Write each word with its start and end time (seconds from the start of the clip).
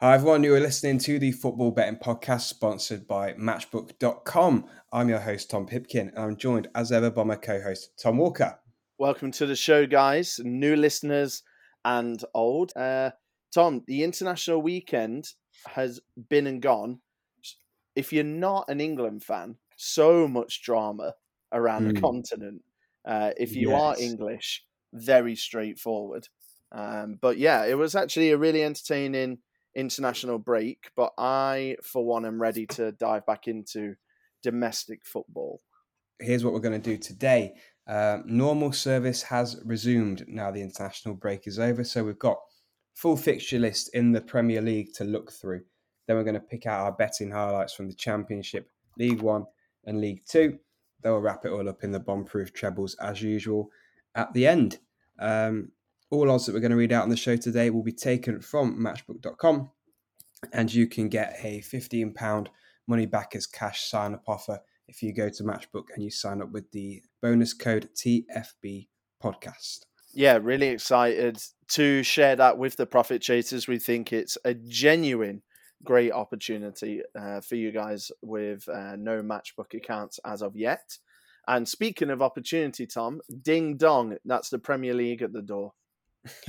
Hi, 0.00 0.14
everyone. 0.14 0.44
You 0.44 0.54
are 0.54 0.60
listening 0.60 0.98
to 0.98 1.18
the 1.18 1.32
Football 1.32 1.72
Betting 1.72 1.98
Podcast 1.98 2.42
sponsored 2.42 3.08
by 3.08 3.32
Matchbook.com. 3.32 4.66
I'm 4.92 5.08
your 5.08 5.18
host, 5.18 5.50
Tom 5.50 5.66
Pipkin, 5.66 6.10
and 6.10 6.18
I'm 6.18 6.36
joined 6.36 6.68
as 6.72 6.92
ever 6.92 7.10
by 7.10 7.24
my 7.24 7.34
co 7.34 7.60
host, 7.60 7.90
Tom 8.00 8.18
Walker. 8.18 8.60
Welcome 8.98 9.32
to 9.32 9.44
the 9.44 9.56
show, 9.56 9.88
guys, 9.88 10.38
new 10.44 10.76
listeners 10.76 11.42
and 11.84 12.22
old. 12.32 12.72
Uh, 12.76 13.10
Tom, 13.52 13.82
the 13.88 14.04
international 14.04 14.62
weekend 14.62 15.30
has 15.66 15.98
been 16.28 16.46
and 16.46 16.62
gone. 16.62 17.00
If 17.96 18.12
you're 18.12 18.22
not 18.22 18.68
an 18.68 18.80
England 18.80 19.24
fan, 19.24 19.56
so 19.74 20.28
much 20.28 20.62
drama 20.62 21.14
around 21.52 21.82
mm. 21.82 21.88
the 21.88 21.94
hmm. 21.94 22.06
continent. 22.06 22.62
Uh, 23.04 23.32
if 23.36 23.56
you 23.56 23.70
yes. 23.70 23.80
are 23.80 24.00
English, 24.00 24.62
very 24.92 25.34
straightforward. 25.34 26.28
Um, 26.70 27.18
but 27.20 27.36
yeah, 27.36 27.64
it 27.64 27.76
was 27.76 27.96
actually 27.96 28.30
a 28.30 28.38
really 28.38 28.62
entertaining 28.62 29.38
international 29.78 30.38
break, 30.38 30.90
but 30.96 31.12
I, 31.16 31.76
for 31.82 32.04
one, 32.04 32.26
am 32.26 32.42
ready 32.42 32.66
to 32.66 32.92
dive 32.92 33.24
back 33.26 33.46
into 33.46 33.94
domestic 34.42 35.06
football. 35.06 35.60
Here's 36.20 36.44
what 36.44 36.52
we're 36.52 36.60
going 36.60 36.80
to 36.80 36.90
do 36.90 36.98
today. 36.98 37.54
Uh, 37.86 38.18
normal 38.26 38.72
service 38.72 39.22
has 39.22 39.60
resumed 39.64 40.24
now 40.26 40.50
the 40.50 40.60
international 40.60 41.14
break 41.14 41.46
is 41.46 41.58
over, 41.58 41.84
so 41.84 42.04
we've 42.04 42.18
got 42.18 42.38
full 42.94 43.16
fixture 43.16 43.58
list 43.58 43.94
in 43.94 44.12
the 44.12 44.20
Premier 44.20 44.60
League 44.60 44.92
to 44.94 45.04
look 45.04 45.30
through. 45.32 45.62
Then 46.06 46.16
we're 46.16 46.24
going 46.24 46.34
to 46.34 46.40
pick 46.40 46.66
out 46.66 46.80
our 46.80 46.92
betting 46.92 47.30
highlights 47.30 47.72
from 47.72 47.86
the 47.88 47.94
Championship, 47.94 48.68
League 48.98 49.22
One, 49.22 49.46
and 49.84 50.00
League 50.00 50.22
Two. 50.28 50.58
Then 51.02 51.12
we'll 51.12 51.20
wrap 51.20 51.44
it 51.44 51.52
all 51.52 51.68
up 51.68 51.84
in 51.84 51.92
the 51.92 52.00
bomb-proof 52.00 52.52
trebles 52.52 52.96
as 52.96 53.22
usual 53.22 53.70
at 54.16 54.32
the 54.34 54.46
end. 54.48 54.78
Um, 55.20 55.70
all 56.10 56.30
odds 56.30 56.46
that 56.46 56.54
we're 56.54 56.60
going 56.60 56.70
to 56.70 56.76
read 56.76 56.92
out 56.92 57.02
on 57.02 57.10
the 57.10 57.16
show 57.16 57.36
today 57.36 57.70
will 57.70 57.82
be 57.82 57.92
taken 57.92 58.40
from 58.40 58.78
matchbook.com, 58.78 59.70
and 60.52 60.72
you 60.72 60.86
can 60.86 61.08
get 61.08 61.36
a 61.42 61.60
£15 61.60 62.46
money 62.86 63.06
back 63.06 63.34
as 63.34 63.46
cash 63.46 63.88
sign 63.90 64.14
up 64.14 64.22
offer 64.26 64.60
if 64.88 65.02
you 65.02 65.12
go 65.12 65.28
to 65.28 65.44
Matchbook 65.44 65.84
and 65.94 66.02
you 66.02 66.10
sign 66.10 66.40
up 66.40 66.50
with 66.50 66.70
the 66.72 67.02
bonus 67.20 67.52
code 67.52 67.90
TFB 67.94 68.88
podcast. 69.22 69.80
Yeah, 70.14 70.38
really 70.40 70.68
excited 70.68 71.38
to 71.68 72.02
share 72.02 72.34
that 72.36 72.56
with 72.56 72.76
the 72.76 72.86
Profit 72.86 73.20
Chasers. 73.20 73.68
We 73.68 73.78
think 73.78 74.12
it's 74.12 74.38
a 74.44 74.54
genuine 74.54 75.42
great 75.84 76.12
opportunity 76.12 77.02
uh, 77.18 77.40
for 77.40 77.54
you 77.54 77.70
guys 77.70 78.10
with 78.22 78.68
uh, 78.68 78.96
no 78.96 79.22
Matchbook 79.22 79.74
accounts 79.74 80.18
as 80.24 80.42
of 80.42 80.56
yet. 80.56 80.98
And 81.46 81.68
speaking 81.68 82.10
of 82.10 82.20
opportunity, 82.20 82.86
Tom, 82.86 83.20
ding 83.42 83.76
dong, 83.76 84.16
that's 84.24 84.50
the 84.50 84.58
Premier 84.58 84.94
League 84.94 85.22
at 85.22 85.32
the 85.32 85.42
door. 85.42 85.72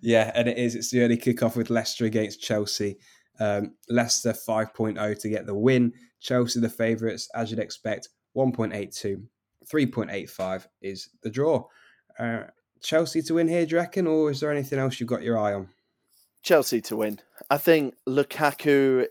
yeah, 0.00 0.32
and 0.34 0.48
it 0.48 0.58
is. 0.58 0.74
It's 0.74 0.90
the 0.90 1.02
early 1.02 1.16
kickoff 1.16 1.56
with 1.56 1.70
Leicester 1.70 2.04
against 2.04 2.40
Chelsea. 2.40 2.98
Um, 3.38 3.74
Leicester 3.88 4.32
5.0 4.32 5.20
to 5.20 5.28
get 5.28 5.46
the 5.46 5.54
win. 5.54 5.92
Chelsea 6.20 6.60
the 6.60 6.68
favourites, 6.68 7.28
as 7.34 7.50
you'd 7.50 7.60
expect, 7.60 8.08
1.82. 8.36 9.22
3.85 9.70 10.66
is 10.82 11.08
the 11.22 11.30
draw. 11.30 11.64
Uh, 12.18 12.44
Chelsea 12.82 13.22
to 13.22 13.34
win 13.34 13.48
here, 13.48 13.66
do 13.66 13.72
you 13.72 13.80
reckon, 13.80 14.06
or 14.06 14.30
is 14.30 14.40
there 14.40 14.52
anything 14.52 14.78
else 14.78 15.00
you've 15.00 15.08
got 15.08 15.22
your 15.22 15.38
eye 15.38 15.52
on? 15.52 15.68
Chelsea 16.42 16.80
to 16.82 16.96
win. 16.96 17.18
I 17.50 17.58
think 17.58 17.94
Lukaku 18.08 19.06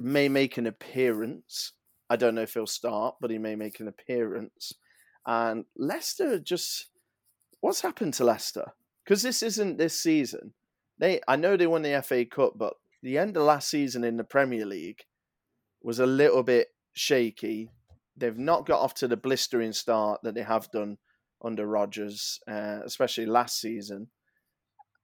may 0.00 0.28
make 0.28 0.56
an 0.56 0.66
appearance. 0.66 1.72
I 2.08 2.16
don't 2.16 2.34
know 2.34 2.42
if 2.42 2.54
he'll 2.54 2.66
start, 2.66 3.16
but 3.20 3.30
he 3.30 3.38
may 3.38 3.54
make 3.54 3.80
an 3.80 3.88
appearance. 3.88 4.72
And 5.26 5.66
Leicester 5.76 6.38
just 6.38 6.86
what's 7.62 7.80
happened 7.80 8.12
to 8.14 8.24
Leicester? 8.24 8.72
Because 9.02 9.22
this 9.22 9.42
isn't 9.42 9.78
this 9.78 9.98
season. 9.98 10.52
They, 10.98 11.20
I 11.26 11.36
know 11.36 11.56
they 11.56 11.66
won 11.66 11.82
the 11.82 12.02
FA 12.02 12.26
Cup, 12.26 12.52
but 12.56 12.74
the 13.02 13.16
end 13.16 13.36
of 13.36 13.44
last 13.44 13.70
season 13.70 14.04
in 14.04 14.18
the 14.18 14.24
Premier 14.24 14.66
League 14.66 15.04
was 15.82 15.98
a 15.98 16.06
little 16.06 16.42
bit 16.42 16.68
shaky. 16.92 17.70
They've 18.16 18.38
not 18.38 18.66
got 18.66 18.80
off 18.80 18.94
to 18.96 19.08
the 19.08 19.16
blistering 19.16 19.72
start 19.72 20.20
that 20.22 20.34
they 20.34 20.42
have 20.42 20.70
done 20.70 20.98
under 21.42 21.66
Rodgers, 21.66 22.40
uh, 22.46 22.80
especially 22.84 23.26
last 23.26 23.60
season. 23.60 24.08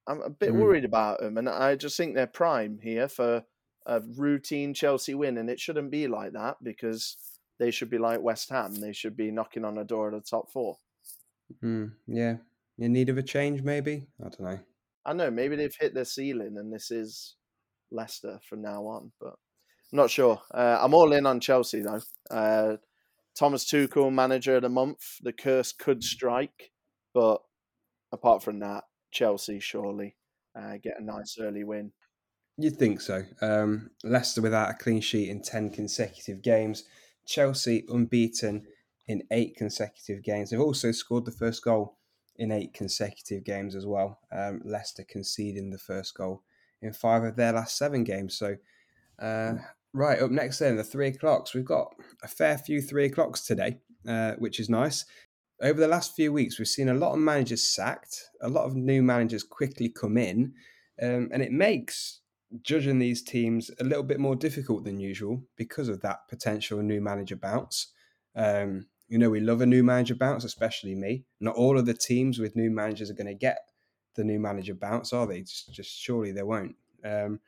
I'm 0.06 0.20
a 0.22 0.30
bit 0.30 0.52
mm. 0.52 0.60
worried 0.60 0.84
about 0.84 1.20
them, 1.20 1.36
and 1.38 1.48
I 1.48 1.74
just 1.74 1.96
think 1.96 2.14
they're 2.14 2.26
prime 2.26 2.78
here 2.82 3.08
for 3.08 3.44
a 3.86 4.00
routine 4.16 4.74
Chelsea 4.74 5.14
win, 5.14 5.38
and 5.38 5.50
it 5.50 5.60
shouldn't 5.60 5.90
be 5.90 6.06
like 6.06 6.32
that 6.32 6.56
because 6.62 7.16
they 7.58 7.70
should 7.70 7.90
be 7.90 7.98
like 7.98 8.20
West 8.20 8.50
Ham. 8.50 8.74
They 8.74 8.92
should 8.92 9.16
be 9.16 9.30
knocking 9.30 9.64
on 9.64 9.74
the 9.74 9.84
door 9.84 10.08
of 10.08 10.14
the 10.14 10.20
top 10.20 10.50
four. 10.50 10.76
Mm, 11.62 11.92
yeah, 12.06 12.36
in 12.78 12.92
need 12.92 13.08
of 13.08 13.18
a 13.18 13.22
change, 13.22 13.62
maybe. 13.62 14.06
I 14.20 14.24
don't 14.24 14.40
know. 14.40 14.60
I 15.04 15.12
know 15.12 15.30
maybe 15.30 15.56
they've 15.56 15.74
hit 15.78 15.94
their 15.94 16.04
ceiling, 16.04 16.56
and 16.58 16.72
this 16.72 16.90
is 16.90 17.36
Leicester 17.90 18.38
from 18.48 18.62
now 18.62 18.82
on, 18.82 19.12
but 19.20 19.34
I'm 19.92 19.96
not 19.96 20.10
sure. 20.10 20.40
Uh, 20.52 20.78
I'm 20.80 20.94
all 20.94 21.12
in 21.12 21.26
on 21.26 21.40
Chelsea 21.40 21.82
though. 21.82 22.00
Uh, 22.30 22.76
Thomas 23.38 23.64
Tuchel, 23.64 24.12
manager 24.12 24.56
of 24.56 24.62
the 24.62 24.68
month. 24.68 25.00
The 25.22 25.32
curse 25.32 25.72
could 25.72 26.02
strike, 26.02 26.72
but 27.14 27.38
apart 28.12 28.42
from 28.42 28.60
that, 28.60 28.84
Chelsea 29.10 29.60
surely 29.60 30.16
uh, 30.58 30.74
get 30.82 31.00
a 31.00 31.04
nice 31.04 31.36
early 31.40 31.64
win. 31.64 31.92
You'd 32.58 32.76
think 32.76 33.00
so. 33.00 33.22
Um, 33.40 33.90
Leicester 34.02 34.42
without 34.42 34.70
a 34.70 34.74
clean 34.74 35.00
sheet 35.00 35.30
in 35.30 35.42
ten 35.42 35.70
consecutive 35.70 36.42
games. 36.42 36.84
Chelsea 37.26 37.84
unbeaten 37.88 38.66
in 39.06 39.22
eight 39.30 39.54
consecutive 39.56 40.22
games. 40.22 40.50
They've 40.50 40.60
also 40.60 40.92
scored 40.92 41.24
the 41.24 41.30
first 41.30 41.62
goal 41.62 41.97
in 42.38 42.52
eight 42.52 42.72
consecutive 42.72 43.44
games 43.44 43.74
as 43.74 43.86
well. 43.86 44.20
Um, 44.32 44.62
Leicester 44.64 45.04
conceding 45.08 45.70
the 45.70 45.78
first 45.78 46.14
goal 46.14 46.42
in 46.80 46.92
five 46.92 47.24
of 47.24 47.36
their 47.36 47.52
last 47.52 47.76
seven 47.76 48.04
games. 48.04 48.38
So, 48.38 48.56
uh, 49.20 49.54
right 49.92 50.20
up 50.20 50.30
next 50.30 50.60
then, 50.60 50.76
the 50.76 50.84
three 50.84 51.08
o'clocks. 51.08 51.54
We've 51.54 51.64
got 51.64 51.94
a 52.22 52.28
fair 52.28 52.56
few 52.56 52.80
three 52.80 53.06
o'clocks 53.06 53.44
today, 53.44 53.78
uh, 54.06 54.32
which 54.38 54.60
is 54.60 54.68
nice. 54.68 55.04
Over 55.60 55.80
the 55.80 55.88
last 55.88 56.14
few 56.14 56.32
weeks, 56.32 56.58
we've 56.58 56.68
seen 56.68 56.88
a 56.88 56.94
lot 56.94 57.14
of 57.14 57.18
managers 57.18 57.66
sacked, 57.66 58.30
a 58.40 58.48
lot 58.48 58.66
of 58.66 58.76
new 58.76 59.02
managers 59.02 59.42
quickly 59.42 59.88
come 59.88 60.16
in, 60.16 60.54
um, 61.02 61.30
and 61.32 61.42
it 61.42 61.50
makes 61.50 62.20
judging 62.62 62.98
these 63.00 63.22
teams 63.22 63.70
a 63.80 63.84
little 63.84 64.04
bit 64.04 64.20
more 64.20 64.36
difficult 64.36 64.84
than 64.84 65.00
usual 65.00 65.42
because 65.56 65.88
of 65.88 66.00
that 66.00 66.28
potential 66.28 66.80
new 66.80 67.00
manager 67.00 67.36
bounce. 67.36 67.88
Um, 68.36 68.86
you 69.08 69.18
know, 69.18 69.30
we 69.30 69.40
love 69.40 69.60
a 69.60 69.66
new 69.66 69.82
manager 69.82 70.14
bounce, 70.14 70.44
especially 70.44 70.94
me. 70.94 71.24
Not 71.40 71.56
all 71.56 71.78
of 71.78 71.86
the 71.86 71.94
teams 71.94 72.38
with 72.38 72.56
new 72.56 72.70
managers 72.70 73.10
are 73.10 73.14
going 73.14 73.26
to 73.26 73.34
get 73.34 73.70
the 74.14 74.24
new 74.24 74.38
manager 74.38 74.74
bounce, 74.74 75.12
are 75.12 75.26
they? 75.26 75.40
Just, 75.40 75.72
just 75.72 75.90
surely 75.90 76.32
they 76.32 76.42
won't. 76.42 76.76
Um, 77.04 77.40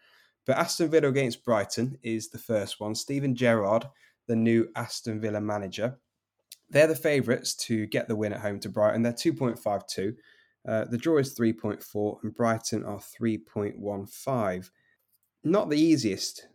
but 0.47 0.57
Aston 0.57 0.91
Villa 0.91 1.09
against 1.09 1.45
Brighton 1.45 1.99
is 2.03 2.29
the 2.29 2.39
first 2.39 2.81
one. 2.81 2.95
Steven 2.95 3.35
Gerrard, 3.35 3.87
the 4.27 4.37
new 4.37 4.69
Aston 4.75 5.21
Villa 5.21 5.41
manager, 5.41 5.99
they're 6.71 6.87
the 6.87 6.95
favourites 6.95 7.55
to 7.55 7.87
get 7.87 8.09
the 8.09 8.17
win 8.17 8.33
at 8.33 8.41
home 8.41 8.61
to 8.61 8.69
Brighton. 8.69 9.03
They're 9.03 9.13
2.52. 9.13 10.15
Uh, 10.67 10.85
the 10.85 10.99
draw 10.99 11.19
is 11.19 11.37
3.4, 11.39 12.23
and 12.23 12.35
Brighton 12.35 12.85
are 12.85 13.01
3.15. 13.01 14.71
Not 15.43 15.71
the 15.71 15.81
easiest 15.81 16.47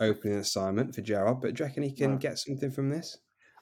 opening 0.00 0.38
assignment 0.38 0.94
for 0.94 1.00
Gerrard, 1.00 1.40
but 1.40 1.54
do 1.54 1.62
you 1.62 1.66
reckon 1.66 1.82
he 1.82 1.92
can 1.92 2.12
no. 2.12 2.18
get 2.18 2.38
something 2.38 2.70
from 2.70 2.90
this? 2.90 3.18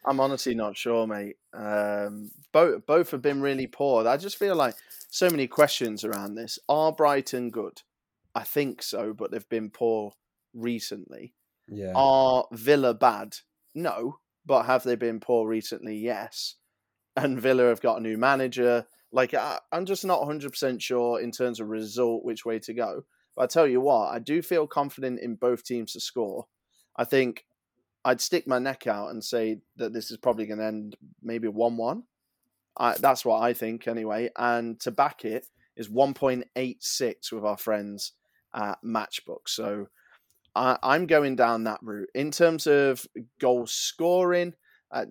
I'm 0.07 0.21
honestly 0.21 0.55
not 0.55 0.77
sure, 0.77 1.07
mate. 1.07 1.37
Um, 1.53 2.31
both 2.53 2.87
both 2.87 3.11
have 3.11 3.23
been 3.23 3.41
really 3.41 3.67
poor. 3.67 4.07
I 4.07 4.17
just 4.17 4.39
feel 4.39 4.55
like 4.55 4.77
so 5.11 5.29
many 5.29 5.47
questions 5.49 6.05
around 6.05 6.35
this. 6.35 6.59
Are 6.69 6.93
Brighton 6.93 7.51
good? 7.51 7.83
I 8.35 8.45
think 8.45 8.83
so, 8.83 9.13
but 9.13 9.31
they've 9.31 9.49
been 9.49 9.71
poor 9.71 10.13
recently. 10.55 11.35
Yeah. 11.69 11.93
Are 11.97 12.45
Villa 12.53 12.95
bad? 12.95 13.37
No, 13.75 14.19
but 14.45 14.65
have 14.65 14.85
they 14.85 14.95
been 14.95 15.21
poor 15.21 15.49
recently? 15.49 15.97
Yes. 15.97 16.55
And 17.17 17.41
Villa 17.41 17.65
have 17.69 17.81
got 17.81 17.99
a 17.99 18.03
new 18.03 18.17
manager. 18.17 18.87
Like 19.11 19.35
I, 19.35 19.59
I'm 19.73 19.87
just 19.87 20.05
not 20.05 20.21
100 20.21 20.51
percent 20.51 20.83
sure 20.83 21.21
in 21.21 21.33
terms 21.33 21.61
of 21.61 21.69
result 21.69 22.25
which 22.25 22.45
way 22.45 22.59
to 22.61 22.75
go. 22.75 23.05
But 23.35 23.43
I 23.43 23.47
tell 23.47 23.67
you 23.67 23.81
what, 23.81 24.15
I 24.15 24.19
do 24.19 24.41
feel 24.41 24.67
confident 24.67 25.21
in 25.21 25.35
both 25.35 25.65
teams 25.65 25.93
to 25.95 26.01
score. 26.01 26.47
I 26.97 27.05
think 27.05 27.45
I'd 28.07 28.21
stick 28.21 28.47
my 28.47 28.61
neck 28.61 28.87
out 28.87 29.11
and 29.11 29.23
say 29.23 29.59
that 29.79 29.93
this 29.93 30.13
is 30.13 30.17
probably 30.17 30.47
going 30.47 30.61
to 30.61 30.65
end 30.65 30.97
maybe 31.21 31.49
one-one. 31.49 32.05
that's 33.01 33.25
what 33.25 33.43
I 33.43 33.53
think 33.53 33.89
anyway. 33.89 34.31
And 34.37 34.79
to 34.81 34.93
back 34.93 35.25
it 35.25 35.47
is 35.77 35.89
1.86 35.89 37.33
with 37.33 37.45
our 37.45 37.57
friends 37.57 38.13
at 38.55 38.79
Matchbook. 38.85 39.49
So 39.49 39.89
I, 40.55 40.79
am 40.95 41.07
going 41.07 41.35
down 41.35 41.65
that 41.65 41.81
route. 41.83 42.09
In 42.15 42.31
terms 42.31 42.69
of 42.69 43.05
goal 43.41 43.67
scoring, 43.67 44.55
uh, 44.93 45.07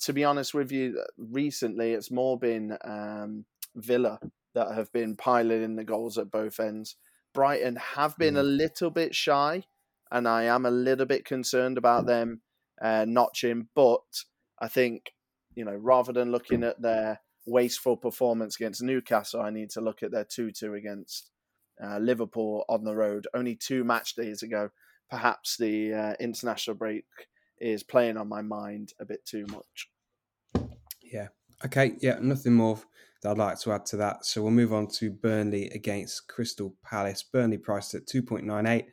to 0.00 0.12
be 0.14 0.24
honest 0.24 0.54
with 0.54 0.72
you, 0.72 1.04
recently 1.18 1.92
it's 1.92 2.10
more 2.10 2.38
been 2.38 2.78
um, 2.82 3.44
Villa 3.76 4.18
that 4.54 4.72
have 4.74 4.90
been 4.90 5.16
piling 5.16 5.62
in 5.62 5.76
the 5.76 5.84
goals 5.84 6.16
at 6.16 6.30
both 6.30 6.58
ends. 6.60 6.96
Brighton 7.34 7.76
have 7.76 8.16
been 8.16 8.38
a 8.38 8.42
mm. 8.42 8.56
little 8.56 8.88
bit 8.88 9.14
shy 9.14 9.64
and 10.12 10.28
I 10.28 10.44
am 10.44 10.64
a 10.66 10.70
little 10.70 11.06
bit 11.06 11.24
concerned 11.24 11.78
about 11.78 12.06
them 12.06 12.42
uh, 12.80 13.04
notching. 13.08 13.68
But 13.74 14.02
I 14.60 14.68
think 14.68 15.12
you 15.56 15.64
know, 15.64 15.74
rather 15.74 16.12
than 16.12 16.30
looking 16.30 16.62
at 16.62 16.80
their 16.80 17.20
wasteful 17.46 17.96
performance 17.96 18.56
against 18.56 18.82
Newcastle, 18.82 19.40
I 19.40 19.50
need 19.50 19.70
to 19.70 19.80
look 19.80 20.02
at 20.02 20.12
their 20.12 20.24
two-two 20.24 20.74
against 20.74 21.30
Uh, 21.82 21.98
Liverpool 21.98 22.64
on 22.68 22.84
the 22.84 22.94
road 22.94 23.26
only 23.34 23.56
two 23.56 23.82
match 23.82 24.14
days 24.14 24.42
ago. 24.42 24.70
Perhaps 25.10 25.56
the 25.56 25.92
uh, 25.92 26.14
international 26.20 26.76
break 26.76 27.06
is 27.58 27.82
playing 27.82 28.16
on 28.16 28.28
my 28.28 28.42
mind 28.42 28.92
a 29.00 29.04
bit 29.04 29.24
too 29.24 29.46
much. 29.48 29.88
Yeah. 31.02 31.28
Okay. 31.64 31.96
Yeah. 32.00 32.18
Nothing 32.20 32.54
more 32.54 32.78
that 33.22 33.30
I'd 33.30 33.38
like 33.38 33.58
to 33.60 33.72
add 33.72 33.86
to 33.86 33.96
that. 33.96 34.24
So 34.24 34.42
we'll 34.42 34.52
move 34.52 34.72
on 34.72 34.86
to 34.98 35.10
Burnley 35.10 35.70
against 35.70 36.28
Crystal 36.28 36.74
Palace. 36.84 37.22
Burnley 37.22 37.58
priced 37.58 37.94
at 37.94 38.06
2.98. 38.06 38.86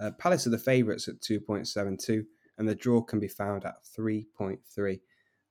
Uh, 0.00 0.10
Palace 0.12 0.46
are 0.46 0.50
the 0.50 0.58
favourites 0.58 1.08
at 1.08 1.20
2.72, 1.20 2.24
and 2.58 2.68
the 2.68 2.74
draw 2.74 3.02
can 3.02 3.18
be 3.18 3.28
found 3.28 3.64
at 3.64 3.82
3.3. 3.98 5.00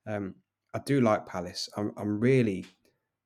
Um, 0.06 0.34
I 0.74 0.78
do 0.80 1.00
like 1.00 1.26
Palace. 1.26 1.68
I'm, 1.76 1.92
I'm 1.96 2.20
really 2.20 2.66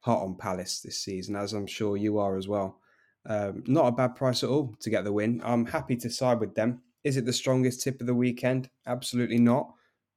hot 0.01 0.23
on 0.23 0.37
Palace 0.37 0.81
this 0.81 0.99
season, 0.99 1.37
as 1.37 1.53
I'm 1.53 1.67
sure 1.67 1.97
you 1.97 2.19
are 2.19 2.37
as 2.37 2.49
well. 2.49 2.81
Um, 3.27 3.63
not 3.67 3.87
a 3.87 3.93
bad 3.93 4.17
price 4.17 4.43
at 4.43 4.51
all 4.51 4.75
to 4.81 4.91
get 4.91 5.05
the 5.05 5.13
win. 5.13 5.41
I'm 5.45 5.67
happy 5.67 5.97
to 5.97 6.11
side 6.11 6.41
with 6.41 6.55
them. 6.55 6.83
Is 7.05 7.17
it 7.17 7.25
the 7.25 7.33
strongest 7.33 7.83
tip 7.83 8.01
of 8.01 8.07
the 8.07 8.15
weekend? 8.15 8.69
Absolutely 8.87 9.39
not. 9.39 9.73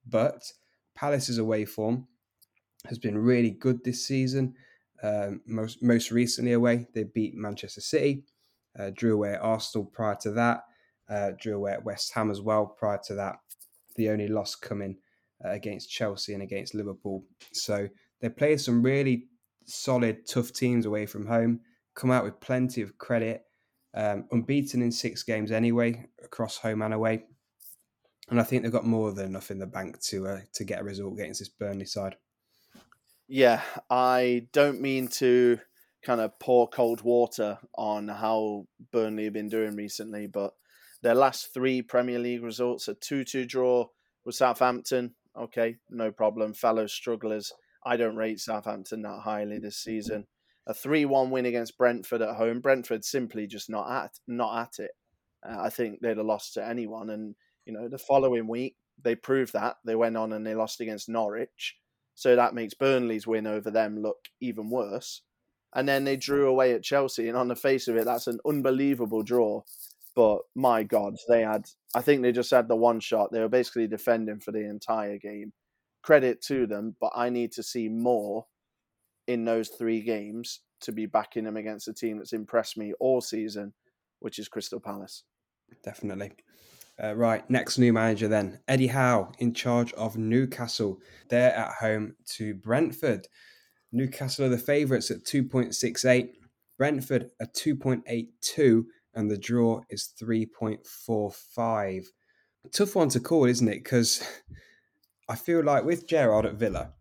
But 0.07 0.51
Palace's 0.95 1.37
away 1.37 1.65
form 1.65 2.07
has 2.87 2.97
been 2.97 3.17
really 3.17 3.51
good 3.51 3.83
this 3.83 4.05
season. 4.05 4.55
Um, 5.03 5.41
most 5.45 5.83
most 5.83 6.09
recently 6.11 6.53
away, 6.53 6.87
they 6.93 7.03
beat 7.03 7.35
Manchester 7.35 7.81
City, 7.81 8.23
uh, 8.79 8.91
drew 8.93 9.13
away 9.13 9.33
at 9.33 9.41
Arsenal 9.41 9.85
prior 9.85 10.15
to 10.21 10.31
that, 10.31 10.63
uh, 11.09 11.31
drew 11.39 11.55
away 11.55 11.73
at 11.73 11.85
West 11.85 12.13
Ham 12.13 12.31
as 12.31 12.41
well 12.41 12.65
prior 12.65 12.99
to 13.05 13.15
that. 13.15 13.37
The 13.95 14.09
only 14.09 14.27
loss 14.27 14.55
coming 14.55 14.97
uh, 15.43 15.51
against 15.51 15.89
Chelsea 15.89 16.33
and 16.33 16.43
against 16.43 16.75
Liverpool. 16.75 17.23
So 17.53 17.87
they 18.21 18.29
played 18.29 18.61
some 18.61 18.81
really 18.81 19.27
solid, 19.65 20.27
tough 20.27 20.51
teams 20.51 20.85
away 20.85 21.05
from 21.05 21.27
home. 21.27 21.61
Come 21.95 22.11
out 22.11 22.23
with 22.23 22.39
plenty 22.39 22.81
of 22.81 22.97
credit. 22.97 23.43
Um, 23.93 24.25
unbeaten 24.31 24.81
in 24.81 24.91
six 24.91 25.23
games 25.23 25.51
anyway 25.51 26.05
across 26.21 26.57
home 26.57 26.81
and 26.81 26.93
away, 26.93 27.23
and 28.29 28.41
I 28.41 28.43
think 28.43 28.63
they've 28.63 28.71
got 28.71 28.85
more 28.85 29.13
than 29.13 29.27
enough 29.27 29.51
in 29.51 29.59
the 29.59 29.65
bank 29.65 30.01
to 30.07 30.27
uh, 30.27 30.39
to 30.55 30.65
get 30.65 30.81
a 30.81 30.83
result 30.83 31.13
against 31.13 31.39
this 31.39 31.47
Burnley 31.47 31.85
side. 31.85 32.17
Yeah, 33.29 33.61
I 33.89 34.47
don't 34.51 34.81
mean 34.81 35.07
to 35.19 35.59
kind 36.03 36.19
of 36.19 36.37
pour 36.39 36.67
cold 36.67 37.03
water 37.03 37.57
on 37.73 38.09
how 38.09 38.67
Burnley 38.91 39.23
have 39.23 39.33
been 39.33 39.47
doing 39.47 39.77
recently, 39.77 40.27
but 40.27 40.53
their 41.05 41.13
last 41.13 41.53
three 41.53 41.83
Premier 41.83 42.17
League 42.17 42.41
results 42.41 42.87
a 42.87 42.95
2 42.95 43.23
2 43.23 43.45
draw 43.45 43.85
with 44.25 44.33
Southampton. 44.33 45.13
Okay, 45.37 45.75
no 45.87 46.11
problem. 46.11 46.51
Fellow 46.51 46.87
strugglers. 46.87 47.53
I 47.85 47.95
don't 47.95 48.15
rate 48.15 48.39
Southampton 48.39 49.03
that 49.03 49.19
highly 49.19 49.59
this 49.59 49.77
season. 49.77 50.25
A 50.65 50.73
3 50.73 51.05
1 51.05 51.29
win 51.29 51.45
against 51.45 51.77
Brentford 51.77 52.23
at 52.23 52.37
home. 52.37 52.59
Brentford 52.59 53.05
simply 53.05 53.45
just 53.45 53.69
not 53.69 53.87
at 53.91 54.13
not 54.27 54.59
at 54.59 54.83
it. 54.83 54.91
Uh, 55.47 55.57
I 55.59 55.69
think 55.69 55.99
they'd 56.01 56.17
have 56.17 56.25
lost 56.25 56.55
to 56.55 56.67
anyone. 56.67 57.11
And, 57.11 57.35
you 57.67 57.73
know, 57.73 57.87
the 57.87 57.99
following 57.99 58.47
week, 58.47 58.75
they 58.99 59.13
proved 59.13 59.53
that. 59.53 59.75
They 59.85 59.95
went 59.95 60.17
on 60.17 60.33
and 60.33 60.43
they 60.43 60.55
lost 60.55 60.81
against 60.81 61.07
Norwich. 61.07 61.75
So 62.15 62.35
that 62.35 62.55
makes 62.55 62.73
Burnley's 62.73 63.27
win 63.27 63.45
over 63.45 63.69
them 63.69 64.01
look 64.01 64.29
even 64.41 64.71
worse. 64.71 65.21
And 65.71 65.87
then 65.87 66.03
they 66.03 66.17
drew 66.17 66.47
away 66.47 66.73
at 66.73 66.81
Chelsea, 66.81 67.27
and 67.27 67.37
on 67.37 67.49
the 67.49 67.55
face 67.55 67.87
of 67.87 67.95
it, 67.95 68.05
that's 68.05 68.25
an 68.25 68.39
unbelievable 68.43 69.21
draw. 69.21 69.61
But 70.15 70.39
my 70.55 70.83
God, 70.83 71.15
they 71.27 71.41
had, 71.41 71.65
I 71.93 72.01
think 72.01 72.21
they 72.21 72.31
just 72.31 72.51
had 72.51 72.67
the 72.67 72.75
one 72.75 72.99
shot. 72.99 73.31
They 73.31 73.41
were 73.41 73.49
basically 73.49 73.87
defending 73.87 74.39
for 74.39 74.51
the 74.51 74.67
entire 74.67 75.17
game. 75.17 75.51
Credit 76.03 76.41
to 76.43 76.67
them, 76.67 76.95
but 77.01 77.11
I 77.15 77.29
need 77.29 77.51
to 77.53 77.63
see 77.63 77.89
more 77.89 78.45
in 79.27 79.43
those 79.43 79.69
three 79.69 80.01
games 80.01 80.61
to 80.81 80.91
be 80.91 81.05
backing 81.05 81.43
them 81.43 81.57
against 81.57 81.87
a 81.87 81.93
team 81.93 82.17
that's 82.17 82.33
impressed 82.33 82.77
me 82.77 82.93
all 82.99 83.21
season, 83.21 83.73
which 84.19 84.39
is 84.39 84.47
Crystal 84.47 84.79
Palace. 84.79 85.23
Definitely. 85.83 86.33
Uh, 87.03 87.13
right, 87.15 87.47
next 87.49 87.77
new 87.77 87.91
manager 87.91 88.27
then. 88.27 88.59
Eddie 88.67 88.87
Howe 88.87 89.31
in 89.39 89.53
charge 89.53 89.91
of 89.93 90.17
Newcastle. 90.17 90.99
They're 91.29 91.53
at 91.53 91.73
home 91.73 92.15
to 92.35 92.53
Brentford. 92.53 93.27
Newcastle 93.91 94.45
are 94.45 94.49
the 94.49 94.57
favourites 94.57 95.11
at 95.11 95.23
2.68. 95.25 96.29
Brentford 96.77 97.31
are 97.41 97.47
2.82 97.47 98.83
and 99.15 99.31
the 99.31 99.37
draw 99.37 99.81
is 99.89 100.11
3.45. 100.21 102.05
Tough 102.71 102.95
one 102.95 103.09
to 103.09 103.19
call, 103.19 103.45
isn't 103.45 103.67
it? 103.67 103.83
Because 103.83 104.21
I 105.29 105.35
feel 105.35 105.63
like 105.63 105.85
with 105.85 106.07
Gerrard 106.07 106.45
at 106.45 106.55
Villa, 106.55 106.93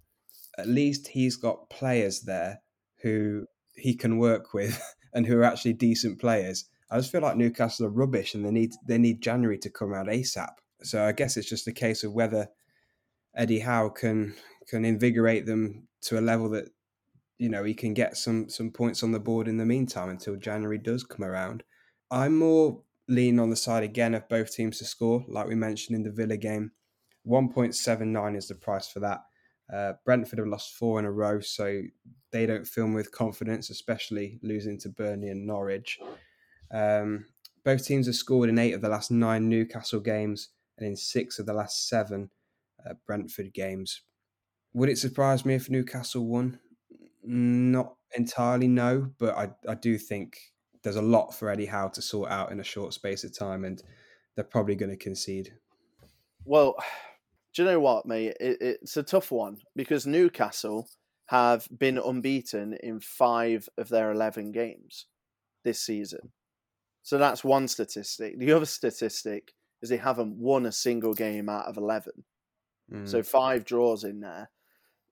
at 0.56 0.68
least 0.68 1.08
he's 1.08 1.36
got 1.36 1.68
players 1.68 2.22
there 2.22 2.60
who 3.02 3.46
he 3.74 3.94
can 3.94 4.18
work 4.18 4.54
with 4.54 4.80
and 5.12 5.26
who 5.26 5.38
are 5.38 5.44
actually 5.44 5.72
decent 5.74 6.20
players. 6.20 6.66
I 6.90 6.98
just 6.98 7.10
feel 7.10 7.22
like 7.22 7.36
Newcastle 7.36 7.86
are 7.86 7.90
rubbish 7.90 8.34
and 8.34 8.44
they 8.44 8.50
need 8.50 8.72
they 8.86 8.98
need 8.98 9.20
January 9.20 9.58
to 9.58 9.70
come 9.70 9.92
out 9.92 10.06
ASAP. 10.06 10.52
So 10.82 11.04
I 11.04 11.12
guess 11.12 11.36
it's 11.36 11.48
just 11.48 11.66
a 11.66 11.72
case 11.72 12.04
of 12.04 12.12
whether 12.12 12.48
Eddie 13.34 13.60
Howe 13.60 13.88
can 13.88 14.34
can 14.68 14.84
invigorate 14.84 15.46
them 15.46 15.88
to 16.02 16.18
a 16.18 16.20
level 16.20 16.48
that 16.50 16.68
you 17.38 17.48
know 17.48 17.64
he 17.64 17.74
can 17.74 17.94
get 17.94 18.16
some 18.16 18.48
some 18.48 18.70
points 18.70 19.02
on 19.02 19.12
the 19.12 19.18
board 19.18 19.48
in 19.48 19.56
the 19.56 19.66
meantime 19.66 20.08
until 20.08 20.36
January 20.36 20.78
does 20.78 21.02
come 21.04 21.24
around. 21.24 21.64
I'm 22.14 22.38
more 22.38 22.80
leaning 23.08 23.40
on 23.40 23.50
the 23.50 23.56
side 23.56 23.82
again 23.82 24.14
of 24.14 24.28
both 24.28 24.54
teams 24.54 24.78
to 24.78 24.84
score, 24.84 25.24
like 25.26 25.48
we 25.48 25.56
mentioned 25.56 25.96
in 25.96 26.04
the 26.04 26.12
Villa 26.12 26.36
game. 26.36 26.70
1.79 27.26 28.36
is 28.36 28.46
the 28.46 28.54
price 28.54 28.86
for 28.86 29.00
that. 29.00 29.24
Uh, 29.72 29.94
Brentford 30.04 30.38
have 30.38 30.46
lost 30.46 30.74
four 30.74 31.00
in 31.00 31.06
a 31.06 31.10
row, 31.10 31.40
so 31.40 31.82
they 32.30 32.46
don't 32.46 32.68
film 32.68 32.94
with 32.94 33.10
confidence, 33.10 33.68
especially 33.68 34.38
losing 34.44 34.78
to 34.78 34.90
Burnley 34.90 35.28
and 35.30 35.44
Norwich. 35.44 35.98
Um, 36.72 37.26
both 37.64 37.84
teams 37.84 38.06
have 38.06 38.14
scored 38.14 38.48
in 38.48 38.60
eight 38.60 38.74
of 38.74 38.80
the 38.80 38.88
last 38.88 39.10
nine 39.10 39.48
Newcastle 39.48 39.98
games 39.98 40.50
and 40.78 40.86
in 40.86 40.94
six 40.94 41.40
of 41.40 41.46
the 41.46 41.52
last 41.52 41.88
seven 41.88 42.30
uh, 42.88 42.94
Brentford 43.08 43.52
games. 43.52 44.02
Would 44.72 44.88
it 44.88 44.98
surprise 44.98 45.44
me 45.44 45.54
if 45.54 45.68
Newcastle 45.68 46.26
won? 46.26 46.60
Not 47.24 47.96
entirely, 48.16 48.68
no, 48.68 49.10
but 49.18 49.36
I, 49.36 49.50
I 49.68 49.74
do 49.74 49.98
think 49.98 50.36
there's 50.84 50.96
a 50.96 51.02
lot 51.02 51.34
for 51.34 51.50
Eddie 51.50 51.66
Howe 51.66 51.88
to 51.88 52.02
sort 52.02 52.30
out 52.30 52.52
in 52.52 52.60
a 52.60 52.64
short 52.64 52.92
space 52.92 53.24
of 53.24 53.36
time, 53.36 53.64
and 53.64 53.82
they're 54.36 54.44
probably 54.44 54.76
going 54.76 54.90
to 54.90 54.96
concede. 54.96 55.52
Well, 56.44 56.76
do 57.54 57.62
you 57.62 57.68
know 57.68 57.80
what, 57.80 58.06
mate? 58.06 58.36
It, 58.38 58.58
it's 58.60 58.96
a 58.96 59.02
tough 59.02 59.32
one 59.32 59.58
because 59.74 60.06
Newcastle 60.06 60.88
have 61.26 61.66
been 61.76 61.98
unbeaten 61.98 62.76
in 62.82 63.00
five 63.00 63.66
of 63.78 63.88
their 63.88 64.12
11 64.12 64.52
games 64.52 65.06
this 65.64 65.80
season. 65.80 66.32
So 67.02 67.16
that's 67.16 67.42
one 67.42 67.66
statistic. 67.66 68.38
The 68.38 68.52
other 68.52 68.66
statistic 68.66 69.52
is 69.80 69.88
they 69.88 69.96
haven't 69.96 70.36
won 70.36 70.66
a 70.66 70.72
single 70.72 71.14
game 71.14 71.48
out 71.48 71.66
of 71.66 71.78
11. 71.78 72.12
Mm. 72.92 73.08
So 73.08 73.22
five 73.22 73.64
draws 73.64 74.04
in 74.04 74.20
there. 74.20 74.50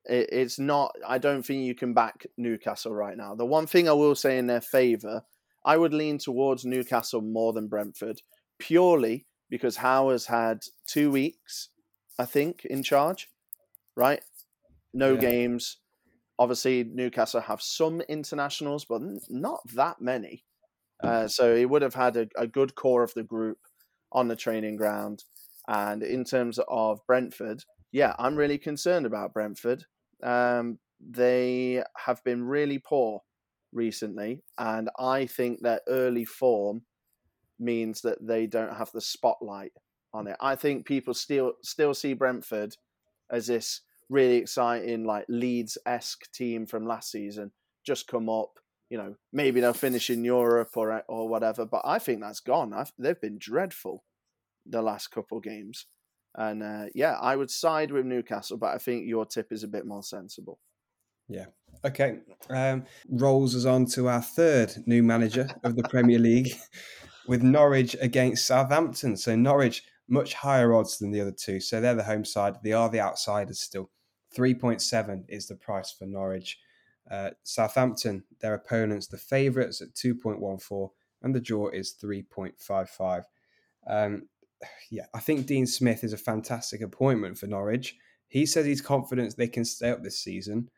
It, 0.04 0.28
it's 0.32 0.58
not, 0.58 0.94
I 1.06 1.16
don't 1.16 1.42
think 1.42 1.64
you 1.64 1.74
can 1.74 1.94
back 1.94 2.26
Newcastle 2.36 2.92
right 2.92 3.16
now. 3.16 3.34
The 3.34 3.46
one 3.46 3.66
thing 3.66 3.88
I 3.88 3.92
will 3.92 4.14
say 4.14 4.36
in 4.36 4.46
their 4.46 4.60
favour 4.60 5.22
I 5.64 5.76
would 5.76 5.94
lean 5.94 6.18
towards 6.18 6.64
Newcastle 6.64 7.20
more 7.20 7.52
than 7.52 7.68
Brentford, 7.68 8.22
purely 8.58 9.26
because 9.48 9.76
Howe 9.76 10.10
has 10.10 10.26
had 10.26 10.62
two 10.86 11.10
weeks, 11.10 11.68
I 12.18 12.24
think, 12.24 12.64
in 12.64 12.82
charge, 12.82 13.28
right? 13.96 14.22
No 14.94 15.14
yeah. 15.14 15.20
games. 15.20 15.78
Obviously, 16.38 16.84
Newcastle 16.84 17.40
have 17.42 17.62
some 17.62 18.00
internationals, 18.02 18.84
but 18.84 19.02
not 19.28 19.60
that 19.74 20.00
many. 20.00 20.44
Uh, 21.02 21.26
so 21.26 21.56
he 21.56 21.66
would 21.66 21.82
have 21.82 21.94
had 21.94 22.16
a, 22.16 22.28
a 22.36 22.46
good 22.46 22.74
core 22.74 23.02
of 23.02 23.12
the 23.14 23.24
group 23.24 23.58
on 24.12 24.28
the 24.28 24.36
training 24.36 24.76
ground. 24.76 25.24
And 25.68 26.02
in 26.02 26.24
terms 26.24 26.58
of 26.68 27.00
Brentford, 27.06 27.64
yeah, 27.90 28.14
I'm 28.18 28.36
really 28.36 28.58
concerned 28.58 29.06
about 29.06 29.34
Brentford. 29.34 29.84
Um, 30.22 30.78
they 31.00 31.82
have 31.96 32.22
been 32.24 32.44
really 32.44 32.78
poor 32.78 33.22
recently, 33.72 34.42
and 34.58 34.90
I 34.98 35.26
think 35.26 35.60
their 35.60 35.80
early 35.88 36.24
form 36.24 36.82
means 37.58 38.00
that 38.02 38.18
they 38.26 38.46
don't 38.46 38.76
have 38.76 38.90
the 38.92 39.00
spotlight 39.00 39.72
on 40.12 40.26
it. 40.26 40.36
I 40.40 40.56
think 40.56 40.86
people 40.86 41.14
still 41.14 41.54
still 41.62 41.94
see 41.94 42.12
Brentford 42.12 42.76
as 43.30 43.46
this 43.46 43.80
really 44.08 44.36
exciting, 44.36 45.04
like 45.04 45.24
Leeds 45.28 45.78
esque 45.86 46.30
team 46.32 46.66
from 46.66 46.86
last 46.86 47.10
season, 47.10 47.52
just 47.84 48.06
come 48.06 48.28
up. 48.28 48.50
You 48.90 48.98
know, 48.98 49.14
maybe 49.32 49.60
they'll 49.60 49.72
finish 49.72 50.10
in 50.10 50.24
Europe 50.24 50.70
or 50.76 51.02
or 51.08 51.28
whatever, 51.28 51.64
but 51.64 51.82
I 51.84 51.98
think 51.98 52.20
that's 52.20 52.40
gone. 52.40 52.74
I've, 52.74 52.92
they've 52.98 53.20
been 53.20 53.38
dreadful 53.38 54.04
the 54.66 54.82
last 54.82 55.08
couple 55.08 55.40
games, 55.40 55.86
and 56.36 56.62
uh, 56.62 56.84
yeah, 56.94 57.16
I 57.20 57.36
would 57.36 57.50
side 57.50 57.90
with 57.90 58.04
Newcastle, 58.04 58.58
but 58.58 58.74
I 58.74 58.78
think 58.78 59.06
your 59.06 59.24
tip 59.24 59.50
is 59.50 59.64
a 59.64 59.68
bit 59.68 59.86
more 59.86 60.02
sensible. 60.02 60.58
Yeah. 61.32 61.46
Okay. 61.84 62.18
Um, 62.48 62.84
rolls 63.08 63.56
us 63.56 63.64
on 63.64 63.86
to 63.86 64.08
our 64.08 64.22
third 64.22 64.74
new 64.86 65.02
manager 65.02 65.48
of 65.64 65.76
the 65.76 65.82
Premier 65.84 66.18
League 66.18 66.52
with 67.26 67.42
Norwich 67.42 67.96
against 68.00 68.46
Southampton. 68.46 69.16
So 69.16 69.34
Norwich 69.34 69.82
much 70.08 70.34
higher 70.34 70.74
odds 70.74 70.98
than 70.98 71.10
the 71.10 71.20
other 71.20 71.32
two. 71.32 71.60
So 71.60 71.80
they're 71.80 71.94
the 71.94 72.04
home 72.04 72.24
side. 72.24 72.56
They 72.62 72.72
are 72.72 72.88
the 72.88 73.00
outsiders 73.00 73.60
still. 73.60 73.90
3.7 74.36 75.24
is 75.28 75.46
the 75.46 75.56
price 75.56 75.94
for 75.98 76.06
Norwich. 76.06 76.58
Uh, 77.10 77.30
Southampton, 77.42 78.24
their 78.40 78.54
opponents, 78.54 79.06
the 79.06 79.18
favourites 79.18 79.82
at 79.82 79.94
2.14, 79.94 80.90
and 81.22 81.34
the 81.34 81.40
draw 81.40 81.68
is 81.68 81.94
3.55. 82.02 83.24
Um, 83.86 84.28
yeah, 84.90 85.06
I 85.14 85.20
think 85.20 85.46
Dean 85.46 85.66
Smith 85.66 86.04
is 86.04 86.12
a 86.12 86.18
fantastic 86.18 86.80
appointment 86.80 87.38
for 87.38 87.46
Norwich. 87.46 87.96
He 88.28 88.46
says 88.46 88.64
he's 88.64 88.80
confident 88.80 89.36
they 89.36 89.48
can 89.48 89.64
stay 89.64 89.90
up 89.90 90.02
this 90.02 90.18
season. 90.18 90.70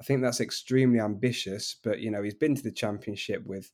I 0.00 0.04
think 0.04 0.22
that's 0.22 0.40
extremely 0.40 0.98
ambitious, 0.98 1.76
but 1.82 2.00
you 2.00 2.10
know 2.10 2.22
he's 2.22 2.34
been 2.34 2.54
to 2.54 2.62
the 2.62 2.72
championship 2.72 3.44
with 3.44 3.70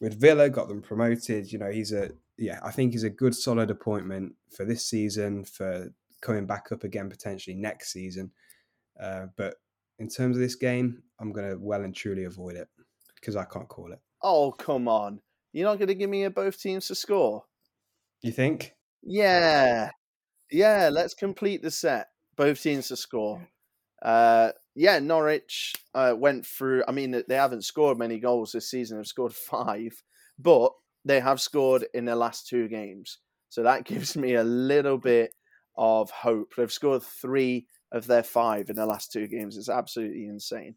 with 0.00 0.18
Villa, 0.18 0.48
got 0.48 0.68
them 0.68 0.80
promoted. 0.80 1.52
You 1.52 1.58
know 1.58 1.70
he's 1.70 1.92
a 1.92 2.10
yeah, 2.38 2.60
I 2.62 2.70
think 2.70 2.92
he's 2.92 3.04
a 3.04 3.10
good 3.10 3.34
solid 3.34 3.70
appointment 3.70 4.34
for 4.50 4.64
this 4.64 4.86
season 4.86 5.44
for 5.44 5.88
coming 6.22 6.46
back 6.46 6.72
up 6.72 6.84
again 6.84 7.10
potentially 7.10 7.54
next 7.54 7.92
season. 7.92 8.30
Uh, 8.98 9.26
but 9.36 9.56
in 9.98 10.08
terms 10.08 10.36
of 10.36 10.42
this 10.42 10.54
game, 10.54 11.02
I'm 11.20 11.32
going 11.32 11.50
to 11.50 11.58
well 11.58 11.82
and 11.82 11.94
truly 11.94 12.24
avoid 12.24 12.56
it 12.56 12.68
because 13.14 13.36
I 13.36 13.44
can't 13.44 13.68
call 13.68 13.92
it. 13.92 14.00
Oh 14.22 14.52
come 14.52 14.88
on! 14.88 15.20
You're 15.52 15.68
not 15.68 15.78
going 15.78 15.88
to 15.88 15.94
give 15.94 16.10
me 16.10 16.24
a 16.24 16.30
both 16.30 16.58
teams 16.58 16.88
to 16.88 16.94
score? 16.94 17.44
You 18.22 18.32
think? 18.32 18.72
Yeah, 19.02 19.90
yeah. 20.50 20.88
Let's 20.90 21.12
complete 21.12 21.62
the 21.62 21.70
set. 21.70 22.08
Both 22.34 22.62
teams 22.62 22.88
to 22.88 22.96
score. 22.96 23.46
Uh, 24.02 24.50
yeah, 24.74 24.98
Norwich 24.98 25.74
uh, 25.94 26.14
went 26.16 26.46
through. 26.46 26.84
I 26.86 26.92
mean, 26.92 27.22
they 27.28 27.34
haven't 27.34 27.64
scored 27.64 27.98
many 27.98 28.18
goals 28.18 28.52
this 28.52 28.70
season. 28.70 28.98
They've 28.98 29.06
scored 29.06 29.34
five, 29.50 30.02
but 30.38 30.72
they 31.04 31.20
have 31.20 31.40
scored 31.40 31.86
in 31.94 32.04
their 32.04 32.16
last 32.16 32.46
two 32.48 32.68
games. 32.68 33.18
So 33.48 33.62
that 33.62 33.84
gives 33.86 34.16
me 34.16 34.34
a 34.34 34.44
little 34.44 34.98
bit 34.98 35.32
of 35.76 36.10
hope. 36.10 36.54
They've 36.56 36.72
scored 36.72 37.02
three 37.02 37.66
of 37.92 38.06
their 38.06 38.22
five 38.22 38.68
in 38.68 38.76
the 38.76 38.86
last 38.86 39.12
two 39.12 39.26
games. 39.28 39.56
It's 39.56 39.68
absolutely 39.68 40.26
insane. 40.26 40.76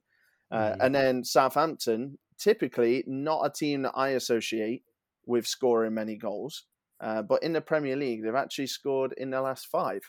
Uh, 0.51 0.57
mm-hmm. 0.57 0.81
And 0.81 0.95
then 0.95 1.23
Southampton, 1.23 2.17
typically 2.39 3.03
not 3.07 3.45
a 3.45 3.51
team 3.51 3.83
that 3.83 3.93
I 3.95 4.09
associate 4.09 4.83
with 5.25 5.45
scoring 5.45 5.93
many 5.93 6.17
goals. 6.17 6.65
Uh, 7.01 7.21
but 7.21 7.43
in 7.43 7.53
the 7.53 7.61
Premier 7.61 7.95
League, 7.95 8.23
they've 8.23 8.35
actually 8.35 8.67
scored 8.67 9.13
in 9.17 9.29
their 9.29 9.41
last 9.41 9.67
five. 9.67 10.01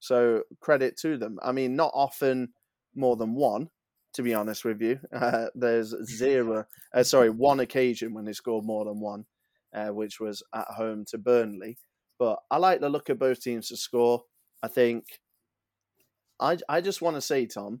So 0.00 0.42
credit 0.60 0.96
to 0.98 1.16
them. 1.16 1.38
I 1.42 1.52
mean, 1.52 1.76
not 1.76 1.92
often 1.94 2.50
more 2.94 3.16
than 3.16 3.34
one, 3.34 3.70
to 4.14 4.22
be 4.22 4.34
honest 4.34 4.64
with 4.64 4.80
you. 4.80 4.98
Uh, 5.12 5.46
there's 5.54 5.94
zero, 6.04 6.64
uh, 6.94 7.02
sorry, 7.02 7.30
one 7.30 7.60
occasion 7.60 8.14
when 8.14 8.24
they 8.24 8.32
scored 8.32 8.64
more 8.64 8.84
than 8.84 9.00
one, 9.00 9.24
uh, 9.74 9.88
which 9.88 10.20
was 10.20 10.42
at 10.54 10.66
home 10.68 11.04
to 11.06 11.18
Burnley. 11.18 11.78
But 12.18 12.38
I 12.50 12.56
like 12.58 12.80
the 12.80 12.88
look 12.88 13.08
of 13.08 13.18
both 13.18 13.42
teams 13.42 13.68
to 13.68 13.76
score. 13.76 14.24
I 14.62 14.68
think, 14.68 15.04
I, 16.40 16.58
I 16.68 16.80
just 16.80 17.02
want 17.02 17.16
to 17.16 17.20
say, 17.20 17.46
Tom, 17.46 17.80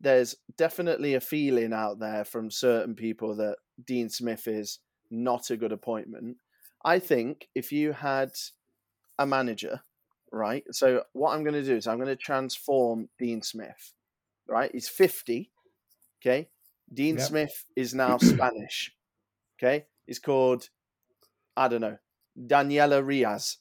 there's 0.00 0.34
definitely 0.56 1.14
a 1.14 1.20
feeling 1.20 1.72
out 1.72 2.00
there 2.00 2.24
from 2.24 2.50
certain 2.50 2.94
people 2.94 3.36
that 3.36 3.56
Dean 3.84 4.08
Smith 4.08 4.48
is 4.48 4.80
not 5.10 5.50
a 5.50 5.56
good 5.56 5.72
appointment. 5.72 6.36
I 6.84 6.98
think 6.98 7.48
if 7.54 7.70
you 7.70 7.92
had 7.92 8.32
a 9.18 9.26
manager, 9.26 9.82
right? 10.32 10.64
So 10.72 11.02
what 11.12 11.32
I'm 11.32 11.44
going 11.44 11.54
to 11.54 11.62
do 11.62 11.76
is 11.76 11.86
I'm 11.86 11.98
going 11.98 12.08
to 12.08 12.16
transform 12.16 13.08
Dean 13.18 13.42
Smith, 13.42 13.92
right? 14.48 14.70
He's 14.72 14.88
50, 14.88 15.50
okay? 16.20 16.48
Dean 16.92 17.16
yep. 17.16 17.26
Smith 17.26 17.64
is 17.76 17.94
now 17.94 18.18
Spanish, 18.18 18.92
okay? 19.58 19.86
He's 20.06 20.18
called, 20.18 20.68
I 21.56 21.68
don't 21.68 21.80
know, 21.80 21.98
Daniela 22.38 23.02
Riaz, 23.02 23.56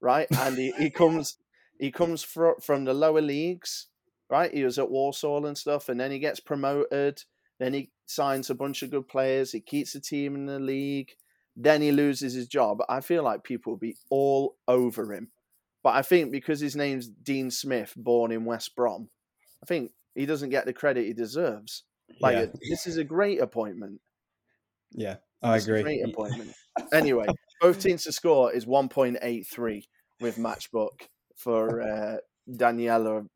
right? 0.00 0.28
And 0.38 0.56
he, 0.56 0.72
he 0.78 0.90
comes 0.90 1.38
he 1.78 1.90
comes 1.90 2.22
fr- 2.22 2.60
from 2.62 2.84
the 2.84 2.94
lower 2.94 3.20
leagues, 3.20 3.88
right? 4.30 4.52
He 4.54 4.62
was 4.62 4.78
at 4.78 4.90
Walsall 4.90 5.46
and 5.46 5.58
stuff, 5.58 5.88
and 5.88 5.98
then 5.98 6.12
he 6.12 6.20
gets 6.20 6.38
promoted. 6.38 7.24
Then 7.58 7.74
he 7.74 7.90
signs 8.06 8.50
a 8.50 8.54
bunch 8.54 8.82
of 8.82 8.90
good 8.90 9.08
players. 9.08 9.50
He 9.50 9.60
keeps 9.60 9.92
the 9.92 10.00
team 10.00 10.36
in 10.36 10.46
the 10.46 10.60
league 10.60 11.12
then 11.56 11.82
he 11.82 11.92
loses 11.92 12.34
his 12.34 12.46
job. 12.46 12.78
I 12.88 13.00
feel 13.00 13.22
like 13.22 13.44
people 13.44 13.72
will 13.72 13.78
be 13.78 13.96
all 14.10 14.56
over 14.66 15.12
him. 15.12 15.30
But 15.82 15.94
I 15.94 16.02
think 16.02 16.30
because 16.30 16.60
his 16.60 16.76
name's 16.76 17.08
Dean 17.08 17.50
Smith, 17.50 17.92
born 17.96 18.30
in 18.32 18.44
West 18.44 18.74
Brom, 18.76 19.08
I 19.62 19.66
think 19.66 19.92
he 20.14 20.26
doesn't 20.26 20.50
get 20.50 20.64
the 20.64 20.72
credit 20.72 21.06
he 21.06 21.12
deserves. 21.12 21.84
Like 22.20 22.36
yeah. 22.36 22.46
this 22.68 22.86
is 22.86 22.98
a 22.98 23.04
great 23.04 23.40
appointment. 23.40 24.00
Yeah, 24.92 25.16
I 25.42 25.56
it's 25.56 25.66
agree. 25.66 25.82
great 25.82 26.04
appointment. 26.04 26.52
anyway, 26.92 27.26
both 27.60 27.80
teams 27.80 28.04
to 28.04 28.12
score 28.12 28.52
is 28.52 28.66
1.83 28.66 29.82
with 30.20 30.36
matchbook 30.36 31.08
for 31.36 31.82
uh, 31.82 32.16
Daniela 32.48 33.26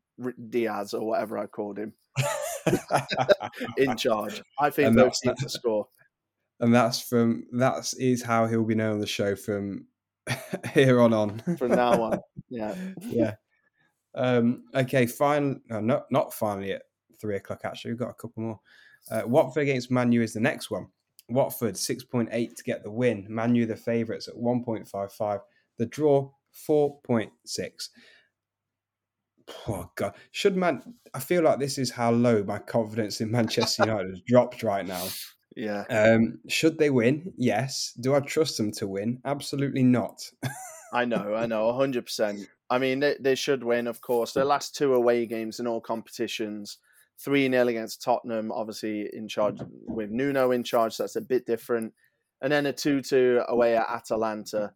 Diaz 0.49 0.93
or 0.93 1.05
whatever 1.05 1.37
I 1.37 1.47
called 1.47 1.79
him 1.79 1.93
in 3.77 3.97
charge. 3.97 4.41
I 4.59 4.69
think 4.69 4.95
both 4.95 5.19
teams 5.21 5.41
to 5.41 5.49
score 5.49 5.87
and 6.59 6.73
that's 6.73 6.99
from 6.99 7.45
that 7.53 7.93
is 7.97 8.23
how 8.23 8.47
he'll 8.47 8.63
be 8.63 8.75
known 8.75 8.93
on 8.93 8.99
the 8.99 9.07
show 9.07 9.35
from 9.35 9.85
here 10.73 10.99
on 10.99 11.13
on. 11.13 11.39
From 11.57 11.71
now 11.71 12.01
on, 12.01 12.19
yeah, 12.49 12.75
yeah. 13.01 13.35
Um, 14.15 14.63
okay, 14.73 15.05
fine. 15.05 15.61
No, 15.69 15.79
not 15.79 16.11
not 16.11 16.33
finally 16.33 16.73
at 16.73 16.83
three 17.19 17.35
o'clock. 17.35 17.61
Actually, 17.63 17.91
we've 17.91 17.99
got 17.99 18.09
a 18.09 18.13
couple 18.13 18.43
more. 18.43 18.59
Uh, 19.09 19.21
Watford 19.25 19.63
against 19.63 19.91
Manu 19.91 20.21
is 20.21 20.33
the 20.33 20.39
next 20.39 20.69
one. 20.71 20.87
Watford 21.29 21.77
six 21.77 22.03
point 22.03 22.29
eight 22.31 22.55
to 22.57 22.63
get 22.63 22.83
the 22.83 22.91
win. 22.91 23.25
Manu 23.29 23.65
the 23.65 23.75
favourites 23.75 24.27
at 24.27 24.37
one 24.37 24.63
point 24.63 24.87
five 24.87 25.11
five. 25.11 25.41
The 25.77 25.85
draw 25.85 26.31
four 26.51 26.99
point 27.01 27.31
six. 27.45 27.89
Oh 29.67 29.89
god, 29.95 30.15
should 30.31 30.57
man? 30.57 30.95
I 31.13 31.19
feel 31.19 31.43
like 31.43 31.59
this 31.59 31.77
is 31.77 31.91
how 31.91 32.11
low 32.11 32.43
my 32.43 32.59
confidence 32.59 33.21
in 33.21 33.31
Manchester 33.31 33.83
United 33.85 34.09
has 34.09 34.21
dropped 34.21 34.63
right 34.63 34.85
now. 34.85 35.07
Yeah. 35.55 35.85
Um, 35.89 36.39
should 36.47 36.77
they 36.77 36.91
win? 36.91 37.33
Yes. 37.35 37.93
Do 37.99 38.13
I 38.13 38.19
trust 38.19 38.57
them 38.57 38.71
to 38.73 38.87
win? 38.87 39.19
Absolutely 39.25 39.83
not. 39.83 40.21
I 40.93 41.05
know, 41.05 41.35
I 41.35 41.45
know, 41.45 41.71
hundred 41.73 42.05
percent. 42.05 42.47
I 42.69 42.79
mean, 42.79 42.99
they, 42.99 43.15
they 43.19 43.35
should 43.35 43.63
win, 43.63 43.87
of 43.87 44.01
course. 44.01 44.33
Their 44.33 44.45
last 44.45 44.75
two 44.75 44.93
away 44.93 45.25
games 45.25 45.59
in 45.59 45.67
all 45.67 45.79
competitions, 45.81 46.77
three 47.19 47.49
0 47.49 47.67
against 47.67 48.01
Tottenham, 48.01 48.51
obviously 48.51 49.09
in 49.13 49.27
charge 49.27 49.59
with 49.87 50.11
Nuno 50.11 50.51
in 50.51 50.63
charge. 50.63 50.93
So 50.93 51.03
that's 51.03 51.15
a 51.15 51.21
bit 51.21 51.45
different, 51.45 51.93
and 52.41 52.51
then 52.51 52.65
a 52.65 52.73
two-two 52.73 53.41
away 53.47 53.77
at 53.77 53.89
Atalanta. 53.89 54.73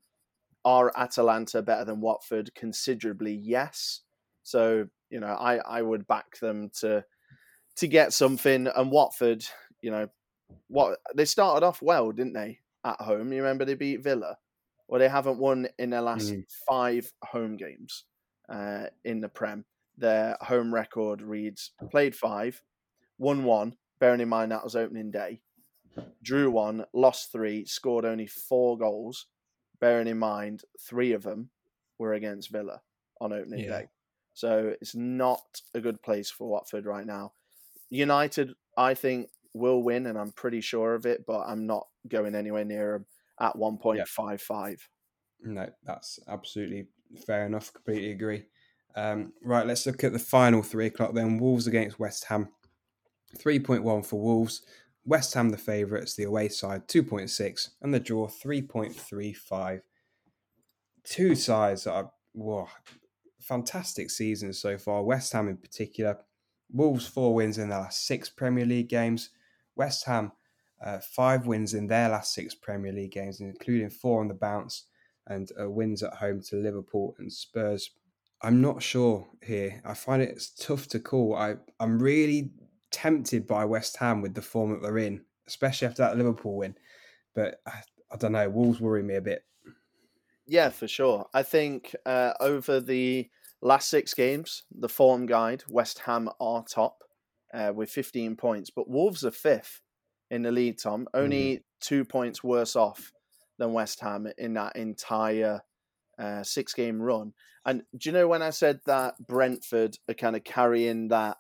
Are 0.64 0.92
Atalanta 0.96 1.62
better 1.62 1.86
than 1.86 2.02
Watford? 2.02 2.54
Considerably, 2.54 3.34
yes. 3.34 4.02
So 4.44 4.88
you 5.10 5.20
know, 5.20 5.28
I 5.28 5.58
I 5.58 5.82
would 5.82 6.08
back 6.08 6.40
them 6.40 6.70
to 6.80 7.04
to 7.78 7.88
get 7.88 8.14
something. 8.14 8.68
And 8.68 8.92
Watford, 8.92 9.44
you 9.82 9.92
know, 9.92 10.08
what 10.68 11.00
they 11.16 11.26
started 11.26 11.66
off 11.66 11.82
well, 11.82 12.12
didn't 12.12 12.34
they? 12.34 12.60
At 12.84 13.02
home, 13.02 13.32
you 13.32 13.42
remember 13.42 13.66
they 13.66 13.76
beat 13.76 14.04
Villa. 14.04 14.38
Well, 14.92 15.00
they 15.00 15.08
haven't 15.08 15.40
won 15.40 15.70
in 15.80 15.90
their 15.90 16.02
last 16.02 16.34
mm. 16.34 16.44
five 16.68 17.14
home 17.24 17.56
games 17.56 18.04
uh, 18.50 18.88
in 19.06 19.22
the 19.22 19.30
Prem. 19.30 19.64
Their 19.98 20.36
home 20.42 20.74
record 20.74 21.22
reads 21.22 21.72
played 21.90 22.14
five, 22.14 22.62
won 23.18 23.46
one. 23.46 23.78
Bearing 24.02 24.20
in 24.20 24.28
mind 24.28 24.52
that 24.52 24.66
was 24.66 24.76
opening 24.76 25.10
day, 25.10 25.40
drew 26.22 26.52
one, 26.52 26.84
lost 26.94 27.32
three, 27.32 27.66
scored 27.66 28.04
only 28.04 28.28
four 28.28 28.78
goals. 28.78 29.28
Bearing 29.80 30.08
in 30.08 30.20
mind 30.20 30.64
three 30.82 31.14
of 31.14 31.24
them 31.24 31.52
were 31.98 32.14
against 32.14 32.52
Villa 32.52 32.82
on 33.22 33.32
opening 33.32 33.64
yeah. 33.64 33.80
day. 33.80 33.90
So 34.34 34.74
it's 34.82 34.96
not 34.96 35.62
a 35.74 35.80
good 35.80 36.02
place 36.02 36.30
for 36.30 36.50
Watford 36.50 36.86
right 36.86 37.06
now. 37.06 37.32
United, 37.90 38.56
I 38.76 38.96
think, 38.96 39.30
will 39.54 39.82
win, 39.84 40.06
and 40.06 40.18
I'm 40.18 40.32
pretty 40.32 40.60
sure 40.60 40.96
of 40.96 41.06
it, 41.06 41.26
but 41.26 41.44
I'm 41.48 41.66
not 41.66 41.88
going 42.10 42.36
anywhere 42.36 42.66
near 42.66 42.94
them 42.94 43.06
at 43.42 43.56
1.55. 43.56 44.78
No, 45.44 45.68
that's 45.84 46.20
absolutely 46.28 46.88
fair 47.26 47.46
enough. 47.46 47.74
Completely 47.74 48.12
agree. 48.12 48.46
Um, 48.96 49.34
right, 49.44 49.66
let's 49.66 49.86
look 49.86 50.04
at 50.04 50.14
the 50.14 50.20
final 50.20 50.62
three 50.62 50.88
o'clock 50.88 51.14
then. 51.14 51.38
Wolves 51.38 51.68
against 51.68 52.00
West 52.00 52.26
Ham. 52.26 52.50
3.1 53.38 54.06
for 54.06 54.22
Wolves. 54.22 54.62
West 55.06 55.34
Ham, 55.34 55.50
the 55.50 55.58
favourites, 55.58 56.16
the 56.16 56.24
away 56.24 56.48
side, 56.50 56.88
2.6, 56.88 57.70
and 57.82 57.94
the 57.94 58.00
draw, 58.00 58.28
3.35. 58.28 59.82
Two 61.04 61.34
sides 61.34 61.86
that 61.86 61.94
are 61.94 62.12
whoa, 62.34 62.68
fantastic 63.40 64.12
seasons 64.12 64.60
so 64.60 64.78
far. 64.78 65.04
West 65.04 65.34
Ham 65.34 65.48
in 65.48 65.58
particular. 65.58 66.18
Wolves, 66.72 67.08
four 67.08 67.34
wins 67.34 67.58
in 67.58 67.70
their 67.70 67.80
last 67.80 68.06
six 68.06 68.30
Premier 68.30 68.66
League 68.66 68.90
games. 68.90 69.30
West 69.76 70.06
Ham, 70.06 70.32
uh, 70.84 71.00
five 71.00 71.46
wins 71.46 71.74
in 71.74 71.88
their 71.88 72.10
last 72.10 72.34
six 72.34 72.56
Premier 72.56 72.92
League 72.92 73.12
games, 73.12 73.40
including 73.40 73.90
four 73.90 74.22
on 74.22 74.28
the 74.28 74.34
bounce 74.34 74.86
and 75.28 75.52
uh, 75.60 75.70
wins 75.70 76.04
at 76.04 76.14
home 76.14 76.42
to 76.42 76.56
Liverpool 76.56 77.16
and 77.20 77.32
Spurs. 77.32 77.92
I'm 78.42 78.62
not 78.62 78.82
sure 78.82 79.28
here. 79.44 79.82
I 79.86 79.94
find 79.94 80.22
it 80.22 80.42
tough 80.60 80.88
to 80.90 81.00
call. 81.00 81.36
I, 81.36 81.56
I'm 81.80 82.02
really 82.02 82.52
tempted 82.90 83.46
by 83.46 83.66
West 83.66 83.98
Ham 83.98 84.22
with 84.22 84.34
the 84.34 84.42
form 84.42 84.72
that 84.72 84.82
they're 84.82 84.98
in, 84.98 85.24
especially 85.48 85.88
after 85.88 86.02
that 86.02 86.18
Liverpool 86.18 86.58
win. 86.58 86.76
But 87.36 87.62
I, 87.68 87.82
I 88.12 88.18
don't 88.18 88.32
know. 88.32 88.50
Wolves 88.50 88.82
worry 88.82 89.04
me 89.04 89.16
a 89.16 89.22
bit. 89.22 89.46
Yeah, 90.48 90.70
for 90.70 90.88
sure. 90.88 91.28
I 91.34 91.44
think 91.44 91.96
uh, 92.06 92.34
over 92.40 92.80
the 92.80 93.30
last 93.62 93.90
six 93.90 94.16
games, 94.16 94.64
the 94.72 94.90
form 94.90 95.28
guide, 95.28 95.64
West 95.70 96.00
Ham 96.00 96.30
are 96.40 96.64
top 96.64 97.04
uh, 97.54 97.72
with 97.74 97.92
15 97.92 98.36
points, 98.36 98.72
but 98.72 98.90
Wolves 98.90 99.24
are 99.24 99.32
fifth 99.32 99.82
in 100.32 100.44
the 100.44 100.52
lead, 100.52 100.80
Tom, 100.80 101.08
only 101.14 101.58
mm. 101.58 101.62
two 101.82 102.06
points 102.06 102.44
worse 102.44 102.76
off 102.76 103.12
than 103.60 103.74
West 103.74 104.00
Ham 104.00 104.28
in 104.38 104.54
that 104.56 104.78
entire 104.78 105.62
uh, 106.18 106.42
six 106.42 106.74
game 106.74 107.00
run. 107.00 107.34
And 107.66 107.84
do 107.96 108.10
you 108.10 108.14
know 108.14 108.28
when 108.28 108.42
I 108.42 108.50
said 108.50 108.80
that 108.86 109.16
Brentford 109.20 109.98
are 110.10 110.16
kind 110.16 110.36
of 110.36 110.44
carrying 110.44 111.10
that 111.10 111.38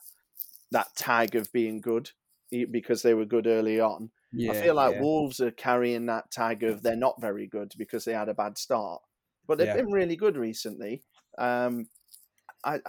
that 0.71 0.87
tag 0.95 1.35
of 1.35 1.51
being 1.51 1.81
good 1.81 2.11
because 2.51 3.01
they 3.01 3.13
were 3.13 3.25
good 3.25 3.47
early 3.47 3.79
on? 3.79 4.11
Yeah, 4.33 4.51
I 4.51 4.61
feel 4.61 4.75
like 4.75 4.95
yeah. 4.95 5.01
Wolves 5.01 5.39
are 5.39 5.51
carrying 5.51 6.05
that 6.07 6.29
tag 6.29 6.63
of 6.63 6.83
they're 6.83 6.95
not 6.95 7.19
very 7.19 7.47
good 7.47 7.73
because 7.77 8.05
they 8.05 8.13
had 8.13 8.29
a 8.29 8.33
bad 8.33 8.57
start, 8.57 9.01
but 9.47 9.57
they've 9.57 9.67
Yeah. 9.67 9.77
been 9.77 9.91
really 9.91 10.15
good 10.15 10.37
recently. 10.37 11.01
Um, 11.37 11.87
I 12.63 12.81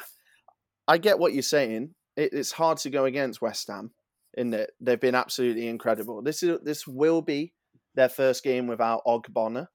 I 0.89 0.99
get 0.99 1.21
what 1.21 1.33
you're 1.33 1.43
saying. 1.43 1.95
It, 2.17 2.33
it's 2.33 2.53
hard 2.53 2.79
to 2.79 2.91
go 2.91 3.05
against 3.05 3.41
West 3.41 3.69
Ham 3.69 3.93
in 4.35 4.51
that 4.51 4.71
they've 4.81 5.01
been 5.01 5.15
absolutely 5.15 5.69
incredible. 5.69 6.23
This 6.23 6.43
is 6.43 6.59
this 6.63 6.87
will 6.87 7.23
be 7.23 7.53
their 7.95 8.09
first 8.09 8.43
game 8.43 8.67
without 8.67 9.05
Ogbonna. 9.07 9.69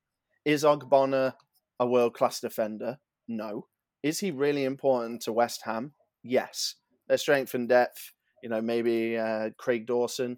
Is 0.45 0.63
Ogbonna 0.63 1.33
a 1.79 1.85
world 1.85 2.13
class 2.13 2.39
defender? 2.39 2.99
No. 3.27 3.67
Is 4.03 4.19
he 4.19 4.31
really 4.31 4.63
important 4.63 5.21
to 5.23 5.33
West 5.33 5.61
Ham? 5.65 5.93
Yes. 6.23 6.75
Their 7.07 7.17
strength 7.17 7.53
and 7.53 7.67
depth. 7.67 8.13
You 8.43 8.49
know, 8.49 8.61
maybe 8.61 9.17
uh, 9.17 9.49
Craig 9.57 9.85
Dawson 9.85 10.37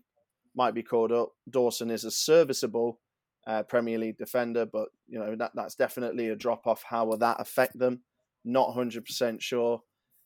might 0.56 0.74
be 0.74 0.84
called 0.84 1.12
up. 1.12 1.30
Dawson 1.50 1.92
is 1.92 2.06
a 2.06 2.12
serviceable 2.12 3.00
uh, 3.48 3.64
Premier 3.64 3.98
League 3.98 4.18
defender, 4.18 4.66
but 4.66 4.90
you 5.08 5.20
know 5.20 5.36
that 5.36 5.52
that's 5.56 5.76
definitely 5.76 6.30
a 6.30 6.36
drop 6.36 6.68
off. 6.68 6.84
How 6.88 7.06
will 7.06 7.18
that 7.18 7.40
affect 7.40 7.78
them? 7.78 8.02
Not 8.46 8.74
hundred 8.74 9.06
percent 9.06 9.42
sure. 9.42 9.82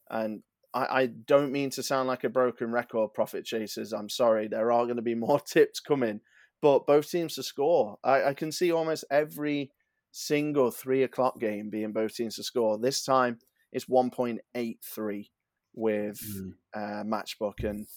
And 0.09 0.43
I, 0.73 1.01
I 1.01 1.05
don't 1.07 1.51
mean 1.51 1.69
to 1.71 1.83
sound 1.83 2.07
like 2.07 2.23
a 2.23 2.29
broken 2.29 2.71
record, 2.71 3.13
profit 3.13 3.45
chasers. 3.45 3.93
I'm 3.93 4.09
sorry, 4.09 4.47
there 4.47 4.71
are 4.71 4.85
going 4.85 4.95
to 4.97 5.01
be 5.01 5.15
more 5.27 5.39
tips 5.39 5.79
coming, 5.79 6.21
but 6.61 6.85
both 6.87 7.09
teams 7.09 7.35
to 7.35 7.43
score. 7.43 7.97
I, 8.03 8.23
I 8.23 8.33
can 8.33 8.51
see 8.51 8.71
almost 8.71 9.05
every 9.11 9.71
single 10.11 10.69
three 10.71 11.03
o'clock 11.03 11.39
game 11.39 11.69
being 11.69 11.91
both 11.91 12.15
teams 12.15 12.35
to 12.35 12.43
score. 12.43 12.77
This 12.77 13.03
time 13.03 13.39
it's 13.71 13.85
1.83 13.85 15.29
with 15.75 16.19
Mm. 16.19 16.53
uh, 16.75 17.03
matchbook 17.03 17.63
and 17.63 17.87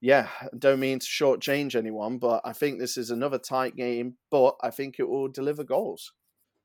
yeah, 0.00 0.28
don't 0.58 0.80
mean 0.80 0.98
to 0.98 1.06
shortchange 1.06 1.74
anyone, 1.74 2.18
but 2.18 2.42
I 2.44 2.52
think 2.52 2.78
this 2.78 2.98
is 2.98 3.10
another 3.10 3.38
tight 3.38 3.74
game. 3.74 4.16
But 4.30 4.56
I 4.62 4.68
think 4.70 4.96
it 4.98 5.08
will 5.08 5.28
deliver 5.28 5.64
goals. 5.64 6.12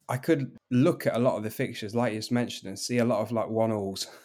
I 0.09 0.17
could 0.17 0.57
look 0.69 1.07
at 1.07 1.15
a 1.15 1.19
lot 1.19 1.37
of 1.37 1.43
the 1.43 1.49
fixtures, 1.49 1.95
like 1.95 2.11
you 2.11 2.19
just 2.19 2.33
mentioned, 2.33 2.67
and 2.67 2.77
see 2.77 2.97
a 2.97 3.05
lot 3.05 3.21
of 3.21 3.31
like 3.31 3.47
one 3.47 3.71
alls. 3.71 4.07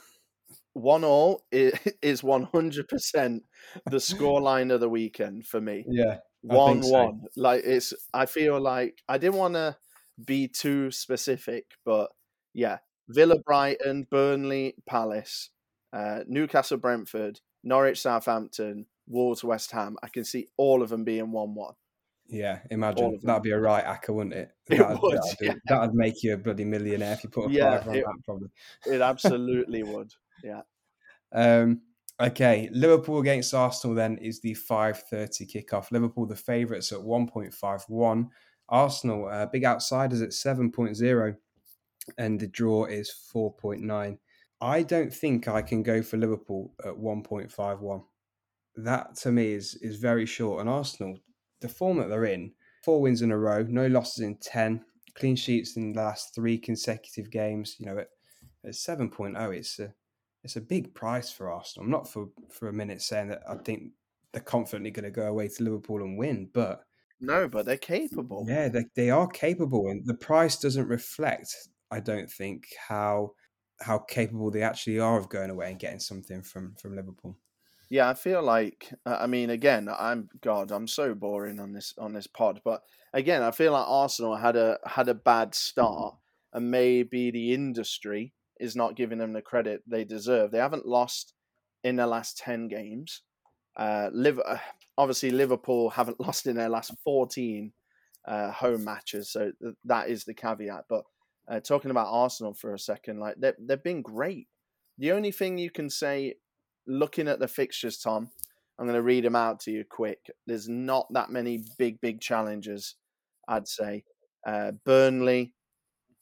One 0.74 1.04
all 1.04 1.44
is 1.52 2.22
one 2.22 2.44
hundred 2.52 2.88
percent 2.88 3.44
the 3.90 3.96
scoreline 4.10 4.72
of 4.72 4.80
the 4.80 4.88
weekend 4.88 5.46
for 5.46 5.60
me. 5.60 5.84
Yeah, 5.88 6.18
One 6.42 6.82
so. 6.82 6.90
one, 6.92 7.22
like 7.36 7.62
it's. 7.64 7.94
I 8.12 8.26
feel 8.26 8.60
like 8.60 8.98
I 9.08 9.18
didn't 9.18 9.36
want 9.38 9.54
to 9.54 9.76
be 10.24 10.48
too 10.48 10.90
specific, 10.90 11.64
but 11.84 12.10
yeah, 12.52 12.78
Villa, 13.08 13.38
Brighton, 13.38 14.06
Burnley, 14.10 14.74
Palace, 14.86 15.50
uh, 15.92 16.20
Newcastle, 16.26 16.76
Brentford, 16.78 17.40
Norwich, 17.62 18.00
Southampton, 18.00 18.86
Wolves, 19.06 19.42
West 19.44 19.70
Ham. 19.72 19.96
I 20.02 20.08
can 20.08 20.24
see 20.24 20.48
all 20.56 20.82
of 20.82 20.88
them 20.90 21.04
being 21.04 21.30
one 21.32 21.54
one. 21.54 21.74
Yeah, 22.26 22.60
imagine 22.70 23.20
that'd 23.22 23.42
be 23.42 23.50
a 23.50 23.60
right 23.60 23.84
acca, 23.84 24.08
wouldn't 24.14 24.34
it? 24.34 24.50
It 24.70 24.78
That'd, 24.78 24.98
would, 25.02 25.18
that'd, 25.18 25.36
yeah. 25.42 25.54
that'd 25.68 25.94
make 25.94 26.22
you 26.22 26.32
a 26.32 26.38
bloody 26.38 26.64
millionaire 26.64 27.12
if 27.12 27.22
you 27.22 27.28
put 27.28 27.50
a 27.50 27.52
Yeah, 27.52 27.78
five 27.80 27.88
on 27.88 27.94
it- 27.96 28.04
that, 28.06 28.24
probably. 28.24 28.48
It 28.86 29.00
absolutely 29.02 29.82
would. 29.82 30.10
Um, 31.32 31.82
okay, 32.20 32.68
Liverpool 32.72 33.20
against 33.20 33.54
Arsenal 33.54 33.94
then 33.94 34.18
is 34.18 34.40
the 34.40 34.54
5.30 34.54 35.52
kickoff. 35.52 35.90
Liverpool, 35.90 36.26
the 36.26 36.36
favourites 36.36 36.92
at 36.92 37.00
1.51. 37.00 38.28
Arsenal, 38.68 39.28
uh, 39.28 39.46
big 39.46 39.64
outsiders 39.64 40.22
at 40.22 40.30
7.0. 40.30 41.36
And 42.18 42.38
the 42.38 42.46
draw 42.46 42.84
is 42.84 43.12
4.9. 43.34 44.18
I 44.60 44.82
don't 44.82 45.12
think 45.12 45.48
I 45.48 45.62
can 45.62 45.82
go 45.82 46.02
for 46.02 46.16
Liverpool 46.16 46.72
at 46.84 46.94
1.51. 46.94 48.04
That 48.76 49.14
to 49.16 49.30
me 49.30 49.52
is 49.52 49.74
is 49.76 49.96
very 49.96 50.26
short. 50.26 50.60
And 50.60 50.68
Arsenal, 50.68 51.18
the 51.60 51.68
form 51.68 51.98
that 51.98 52.08
they're 52.08 52.24
in, 52.24 52.52
four 52.82 53.00
wins 53.00 53.22
in 53.22 53.30
a 53.30 53.38
row, 53.38 53.62
no 53.68 53.86
losses 53.86 54.24
in 54.24 54.36
10, 54.38 54.84
clean 55.14 55.36
sheets 55.36 55.76
in 55.76 55.92
the 55.92 56.00
last 56.00 56.34
three 56.34 56.58
consecutive 56.58 57.30
games. 57.30 57.76
You 57.78 57.86
know, 57.86 57.98
at, 57.98 58.08
at 58.64 58.72
7.0, 58.72 59.56
it's 59.56 59.78
a 59.78 59.92
it's 60.44 60.56
a 60.56 60.60
big 60.60 60.94
price 60.94 61.30
for 61.32 61.50
Arsenal. 61.50 61.84
I'm 61.84 61.90
not 61.90 62.08
for 62.08 62.28
for 62.50 62.68
a 62.68 62.72
minute 62.72 63.02
saying 63.02 63.28
that 63.28 63.42
I 63.48 63.56
think 63.56 63.92
they're 64.32 64.42
confidently 64.42 64.90
going 64.90 65.04
to 65.04 65.10
go 65.10 65.26
away 65.26 65.48
to 65.48 65.62
Liverpool 65.62 66.02
and 66.02 66.18
win, 66.18 66.50
but 66.52 66.84
No, 67.20 67.48
but 67.48 67.66
they're 67.66 67.76
capable. 67.78 68.44
yeah, 68.46 68.68
they 68.68 68.84
they 68.94 69.10
are 69.10 69.28
capable, 69.28 69.88
and 69.88 70.06
the 70.06 70.14
price 70.14 70.58
doesn't 70.58 70.88
reflect. 70.88 71.54
I 71.90 72.00
don't 72.00 72.30
think 72.30 72.66
how 72.88 73.34
how 73.80 73.98
capable 73.98 74.50
they 74.50 74.62
actually 74.62 74.98
are 75.00 75.18
of 75.18 75.28
going 75.28 75.50
away 75.50 75.70
and 75.70 75.78
getting 75.80 76.00
something 76.00 76.42
from 76.42 76.74
from 76.76 76.94
Liverpool. 76.96 77.38
Yeah, 77.90 78.08
I 78.08 78.14
feel 78.14 78.42
like 78.42 78.92
I 79.06 79.26
mean 79.26 79.50
again, 79.50 79.88
I'm 79.88 80.28
God, 80.40 80.70
I'm 80.72 80.88
so 80.88 81.14
boring 81.14 81.60
on 81.60 81.72
this 81.72 81.94
on 81.98 82.12
this 82.12 82.26
pod, 82.26 82.60
but 82.64 82.82
again, 83.12 83.42
I 83.42 83.50
feel 83.50 83.72
like 83.72 83.86
Arsenal 83.86 84.36
had 84.36 84.56
a 84.56 84.78
had 84.86 85.08
a 85.08 85.14
bad 85.14 85.54
start 85.54 86.16
and 86.52 86.70
maybe 86.70 87.30
the 87.30 87.52
industry 87.52 88.32
is 88.60 88.76
not 88.76 88.96
giving 88.96 89.18
them 89.18 89.32
the 89.32 89.42
credit 89.42 89.82
they 89.86 90.04
deserve. 90.04 90.50
They 90.50 90.58
haven't 90.58 90.86
lost 90.86 91.34
in 91.82 91.96
their 91.96 92.06
last 92.06 92.38
10 92.38 92.68
games. 92.68 93.22
Uh 93.76 94.10
Liv- 94.12 94.40
uh, 94.44 94.58
obviously 94.96 95.30
Liverpool 95.30 95.90
haven't 95.90 96.20
lost 96.26 96.46
in 96.46 96.56
their 96.56 96.68
last 96.68 96.92
14 97.04 97.72
uh, 98.26 98.50
home 98.52 98.84
matches, 98.84 99.30
so 99.30 99.52
th- 99.60 99.74
that 99.84 100.08
is 100.08 100.24
the 100.24 100.32
caveat, 100.32 100.84
but 100.88 101.04
uh, 101.48 101.60
talking 101.60 101.90
about 101.90 102.08
Arsenal 102.10 102.54
for 102.54 102.72
a 102.72 102.78
second, 102.78 103.20
like 103.20 103.36
they 103.38 103.52
they've 103.58 103.82
been 103.82 104.00
great. 104.00 104.48
The 104.98 105.12
only 105.12 105.30
thing 105.30 105.58
you 105.58 105.70
can 105.70 105.90
say 105.90 106.36
looking 106.86 107.28
at 107.28 107.38
the 107.38 107.48
fixtures, 107.48 107.98
Tom, 107.98 108.30
I'm 108.78 108.86
going 108.86 108.96
to 108.96 109.02
read 109.02 109.24
them 109.24 109.36
out 109.36 109.60
to 109.60 109.70
you 109.70 109.84
quick. 109.84 110.30
There's 110.46 110.68
not 110.68 111.12
that 111.12 111.30
many 111.30 111.64
big, 111.78 112.00
big 112.00 112.20
challenges, 112.20 112.96
I'd 113.48 113.68
say. 113.68 114.04
Uh, 114.46 114.72
Burnley, 114.84 115.54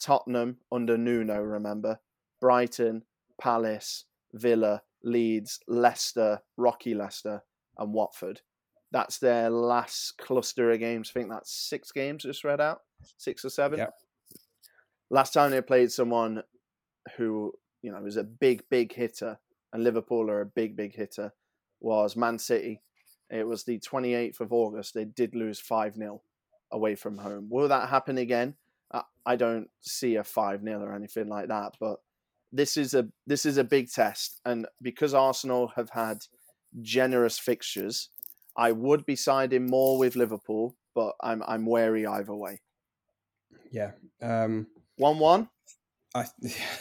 Tottenham 0.01 0.59
under 0.71 0.97
Nuno, 0.97 1.41
remember? 1.41 1.99
Brighton, 2.43 3.05
Palace, 3.41 4.05
Villa, 4.35 4.83
Leeds, 5.05 5.61
Leicester, 5.69 6.41
Rocky 6.57 6.93
Leicester, 6.95 7.43
and 7.79 7.95
Watford. 7.95 8.41
That's 8.91 9.19
their 9.19 9.49
last 9.49 10.19
cluster 10.19 10.71
of 10.73 10.81
games. 10.81 11.11
I 11.11 11.21
think 11.21 11.31
that's 11.31 11.51
six 11.53 11.93
games 11.93 12.25
just 12.25 12.45
read 12.45 12.61
out, 12.61 12.81
six 13.17 13.45
or 13.45 13.49
seven. 13.49 13.79
Yep. 13.79 13.95
Last 15.09 15.33
time 15.33 15.53
they 15.53 15.63
played 15.63 15.93
someone 15.93 16.43
who, 17.17 17.53
you 17.81 17.93
know, 17.93 18.01
was 18.03 18.17
a 18.17 18.25
big, 18.25 18.65
big 18.69 18.93
hitter 18.93 19.39
and 19.73 19.85
Liverpool 19.85 20.29
are 20.29 20.41
a 20.43 20.47
big, 20.47 20.77
big 20.77 20.95
hitter, 20.95 21.33
was 21.81 22.17
Man 22.17 22.39
City. 22.39 22.83
It 23.31 23.47
was 23.47 23.65
the 23.65 23.79
28th 23.79 24.41
of 24.41 24.53
August. 24.53 24.95
They 24.95 25.05
did 25.05 25.35
lose 25.35 25.61
5 25.61 25.95
0 25.95 26.21
away 26.73 26.97
from 26.97 27.19
home. 27.19 27.49
Will 27.51 27.69
that 27.69 27.89
happen 27.89 28.19
again? 28.19 28.57
I- 28.93 29.05
I 29.25 29.37
don't 29.37 29.71
see 29.81 30.17
a 30.17 30.25
5 30.25 30.63
0 30.63 30.83
or 30.83 30.93
anything 30.95 31.29
like 31.29 31.49
that, 31.49 31.77
but 31.81 32.01
this 32.53 32.77
is 32.77 32.95
a 32.95 33.09
this 33.27 33.47
is 33.47 33.57
a 33.57 33.65
big 33.65 33.91
test 33.91 34.41
and 34.45 34.67
because 34.81 35.15
Arsenal 35.15 35.73
have 35.77 35.91
had 35.91 36.19
generous 36.81 37.39
fixtures 37.39 38.11
I 38.57 38.73
would 38.73 39.07
be 39.07 39.17
siding 39.17 39.67
more 39.67 39.99
with 39.99 40.17
Liverpool 40.17 40.77
but 40.95 41.15
I'm 41.23 41.43
I'm 41.47 41.67
wary 41.67 42.07
either 42.07 42.35
way 42.35 42.61
Yeah. 43.71 43.93
Um, 44.21 44.67
1-1 45.01 45.49
I, 46.15 46.27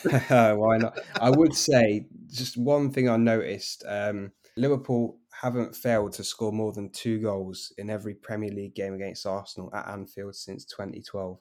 why 0.54 0.78
not? 0.78 1.00
I 1.20 1.30
would 1.30 1.56
say 1.56 2.08
just 2.28 2.58
one 2.58 2.92
thing 2.92 3.08
I 3.08 3.18
noticed: 3.18 3.84
um, 3.88 4.32
Liverpool 4.58 5.20
haven't 5.42 5.76
failed 5.76 6.14
to 6.14 6.24
score 6.24 6.52
more 6.52 6.74
than 6.74 6.90
two 6.92 7.20
goals 7.20 7.74
in 7.78 7.90
every 7.90 8.14
Premier 8.14 8.52
League 8.52 8.76
game 8.76 8.94
against 8.94 9.26
Arsenal 9.26 9.74
at 9.74 9.88
Anfield 9.88 10.36
since 10.36 10.66
2012. 10.66 11.40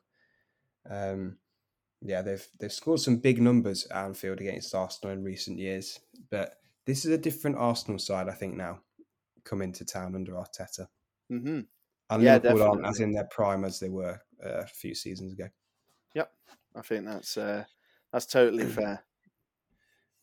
Um, 0.88 1.36
yeah, 2.02 2.22
they've 2.22 2.46
they've 2.58 2.72
scored 2.72 3.00
some 3.00 3.18
big 3.18 3.40
numbers 3.40 3.86
at 3.86 4.04
Anfield 4.04 4.40
against 4.40 4.74
Arsenal 4.74 5.14
in 5.14 5.22
recent 5.24 5.58
years, 5.58 6.00
but 6.30 6.56
this 6.86 7.04
is 7.04 7.12
a 7.12 7.18
different 7.18 7.56
Arsenal 7.58 7.98
side, 7.98 8.28
I 8.28 8.32
think, 8.34 8.56
now 8.56 8.82
coming 9.44 9.72
to 9.74 9.84
town 9.84 10.14
under 10.14 10.32
Arteta. 10.34 10.88
Mhm 11.30 11.68
And 12.10 12.22
Yeah, 12.22 12.34
Liverpool 12.34 12.62
aren't 12.62 12.86
as 12.86 13.00
in 13.00 13.12
their 13.12 13.24
prime 13.26 13.64
as 13.64 13.80
they 13.80 13.88
were 13.88 14.20
uh, 14.44 14.60
a 14.64 14.66
few 14.66 14.94
seasons 14.94 15.32
ago. 15.32 15.48
Yep, 16.14 16.32
I 16.76 16.82
think 16.82 17.04
that's 17.06 17.36
uh, 17.36 17.64
that's 18.12 18.26
totally 18.26 18.66
fair 18.66 19.04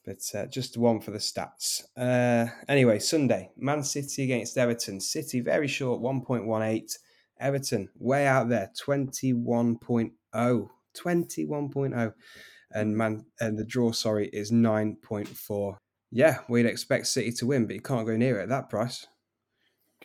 But 0.03 0.19
uh, 0.33 0.45
just 0.47 0.77
one 0.77 1.01
for 1.01 1.11
the 1.11 1.17
stats. 1.17 1.83
Uh, 1.95 2.47
anyway, 2.67 2.99
Sunday, 2.99 3.51
Man 3.57 3.83
City 3.83 4.23
against 4.23 4.57
Everton. 4.57 4.99
City 5.01 5.41
very 5.41 5.67
short, 5.67 6.01
1.18. 6.01 6.97
Everton 7.39 7.89
way 7.95 8.25
out 8.25 8.49
there, 8.49 8.71
21.0. 8.75 10.69
21.0. 10.97 12.13
And 12.73 12.97
man 12.97 13.25
and 13.39 13.57
the 13.57 13.65
draw, 13.65 13.91
sorry, 13.91 14.29
is 14.33 14.51
9.4. 14.51 15.77
Yeah, 16.11 16.39
we'd 16.49 16.65
expect 16.65 17.07
City 17.07 17.31
to 17.33 17.45
win, 17.45 17.65
but 17.65 17.75
you 17.75 17.81
can't 17.81 18.07
go 18.07 18.15
near 18.15 18.39
it 18.39 18.43
at 18.43 18.49
that 18.49 18.69
price. 18.69 19.07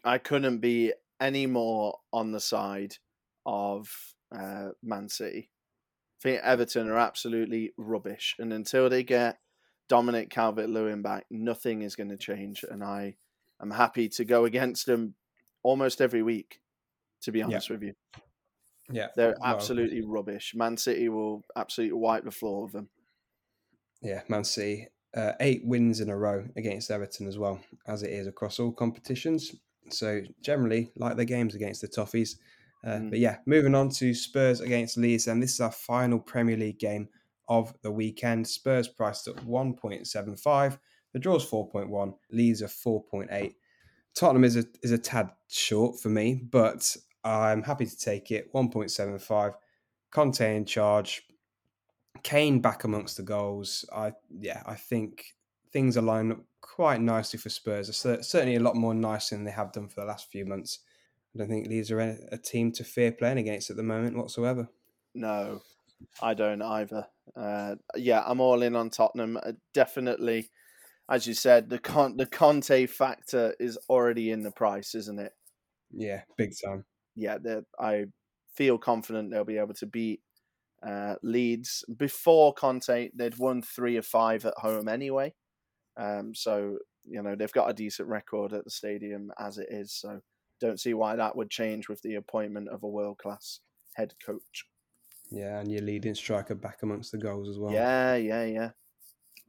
I 0.05 0.19
couldn't 0.19 0.59
be 0.59 0.93
any 1.21 1.47
more 1.47 1.99
on 2.13 2.33
the 2.33 2.41
side 2.41 2.97
of 3.47 3.89
uh, 4.37 4.71
Man 4.83 5.09
City. 5.09 5.51
I 5.51 6.23
think 6.23 6.41
Everton 6.43 6.89
are 6.89 6.99
absolutely 6.99 7.73
rubbish, 7.77 8.37
and 8.39 8.53
until 8.53 8.89
they 8.89 9.03
get 9.03 9.39
Dominic 9.89 10.31
Calvert 10.31 10.69
Lewin 10.69 11.03
back, 11.03 11.27
nothing 11.31 11.83
is 11.83 11.97
going 11.97 12.11
to 12.11 12.17
change. 12.17 12.65
And 12.69 12.83
I 12.83 13.17
am 13.61 13.71
happy 13.71 14.09
to 14.11 14.25
go 14.25 14.45
against 14.47 14.87
them 14.87 15.15
almost 15.63 16.01
every 16.01 16.23
week, 16.23 16.61
to 17.23 17.33
be 17.33 17.43
honest 17.43 17.69
yeah. 17.69 17.75
with 17.75 17.83
you. 17.83 17.95
Yeah. 18.90 19.09
They're 19.16 19.37
absolutely 19.42 20.03
well, 20.03 20.12
rubbish. 20.12 20.55
Man 20.55 20.77
City 20.77 21.09
will 21.09 21.45
absolutely 21.57 21.99
wipe 21.99 22.25
the 22.25 22.31
floor 22.31 22.64
with 22.64 22.73
them. 22.73 22.88
Yeah, 24.03 24.23
Man 24.29 24.45
City. 24.45 24.88
Uh, 25.14 25.33
eight 25.40 25.61
wins 25.64 26.01
in 26.01 26.09
a 26.09 26.16
row 26.16 26.47
against 26.57 26.90
Everton 26.90 27.27
as 27.27 27.38
well, 27.38 27.61
as 27.87 28.03
it 28.03 28.11
is 28.11 28.27
across 28.27 28.59
all 28.59 28.73
competitions. 28.73 29.55
So 29.90 30.23
generally, 30.40 30.90
like 30.97 31.16
the 31.16 31.25
games 31.25 31.55
against 31.55 31.83
the 31.83 31.88
Toffees. 31.88 32.37
Uh, 32.85 32.97
mm. 32.97 33.11
But 33.11 33.18
yeah, 33.18 33.37
moving 33.47 33.75
on 33.75 33.90
to 33.90 34.14
Spurs 34.14 34.61
against 34.61 34.97
Leeds, 34.97 35.29
and 35.29 35.42
this 35.42 35.53
is 35.53 35.61
our 35.61 35.71
final 35.71 36.18
Premier 36.18 36.57
League 36.57 36.79
game 36.79 37.09
of 37.49 37.75
the 37.83 37.90
weekend. 37.90 38.49
Spurs 38.49 38.88
priced 38.88 39.29
at 39.29 39.37
1.75. 39.37 40.79
The 41.12 41.18
draw's 41.18 41.49
4.1. 41.49 42.14
Leeds 42.31 42.62
are 42.62 42.66
4.8. 42.66 43.55
Tottenham 44.14 44.45
is 44.45 44.57
a 44.57 44.64
is 44.83 44.90
a 44.90 44.99
tad 44.99 45.31
short 45.49 45.99
for 46.01 46.09
me, 46.11 46.35
but 46.51 46.97
I'm 47.25 47.63
happy 47.63 47.87
to 47.87 47.97
take 47.97 48.31
it. 48.31 48.53
1.75. 48.53 49.55
Conte 50.11 50.57
in 50.57 50.65
charge. 50.65 51.23
Kane 52.23 52.61
back 52.61 52.85
amongst 52.85 53.17
the 53.17 53.23
goals. 53.23 53.85
I 53.93 54.13
yeah, 54.31 54.63
I 54.67 54.75
think 54.75 55.35
things 55.73 55.97
are 55.97 56.03
lining 56.03 56.33
up 56.33 56.45
quite 56.61 57.01
nicely 57.01 57.39
for 57.39 57.49
Spurs. 57.49 57.95
certainly 57.97 58.57
a 58.57 58.61
lot 58.61 58.77
more 58.77 58.95
nice 58.95 59.31
than 59.31 59.45
they 59.45 59.51
have 59.51 59.73
done 59.73 59.89
for 59.89 60.01
the 60.01 60.07
last 60.07 60.31
few 60.31 60.45
months. 60.45 60.81
I 61.35 61.39
don't 61.39 61.49
think 61.49 61.67
Leeds 61.67 61.91
are 61.91 62.01
a, 62.01 62.37
team 62.37 62.73
to 62.73 62.85
fear 62.85 63.11
playing 63.11 63.39
against 63.39 63.71
at 63.71 63.77
the 63.77 63.83
moment 63.83 64.17
whatsoever. 64.17 64.69
No, 65.15 65.63
I 66.21 66.35
don't 66.35 66.61
either. 66.61 67.07
Uh, 67.35 67.77
yeah, 67.97 68.23
I'm 68.27 68.41
all 68.41 68.63
in 68.63 68.77
on 68.77 68.91
Tottenham. 68.91 69.39
Uh, 69.43 69.53
definitely, 69.73 70.51
as 71.09 71.27
you 71.27 71.33
said, 71.33 71.71
the 71.71 71.79
Con- 71.79 72.19
the 72.19 72.27
Conte 72.27 72.87
factor 72.87 73.55
is 73.59 73.79
already 73.89 74.31
in 74.31 74.43
the 74.43 74.51
price, 74.51 74.95
isn't 74.95 75.19
it? 75.19 75.33
Yeah, 75.91 76.23
big 76.37 76.53
time. 76.63 76.85
Yeah, 77.14 77.38
I 77.79 78.07
feel 78.55 78.79
confident 78.79 79.31
they'll 79.31 79.44
be 79.44 79.59
able 79.59 79.75
to 79.75 79.87
beat 79.87 80.20
uh, 80.87 81.14
Leeds. 81.22 81.85
Before 81.96 82.53
Conte, 82.53 83.11
they'd 83.14 83.38
won 83.38 83.62
three 83.62 83.96
of 83.96 84.07
five 84.07 84.44
at 84.44 84.55
home 84.57 84.88
anyway. 84.88 85.35
Um, 85.96 86.35
so 86.35 86.79
you 87.05 87.22
know 87.22 87.35
they've 87.35 87.53
got 87.53 87.70
a 87.70 87.75
decent 87.75 88.09
record 88.09 88.53
at 88.53 88.64
the 88.64 88.70
stadium 88.70 89.31
as 89.38 89.59
it 89.59 89.68
is. 89.70 89.92
So 89.92 90.20
don't 90.61 90.81
see 90.81 90.94
why 90.94 91.16
that 91.16 91.37
would 91.37 91.51
change 91.51 91.88
with 91.88 92.01
the 92.03 92.14
appointment 92.14 92.68
of 92.68 92.83
a 92.83 92.88
world 92.88 93.18
class 93.18 93.61
head 93.94 94.14
coach. 94.25 94.66
Yeah, 95.31 95.61
and 95.61 95.70
your 95.70 95.83
leading 95.83 96.14
striker 96.14 96.55
back 96.55 96.83
amongst 96.83 97.12
the 97.12 97.18
goals 97.18 97.48
as 97.48 97.59
well. 97.59 97.72
Yeah, 97.72 98.16
yeah, 98.16 98.44
yeah. 98.44 98.70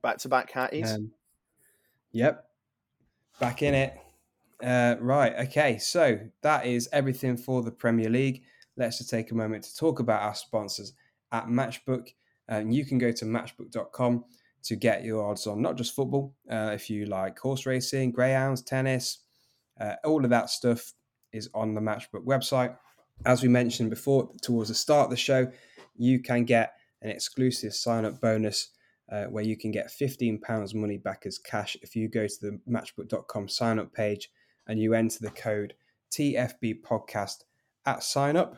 Back 0.01 0.17
to 0.19 0.29
back 0.29 0.51
hatties. 0.51 0.95
Um, 0.95 1.11
yep. 2.11 2.45
Back 3.39 3.61
in 3.61 3.73
it. 3.73 3.97
Uh, 4.63 4.95
right. 5.01 5.33
Okay. 5.47 5.77
So 5.77 6.19
that 6.41 6.65
is 6.65 6.87
everything 6.93 7.35
for 7.35 7.61
the 7.61 7.71
Premier 7.71 8.09
League. 8.09 8.43
Let's 8.77 8.97
just 8.97 9.09
take 9.09 9.31
a 9.31 9.35
moment 9.35 9.65
to 9.65 9.75
talk 9.75 9.99
about 9.99 10.21
our 10.21 10.35
sponsors 10.35 10.93
at 11.31 11.47
Matchbook. 11.47 12.09
Um, 12.47 12.71
you 12.71 12.85
can 12.85 12.97
go 12.97 13.11
to 13.11 13.25
matchbook.com 13.25 14.25
to 14.63 14.75
get 14.75 15.03
your 15.03 15.29
odds 15.29 15.45
on 15.47 15.61
not 15.61 15.75
just 15.75 15.95
football, 15.95 16.33
uh, 16.49 16.71
if 16.73 16.89
you 16.89 17.05
like 17.05 17.37
horse 17.37 17.65
racing, 17.65 18.11
greyhounds, 18.11 18.61
tennis, 18.61 19.19
uh, 19.79 19.95
all 20.05 20.23
of 20.23 20.29
that 20.29 20.49
stuff 20.49 20.93
is 21.33 21.49
on 21.53 21.73
the 21.73 21.81
Matchbook 21.81 22.25
website. 22.25 22.75
As 23.25 23.43
we 23.43 23.49
mentioned 23.49 23.89
before, 23.89 24.29
towards 24.41 24.69
the 24.69 24.75
start 24.75 25.05
of 25.05 25.09
the 25.11 25.17
show, 25.17 25.51
you 25.95 26.21
can 26.21 26.45
get 26.45 26.73
an 27.01 27.09
exclusive 27.09 27.73
sign 27.73 28.05
up 28.05 28.21
bonus 28.21 28.69
uh, 29.11 29.25
where 29.25 29.43
you 29.43 29.57
can 29.57 29.71
get 29.71 29.91
£15 29.91 30.73
money 30.73 30.97
back 30.97 31.23
as 31.25 31.37
cash 31.37 31.75
if 31.81 31.95
you 31.95 32.07
go 32.07 32.25
to 32.25 32.35
the 32.41 32.59
matchbook.com 32.69 33.49
sign 33.49 33.79
up 33.79 33.93
page 33.93 34.29
and 34.67 34.79
you 34.79 34.93
enter 34.93 35.19
the 35.21 35.31
code 35.31 35.73
TFB 36.11 36.81
podcast 36.81 37.43
at 37.85 38.03
sign 38.03 38.35
up. 38.35 38.57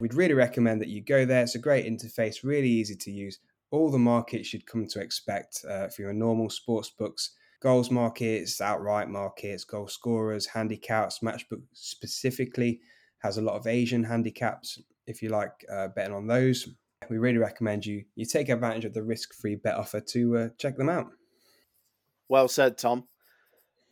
We'd 0.00 0.14
really 0.14 0.34
recommend 0.34 0.80
that 0.80 0.88
you 0.88 1.00
go 1.00 1.24
there. 1.24 1.42
It's 1.42 1.54
a 1.54 1.60
great 1.60 1.86
interface, 1.86 2.44
really 2.44 2.68
easy 2.68 2.94
to 2.96 3.10
use. 3.10 3.38
All 3.70 3.90
the 3.90 3.98
markets 3.98 4.52
you'd 4.52 4.66
come 4.66 4.86
to 4.86 5.00
expect 5.00 5.64
uh, 5.68 5.88
for 5.88 6.02
your 6.02 6.12
normal 6.12 6.50
sports 6.50 6.90
books 6.90 7.32
goals 7.60 7.90
markets, 7.90 8.60
outright 8.60 9.08
markets, 9.08 9.64
goal 9.64 9.88
scorers, 9.88 10.46
handicaps. 10.46 11.20
Matchbook 11.20 11.62
specifically 11.72 12.80
has 13.18 13.36
a 13.36 13.42
lot 13.42 13.56
of 13.56 13.66
Asian 13.66 14.04
handicaps 14.04 14.80
if 15.06 15.22
you 15.22 15.28
like 15.30 15.64
uh, 15.72 15.88
betting 15.88 16.14
on 16.14 16.26
those. 16.26 16.68
We 17.10 17.18
really 17.18 17.38
recommend 17.38 17.86
you 17.86 18.04
you 18.16 18.26
take 18.26 18.48
advantage 18.48 18.84
of 18.84 18.94
the 18.94 19.02
risk 19.02 19.34
free 19.34 19.56
bet 19.56 19.76
offer 19.76 20.00
to 20.00 20.36
uh, 20.36 20.48
check 20.58 20.76
them 20.76 20.88
out. 20.88 21.10
Well 22.28 22.48
said, 22.48 22.76
Tom. 22.76 23.04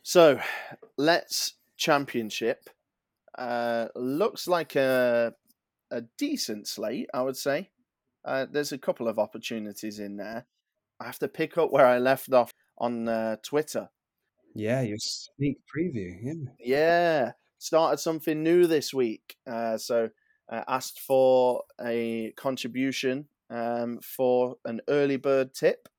So 0.07 0.39
let's 0.97 1.55
championship. 1.75 2.69
Uh, 3.37 3.89
looks 3.93 4.47
like 4.47 4.77
a 4.77 5.33
a 5.91 6.01
decent 6.17 6.69
slate, 6.69 7.09
I 7.13 7.23
would 7.23 7.35
say. 7.35 7.71
Uh, 8.23 8.45
there's 8.49 8.71
a 8.71 8.77
couple 8.77 9.09
of 9.09 9.19
opportunities 9.19 9.99
in 9.99 10.15
there. 10.15 10.45
I 11.01 11.07
have 11.07 11.19
to 11.19 11.27
pick 11.27 11.57
up 11.57 11.73
where 11.73 11.85
I 11.85 11.97
left 11.97 12.31
off 12.31 12.53
on 12.77 13.09
uh, 13.09 13.35
Twitter. 13.43 13.89
Yeah, 14.55 14.79
your 14.79 14.97
sneak 14.97 15.57
preview. 15.67 16.15
Yeah. 16.21 16.33
Yeah. 16.57 17.31
Started 17.57 17.97
something 17.97 18.41
new 18.41 18.65
this 18.65 18.93
week. 18.93 19.35
Uh, 19.45 19.77
so 19.77 20.09
uh, 20.49 20.63
asked 20.69 21.01
for 21.01 21.63
a 21.81 22.31
contribution 22.37 23.27
um, 23.49 23.99
for 24.01 24.55
an 24.63 24.79
early 24.87 25.17
bird 25.17 25.53
tip. 25.53 25.89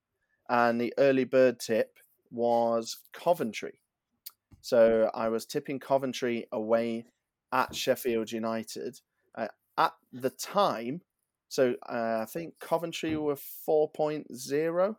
And 0.49 0.81
the 0.81 0.95
early 0.97 1.25
bird 1.25 1.61
tip 1.61 1.99
was 2.31 2.97
Coventry. 3.13 3.83
So 4.61 5.11
I 5.15 5.29
was 5.29 5.47
tipping 5.47 5.79
Coventry 5.79 6.47
away 6.53 7.07
at 7.53 7.75
Sheffield 7.75 8.31
United 8.31 9.01
at 9.79 9.93
the 10.13 10.31
time, 10.31 11.01
so 11.49 11.77
uh, 11.89 12.19
I 12.23 12.27
think 12.27 12.59
Coventry 12.59 13.17
were 13.17 13.37
4.0, 13.37 14.97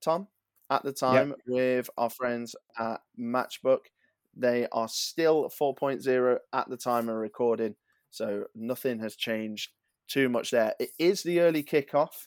Tom, 0.00 0.28
at 0.70 0.82
the 0.82 0.92
time 0.92 1.28
yep. 1.28 1.38
with 1.46 1.90
our 1.98 2.10
friends 2.10 2.56
at 2.78 3.02
Matchbook. 3.20 3.86
They 4.34 4.66
are 4.72 4.88
still 4.88 5.48
4.0 5.48 6.38
at 6.52 6.68
the 6.68 6.76
time 6.76 7.08
of 7.08 7.16
recording, 7.16 7.76
so 8.10 8.44
nothing 8.54 8.98
has 9.00 9.16
changed 9.16 9.70
too 10.08 10.28
much 10.28 10.50
there. 10.50 10.74
It 10.80 10.90
is 10.98 11.22
the 11.22 11.40
early 11.40 11.62
kickoff, 11.62 12.26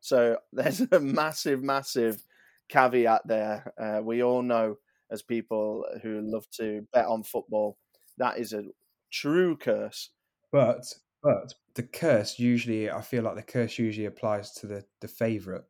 so 0.00 0.38
there's 0.52 0.80
a 0.90 1.00
massive, 1.00 1.62
massive 1.62 2.24
caveat 2.68 3.22
there. 3.26 3.72
Uh, 3.78 4.00
we 4.02 4.22
all 4.22 4.42
know, 4.42 4.78
as 5.10 5.22
people 5.22 5.84
who 6.02 6.20
love 6.22 6.46
to 6.58 6.86
bet 6.92 7.06
on 7.06 7.22
football, 7.22 7.78
that 8.18 8.38
is 8.38 8.52
a 8.52 8.64
true 9.10 9.56
curse. 9.56 10.10
But 10.52 10.84
but 11.22 11.54
the 11.74 11.82
curse 11.82 12.38
usually, 12.38 12.90
I 12.90 13.00
feel 13.02 13.22
like 13.22 13.36
the 13.36 13.42
curse 13.42 13.78
usually 13.78 14.06
applies 14.06 14.52
to 14.54 14.66
the 14.66 14.84
the 15.00 15.08
favourite. 15.08 15.64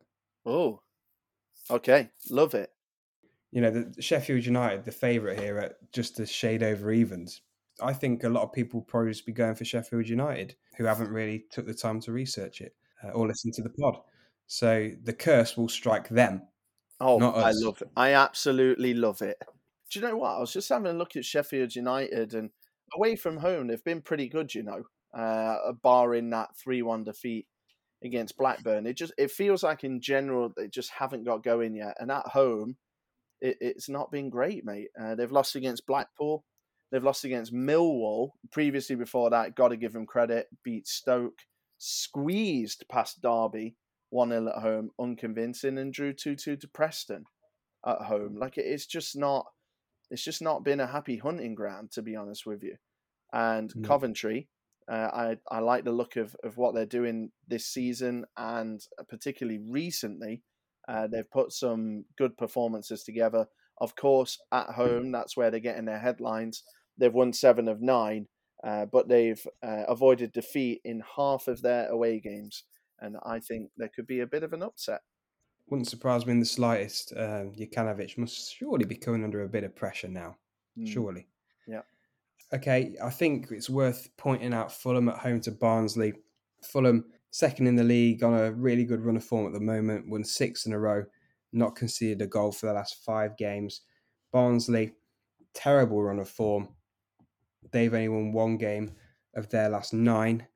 Oh, 0.45 0.81
okay, 1.69 2.09
love 2.29 2.53
it. 2.53 2.71
You 3.51 3.61
know, 3.61 3.71
the 3.71 4.01
Sheffield 4.01 4.45
United, 4.45 4.85
the 4.85 4.91
favourite 4.91 5.39
here, 5.39 5.57
at 5.57 5.91
just 5.91 6.19
a 6.19 6.25
shade 6.25 6.63
over 6.63 6.91
evens. 6.91 7.41
I 7.81 7.93
think 7.93 8.23
a 8.23 8.29
lot 8.29 8.43
of 8.43 8.53
people 8.53 8.81
probably 8.81 9.11
just 9.11 9.25
be 9.25 9.31
going 9.31 9.55
for 9.55 9.65
Sheffield 9.65 10.09
United 10.09 10.55
who 10.77 10.85
haven't 10.85 11.09
really 11.09 11.45
took 11.51 11.65
the 11.65 11.73
time 11.73 11.99
to 12.01 12.11
research 12.11 12.61
it 12.61 12.75
uh, 13.03 13.09
or 13.09 13.27
listen 13.27 13.51
to 13.53 13.61
the 13.61 13.69
pod. 13.69 13.99
So 14.47 14.91
the 15.03 15.13
curse 15.13 15.57
will 15.57 15.69
strike 15.69 16.09
them. 16.09 16.41
Oh, 16.99 17.19
I 17.19 17.51
love 17.51 17.81
it. 17.81 17.89
I 17.95 18.13
absolutely 18.13 18.93
love 18.93 19.21
it. 19.21 19.37
Do 19.91 19.99
you 19.99 20.05
know 20.05 20.17
what? 20.17 20.35
I 20.35 20.39
was 20.39 20.51
just 20.51 20.69
having 20.69 20.87
a 20.87 20.93
look 20.93 21.15
at 21.15 21.25
Sheffield 21.25 21.75
United 21.75 22.33
and 22.33 22.49
away 22.95 23.15
from 23.15 23.37
home, 23.37 23.67
they've 23.67 23.83
been 23.83 24.01
pretty 24.01 24.27
good, 24.27 24.53
you 24.53 24.63
know 24.63 24.83
uh, 25.13 25.71
barring 25.83 26.29
that 26.31 26.55
three-one 26.55 27.03
defeat 27.03 27.47
against 28.03 28.37
Blackburn. 28.37 28.85
It 28.85 28.93
just 28.93 29.13
it 29.17 29.31
feels 29.31 29.63
like 29.63 29.83
in 29.83 30.01
general 30.01 30.53
they 30.55 30.67
just 30.67 30.91
haven't 30.91 31.25
got 31.25 31.43
going 31.43 31.75
yet, 31.75 31.97
and 31.99 32.11
at 32.11 32.27
home, 32.27 32.77
it, 33.41 33.57
it's 33.59 33.89
not 33.89 34.11
been 34.11 34.29
great, 34.29 34.65
mate. 34.65 34.89
Uh, 34.99 35.15
they've 35.15 35.31
lost 35.31 35.55
against 35.55 35.87
Blackpool, 35.87 36.43
they've 36.91 37.03
lost 37.03 37.25
against 37.25 37.53
Millwall. 37.53 38.31
Previously, 38.51 38.95
before 38.95 39.29
that, 39.31 39.55
got 39.55 39.69
to 39.69 39.77
give 39.77 39.93
them 39.93 40.05
credit. 40.05 40.47
Beat 40.63 40.87
Stoke, 40.87 41.39
squeezed 41.77 42.85
past 42.89 43.21
Derby, 43.21 43.75
one 44.09 44.29
0 44.29 44.47
at 44.49 44.61
home, 44.61 44.91
unconvincing, 44.99 45.77
and 45.77 45.93
drew 45.93 46.13
two 46.13 46.35
two 46.35 46.55
to 46.57 46.67
Preston 46.67 47.25
at 47.85 48.03
home. 48.03 48.37
Like 48.39 48.57
it's 48.57 48.85
just 48.85 49.17
not. 49.17 49.45
It's 50.09 50.23
just 50.23 50.41
not 50.41 50.63
been 50.63 50.79
a 50.79 50.87
happy 50.87 51.17
hunting 51.17 51.53
ground, 51.53 51.91
to 51.91 52.01
be 52.01 52.15
honest 52.15 52.45
with 52.45 52.63
you. 52.63 52.75
And 53.33 53.73
mm. 53.73 53.83
Coventry, 53.83 54.47
uh, 54.89 55.09
I 55.13 55.37
I 55.51 55.59
like 55.59 55.83
the 55.83 55.91
look 55.91 56.15
of, 56.15 56.35
of 56.43 56.57
what 56.57 56.73
they're 56.73 56.85
doing 56.85 57.31
this 57.47 57.67
season, 57.67 58.25
and 58.37 58.81
particularly 59.09 59.59
recently, 59.69 60.43
uh, 60.87 61.07
they've 61.07 61.29
put 61.29 61.51
some 61.51 62.05
good 62.17 62.37
performances 62.37 63.03
together. 63.03 63.47
Of 63.79 63.95
course, 63.95 64.39
at 64.51 64.67
home, 64.67 65.11
that's 65.11 65.35
where 65.35 65.51
they're 65.51 65.59
getting 65.59 65.85
their 65.85 65.99
headlines. 65.99 66.63
They've 66.97 67.13
won 67.13 67.33
seven 67.33 67.67
of 67.67 67.81
nine, 67.81 68.27
uh, 68.63 68.85
but 68.85 69.07
they've 69.07 69.45
uh, 69.61 69.83
avoided 69.87 70.31
defeat 70.31 70.81
in 70.83 71.03
half 71.15 71.47
of 71.47 71.61
their 71.61 71.89
away 71.89 72.19
games, 72.19 72.63
and 72.99 73.17
I 73.25 73.39
think 73.39 73.69
there 73.77 73.89
could 73.89 74.07
be 74.07 74.21
a 74.21 74.27
bit 74.27 74.43
of 74.43 74.53
an 74.53 74.63
upset. 74.63 75.01
Wouldn't 75.69 75.89
surprise 75.89 76.25
me 76.25 76.31
in 76.31 76.39
the 76.39 76.45
slightest. 76.45 77.13
Um, 77.15 77.53
Jokanovic 77.53 78.17
must 78.17 78.55
surely 78.55 78.85
be 78.85 78.95
coming 78.95 79.23
under 79.23 79.43
a 79.43 79.49
bit 79.49 79.63
of 79.63 79.75
pressure 79.75 80.07
now. 80.07 80.37
Mm. 80.77 80.87
Surely. 80.87 81.27
Yeah. 81.67 81.81
Okay, 82.53 82.95
I 83.03 83.09
think 83.09 83.47
it's 83.51 83.69
worth 83.69 84.09
pointing 84.17 84.53
out 84.53 84.71
Fulham 84.71 85.09
at 85.09 85.17
home 85.17 85.41
to 85.41 85.51
Barnsley. 85.51 86.13
Fulham, 86.63 87.05
second 87.31 87.67
in 87.67 87.75
the 87.75 87.83
league, 87.83 88.23
on 88.23 88.33
a 88.33 88.51
really 88.51 88.85
good 88.85 89.01
run 89.01 89.17
of 89.17 89.25
form 89.25 89.45
at 89.47 89.53
the 89.53 89.59
moment, 89.59 90.09
won 90.09 90.23
six 90.23 90.65
in 90.65 90.71
a 90.71 90.79
row, 90.79 91.03
not 91.51 91.75
conceded 91.75 92.21
a 92.21 92.27
goal 92.27 92.53
for 92.53 92.67
the 92.67 92.73
last 92.73 93.03
five 93.03 93.35
games. 93.35 93.81
Barnsley, 94.31 94.93
terrible 95.53 96.01
run 96.01 96.19
of 96.19 96.29
form. 96.29 96.69
They've 97.71 97.93
only 97.93 98.07
won 98.07 98.31
one 98.31 98.57
game 98.57 98.95
of 99.35 99.49
their 99.49 99.67
last 99.67 99.93
nine. 99.93 100.47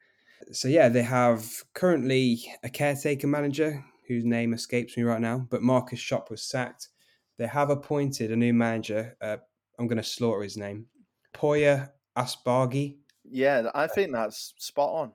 So, 0.51 0.67
yeah, 0.67 0.89
they 0.89 1.03
have 1.03 1.63
currently 1.73 2.43
a 2.63 2.69
caretaker 2.69 3.27
manager 3.27 3.83
whose 4.07 4.25
name 4.25 4.53
escapes 4.53 4.97
me 4.97 5.03
right 5.03 5.21
now, 5.21 5.47
but 5.49 5.61
Markus 5.61 5.99
Schopp 5.99 6.29
was 6.29 6.43
sacked. 6.43 6.89
They 7.37 7.47
have 7.47 7.69
appointed 7.69 8.31
a 8.31 8.35
new 8.35 8.53
manager. 8.53 9.15
Uh, 9.21 9.37
I'm 9.79 9.87
going 9.87 9.97
to 9.97 10.03
slaughter 10.03 10.43
his 10.43 10.57
name. 10.57 10.87
Poya 11.33 11.91
Asbaghi. 12.17 12.97
Yeah, 13.23 13.69
I 13.73 13.87
think 13.87 14.11
that's 14.11 14.53
spot 14.57 14.89
on. 14.93 15.13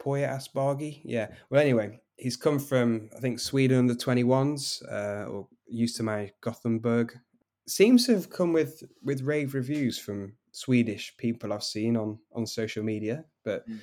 Poya 0.00 0.28
Asbaghi. 0.28 1.00
Yeah. 1.04 1.28
Well, 1.50 1.60
anyway, 1.60 2.00
he's 2.16 2.36
come 2.36 2.58
from 2.58 3.10
I 3.16 3.20
think 3.20 3.40
Sweden 3.40 3.78
under 3.78 3.94
21s, 3.94 4.82
uh, 4.90 5.28
or 5.28 5.48
used 5.66 5.96
to 5.96 6.02
manage 6.02 6.32
Gothenburg. 6.40 7.18
Seems 7.66 8.06
to 8.06 8.14
have 8.14 8.30
come 8.30 8.52
with 8.52 8.84
with 9.02 9.22
rave 9.22 9.54
reviews 9.54 9.98
from 9.98 10.34
Swedish 10.52 11.16
people 11.16 11.52
I've 11.52 11.64
seen 11.64 11.96
on 11.96 12.18
on 12.32 12.46
social 12.46 12.84
media. 12.84 13.24
But 13.44 13.68
Mm. 13.68 13.80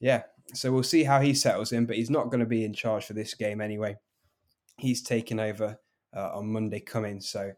Yeah, 0.00 0.22
so 0.54 0.72
we'll 0.72 0.82
see 0.82 1.04
how 1.04 1.20
he 1.20 1.34
settles 1.34 1.72
in. 1.72 1.86
But 1.86 1.96
he's 1.96 2.10
not 2.10 2.30
going 2.30 2.40
to 2.40 2.46
be 2.46 2.64
in 2.64 2.74
charge 2.74 3.06
for 3.06 3.14
this 3.14 3.34
game 3.34 3.60
anyway. 3.60 3.96
He's 4.78 5.02
taking 5.02 5.40
over 5.40 5.78
uh, 6.14 6.30
on 6.34 6.52
Monday 6.52 6.80
coming. 6.80 7.20
So 7.20 7.52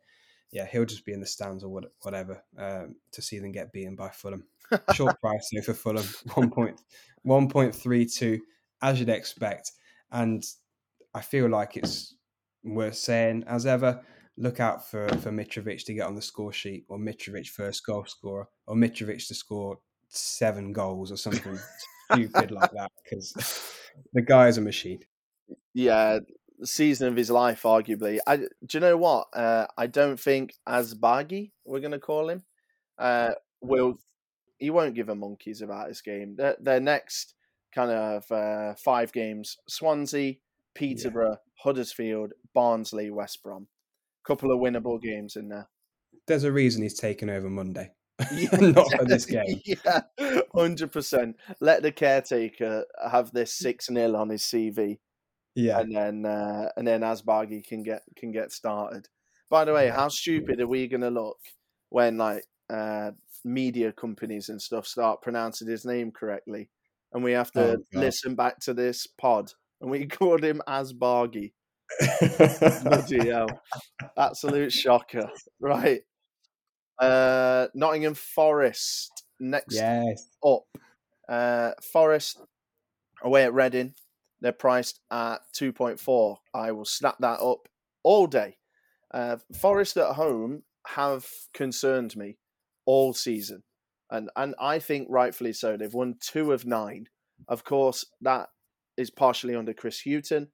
yeah, 0.50 0.66
he'll 0.66 0.84
just 0.84 1.04
be 1.04 1.12
in 1.12 1.20
the 1.20 1.26
stands 1.26 1.62
or 1.62 1.68
what, 1.68 1.84
whatever 2.02 2.42
um, 2.58 2.96
to 3.12 3.22
see 3.22 3.38
them 3.38 3.52
get 3.52 3.72
beaten 3.72 3.96
by 3.96 4.10
Fulham. 4.10 4.44
Short 4.94 5.20
price 5.20 5.50
though 5.52 5.62
for 5.62 5.74
Fulham, 5.74 6.06
one 6.34 6.50
point 6.50 6.80
one 7.22 7.48
point 7.48 7.74
three 7.74 8.06
two, 8.06 8.40
as 8.82 9.00
you'd 9.00 9.08
expect. 9.08 9.72
And 10.10 10.44
I 11.14 11.20
feel 11.20 11.48
like 11.48 11.76
it's 11.76 12.14
worth 12.64 12.96
saying 12.96 13.44
as 13.46 13.66
ever. 13.66 14.02
Look 14.40 14.60
out 14.60 14.88
for 14.88 15.08
for 15.18 15.32
Mitrovic 15.32 15.84
to 15.86 15.94
get 15.94 16.06
on 16.06 16.14
the 16.14 16.22
score 16.22 16.52
sheet, 16.52 16.84
or 16.88 16.96
Mitrovic 16.96 17.48
first 17.48 17.84
goal 17.84 18.04
scorer, 18.06 18.46
or 18.68 18.76
Mitrovic 18.76 19.26
to 19.26 19.34
score 19.34 19.78
seven 20.08 20.72
goals 20.72 21.10
or 21.10 21.16
something 21.16 21.58
stupid 22.12 22.50
like 22.50 22.70
that 22.72 22.92
because 23.02 23.32
the 24.12 24.22
guy 24.22 24.48
is 24.48 24.58
a 24.58 24.62
machine. 24.62 25.00
Yeah, 25.74 26.18
the 26.58 26.66
season 26.66 27.08
of 27.08 27.16
his 27.16 27.30
life, 27.30 27.62
arguably. 27.62 28.18
I, 28.26 28.36
do 28.36 28.48
you 28.72 28.80
know 28.80 28.96
what? 28.96 29.28
Uh, 29.32 29.66
I 29.76 29.86
don't 29.86 30.18
think 30.18 30.54
Asbaghi, 30.68 31.52
we're 31.64 31.80
going 31.80 31.92
to 31.92 31.98
call 31.98 32.28
him, 32.28 32.42
uh, 32.98 33.32
will. 33.60 33.98
He 34.58 34.70
won't 34.70 34.96
give 34.96 35.08
a 35.08 35.14
monkeys 35.14 35.62
about 35.62 35.88
this 35.88 36.00
game. 36.00 36.34
Their, 36.36 36.56
their 36.58 36.80
next 36.80 37.34
kind 37.72 37.92
of 37.92 38.30
uh, 38.32 38.74
five 38.74 39.12
games: 39.12 39.56
Swansea, 39.68 40.34
Peterborough, 40.74 41.38
Huddersfield, 41.54 42.32
Barnsley, 42.54 43.10
West 43.10 43.42
Brom. 43.42 43.68
Couple 44.26 44.52
of 44.52 44.58
winnable 44.58 45.00
games 45.00 45.36
in 45.36 45.48
there. 45.48 45.68
There's 46.26 46.44
a 46.44 46.52
reason 46.52 46.82
he's 46.82 46.98
taken 46.98 47.30
over 47.30 47.48
Monday, 47.48 47.92
not 48.60 48.90
for 48.96 49.04
this 49.04 49.24
game. 49.36 49.60
Yeah, 49.64 50.00
hundred 50.54 50.92
percent. 50.92 51.36
Let 51.60 51.82
the 51.82 51.92
caretaker 51.92 52.84
have 53.10 53.32
this 53.32 53.52
six 53.54 53.86
0 53.86 54.14
on 54.16 54.28
his 54.30 54.42
CV. 54.42 54.98
Yeah, 55.54 55.80
and 55.80 55.94
then 55.94 56.24
uh, 56.26 56.70
and 56.76 56.86
then 56.86 57.00
Asbaghi 57.02 57.66
can 57.66 57.82
get 57.82 58.02
can 58.16 58.32
get 58.32 58.52
started. 58.52 59.08
By 59.50 59.64
the 59.64 59.72
way, 59.72 59.86
Yeah. 59.86 59.94
how 59.96 60.08
stupid 60.08 60.60
are 60.60 60.66
we 60.66 60.88
going 60.88 61.00
to 61.00 61.10
look 61.10 61.38
when 61.88 62.18
like 62.18 62.44
uh, 62.70 63.12
media 63.44 63.92
companies 63.92 64.48
and 64.50 64.60
stuff 64.60 64.86
start 64.86 65.22
pronouncing 65.22 65.68
his 65.68 65.84
name 65.84 66.10
correctly, 66.12 66.68
and 67.12 67.24
we 67.24 67.32
have 67.32 67.50
to 67.52 67.72
Oh, 67.72 67.76
listen 67.92 68.34
back 68.34 68.58
to 68.60 68.74
this 68.74 69.06
pod 69.06 69.52
and 69.80 69.90
we 69.90 70.06
called 70.18 70.44
him 70.44 70.60
Asbaghi. 70.68 71.52
Bloody 72.82 73.28
hell! 73.30 73.48
Absolute 74.16 74.72
shocker, 74.72 75.30
right? 75.60 76.02
Uh, 76.98 77.68
Nottingham 77.74 78.14
Forest 78.14 79.24
next 79.40 79.74
yes. 79.74 80.28
up. 80.44 80.64
Uh, 81.28 81.72
Forest 81.92 82.40
away 83.22 83.44
at 83.44 83.54
Reading, 83.54 83.94
they're 84.40 84.52
priced 84.52 85.00
at 85.10 85.38
2.4. 85.54 86.36
I 86.54 86.72
will 86.72 86.84
snap 86.84 87.16
that 87.20 87.40
up 87.40 87.68
all 88.02 88.26
day. 88.26 88.56
Uh, 89.12 89.36
Forest 89.54 89.96
at 89.96 90.14
home 90.14 90.62
have 90.86 91.26
concerned 91.54 92.16
me 92.16 92.36
all 92.86 93.12
season, 93.12 93.62
and 94.10 94.30
and 94.36 94.54
I 94.60 94.78
think 94.78 95.08
rightfully 95.10 95.52
so. 95.52 95.76
They've 95.76 95.92
won 95.92 96.16
two 96.20 96.52
of 96.52 96.66
nine. 96.66 97.06
Of 97.48 97.64
course, 97.64 98.04
that 98.20 98.48
is 98.96 99.10
partially 99.10 99.54
under 99.54 99.72
Chris 99.72 100.00
Hughton, 100.00 100.48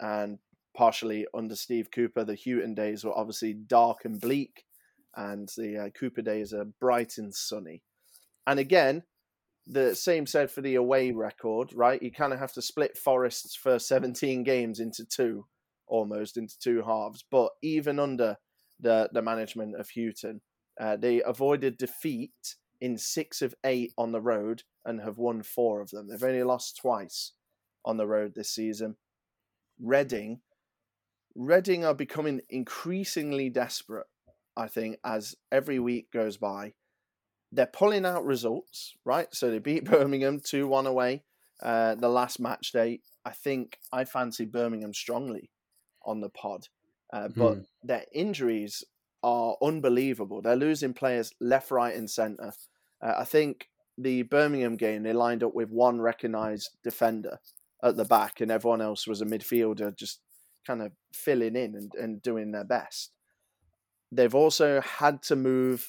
and 0.00 0.38
partially 0.76 1.26
under 1.34 1.56
Steve 1.56 1.90
Cooper. 1.90 2.24
The 2.24 2.36
Hughton 2.36 2.74
days 2.74 3.04
were 3.04 3.16
obviously 3.16 3.54
dark 3.54 4.04
and 4.04 4.20
bleak, 4.20 4.64
and 5.18 5.50
the 5.56 5.76
uh, 5.76 5.88
Cooper 5.90 6.22
days 6.22 6.54
are 6.54 6.64
bright 6.80 7.18
and 7.18 7.34
sunny. 7.34 7.82
And 8.46 8.60
again, 8.60 9.02
the 9.66 9.94
same 9.94 10.26
said 10.26 10.50
for 10.50 10.60
the 10.62 10.76
away 10.76 11.10
record, 11.10 11.72
right? 11.74 12.00
You 12.00 12.12
kind 12.12 12.32
of 12.32 12.38
have 12.38 12.52
to 12.54 12.62
split 12.62 12.96
Forest's 12.96 13.56
first 13.56 13.88
17 13.88 14.44
games 14.44 14.78
into 14.78 15.04
two, 15.04 15.44
almost 15.88 16.36
into 16.36 16.58
two 16.58 16.82
halves. 16.82 17.24
But 17.28 17.50
even 17.62 17.98
under 17.98 18.36
the, 18.78 19.10
the 19.12 19.20
management 19.20 19.74
of 19.74 19.90
Hughton, 19.90 20.40
uh, 20.80 20.96
they 20.96 21.20
avoided 21.22 21.76
defeat 21.76 22.54
in 22.80 22.96
six 22.96 23.42
of 23.42 23.56
eight 23.64 23.92
on 23.98 24.12
the 24.12 24.20
road 24.20 24.62
and 24.84 25.00
have 25.00 25.18
won 25.18 25.42
four 25.42 25.80
of 25.80 25.90
them. 25.90 26.08
They've 26.08 26.22
only 26.22 26.44
lost 26.44 26.78
twice 26.80 27.32
on 27.84 27.96
the 27.96 28.06
road 28.06 28.34
this 28.34 28.50
season. 28.50 28.96
Reading, 29.80 30.40
Reading 31.34 31.84
are 31.84 31.94
becoming 31.94 32.40
increasingly 32.48 33.50
desperate, 33.50 34.06
I 34.58 34.68
think, 34.68 34.98
as 35.04 35.36
every 35.52 35.80
week 35.80 36.12
goes 36.12 36.38
by 36.38 36.74
they're 37.52 37.66
pulling 37.66 38.04
out 38.04 38.24
results, 38.24 38.94
right? 39.04 39.32
So 39.34 39.50
they 39.50 39.58
beat 39.58 39.84
Birmingham 39.90 40.40
2 40.40 40.66
1 40.68 40.86
away 40.86 41.24
uh, 41.62 41.94
the 41.94 42.08
last 42.08 42.40
match 42.40 42.72
day. 42.72 43.00
I 43.24 43.30
think 43.32 43.78
I 43.92 44.04
fancy 44.04 44.44
Birmingham 44.44 44.94
strongly 44.94 45.50
on 46.04 46.20
the 46.20 46.30
pod, 46.30 46.68
uh, 47.12 47.28
but 47.28 47.58
Hmm. 47.58 47.62
their 47.82 48.04
injuries 48.12 48.84
are 49.22 49.56
unbelievable. 49.62 50.40
They're 50.42 50.56
losing 50.56 50.94
players 50.94 51.32
left, 51.40 51.70
right, 51.70 51.94
and 51.94 52.08
centre. 52.10 52.52
Uh, 53.02 53.14
I 53.18 53.24
think 53.24 53.68
the 53.96 54.22
Birmingham 54.22 54.76
game, 54.76 55.02
they 55.02 55.12
lined 55.12 55.42
up 55.42 55.54
with 55.54 55.70
one 55.70 56.00
recognised 56.00 56.70
defender 56.84 57.38
at 57.82 57.96
the 57.96 58.04
back, 58.04 58.40
and 58.40 58.50
everyone 58.50 58.80
else 58.80 59.06
was 59.06 59.20
a 59.20 59.26
midfielder 59.26 59.96
just 59.96 60.20
kind 60.66 60.82
of 60.82 60.92
filling 61.12 61.56
in 61.56 61.74
and, 61.74 61.92
and 61.94 62.22
doing 62.22 62.52
their 62.52 62.64
best. 62.64 63.12
They've 64.10 64.34
also 64.34 64.80
had 64.80 65.22
to 65.24 65.36
move 65.36 65.88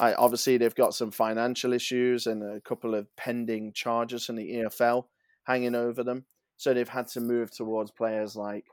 I, 0.00 0.14
obviously, 0.14 0.58
they've 0.58 0.74
got 0.74 0.94
some 0.94 1.10
financial 1.10 1.72
issues 1.72 2.26
and 2.26 2.42
a 2.42 2.60
couple 2.60 2.94
of 2.94 3.14
pending 3.16 3.72
charges 3.72 4.26
from 4.26 4.36
the 4.36 4.50
EFL 4.50 5.04
hanging 5.44 5.74
over 5.74 6.04
them. 6.04 6.26
So 6.56 6.72
they've 6.72 6.88
had 6.88 7.08
to 7.08 7.20
move 7.20 7.50
towards 7.50 7.90
players 7.90 8.36
like 8.36 8.64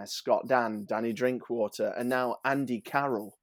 uh, 0.00 0.04
Scott 0.04 0.46
Dann, 0.46 0.84
Danny 0.88 1.12
Drinkwater, 1.12 1.94
and 1.96 2.08
now 2.08 2.36
Andy 2.44 2.80
Carroll 2.80 3.36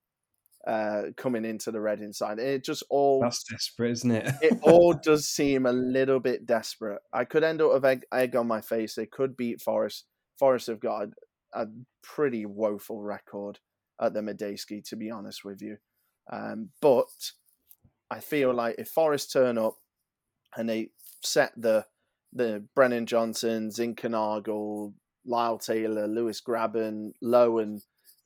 uh, 0.65 1.03
coming 1.17 1.45
into 1.45 1.71
the 1.71 1.81
Reading 1.81 2.13
side. 2.13 2.39
It 2.39 2.63
just 2.63 2.83
all 2.89 3.21
That's 3.21 3.43
desperate, 3.43 3.91
isn't 3.91 4.11
it? 4.11 4.33
it 4.41 4.59
all 4.61 4.93
does 5.03 5.27
seem 5.27 5.65
a 5.65 5.73
little 5.73 6.19
bit 6.19 6.45
desperate. 6.45 7.01
I 7.13 7.25
could 7.25 7.43
end 7.43 7.61
up 7.61 7.73
with 7.73 7.85
egg, 7.85 8.05
egg 8.13 8.35
on 8.35 8.47
my 8.47 8.61
face. 8.61 8.95
They 8.95 9.05
could 9.05 9.35
beat 9.35 9.61
Forest. 9.61 10.05
Forest 10.39 10.67
have 10.67 10.79
got 10.79 11.07
a, 11.53 11.63
a 11.63 11.67
pretty 12.01 12.45
woeful 12.45 13.01
record 13.01 13.59
at 14.01 14.13
the 14.13 14.21
Madejski, 14.21 14.83
to 14.89 14.95
be 14.95 15.09
honest 15.11 15.43
with 15.45 15.61
you. 15.61 15.77
Um, 16.31 16.69
but 16.81 17.31
I 18.11 18.19
feel 18.19 18.53
like 18.53 18.75
if 18.77 18.89
Forest 18.89 19.31
turn 19.31 19.57
up 19.57 19.77
and 20.55 20.69
they 20.69 20.89
set 21.21 21.51
the 21.55 21.85
the 22.33 22.65
Brennan 22.75 23.05
Johnson, 23.05 23.69
Zinckernagel, 23.69 24.93
Lyle 25.25 25.57
Taylor, 25.57 26.05
Lewis 26.07 26.41
Grabban, 26.41 27.11
Lowe, 27.21 27.59
and 27.59 27.81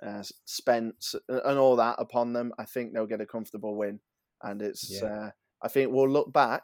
uh, 0.05 0.23
Spence, 0.45 1.13
uh, 1.29 1.41
and 1.45 1.59
all 1.59 1.75
that 1.75 1.95
upon 1.99 2.33
them, 2.33 2.51
I 2.57 2.65
think 2.65 2.91
they'll 2.93 3.05
get 3.05 3.21
a 3.21 3.25
comfortable 3.27 3.75
win. 3.75 3.99
And 4.41 4.61
it's, 4.63 4.99
Yeah. 5.01 5.07
uh, 5.27 5.31
I 5.61 5.67
think 5.67 5.91
we'll 5.91 6.09
look 6.09 6.33
back 6.33 6.63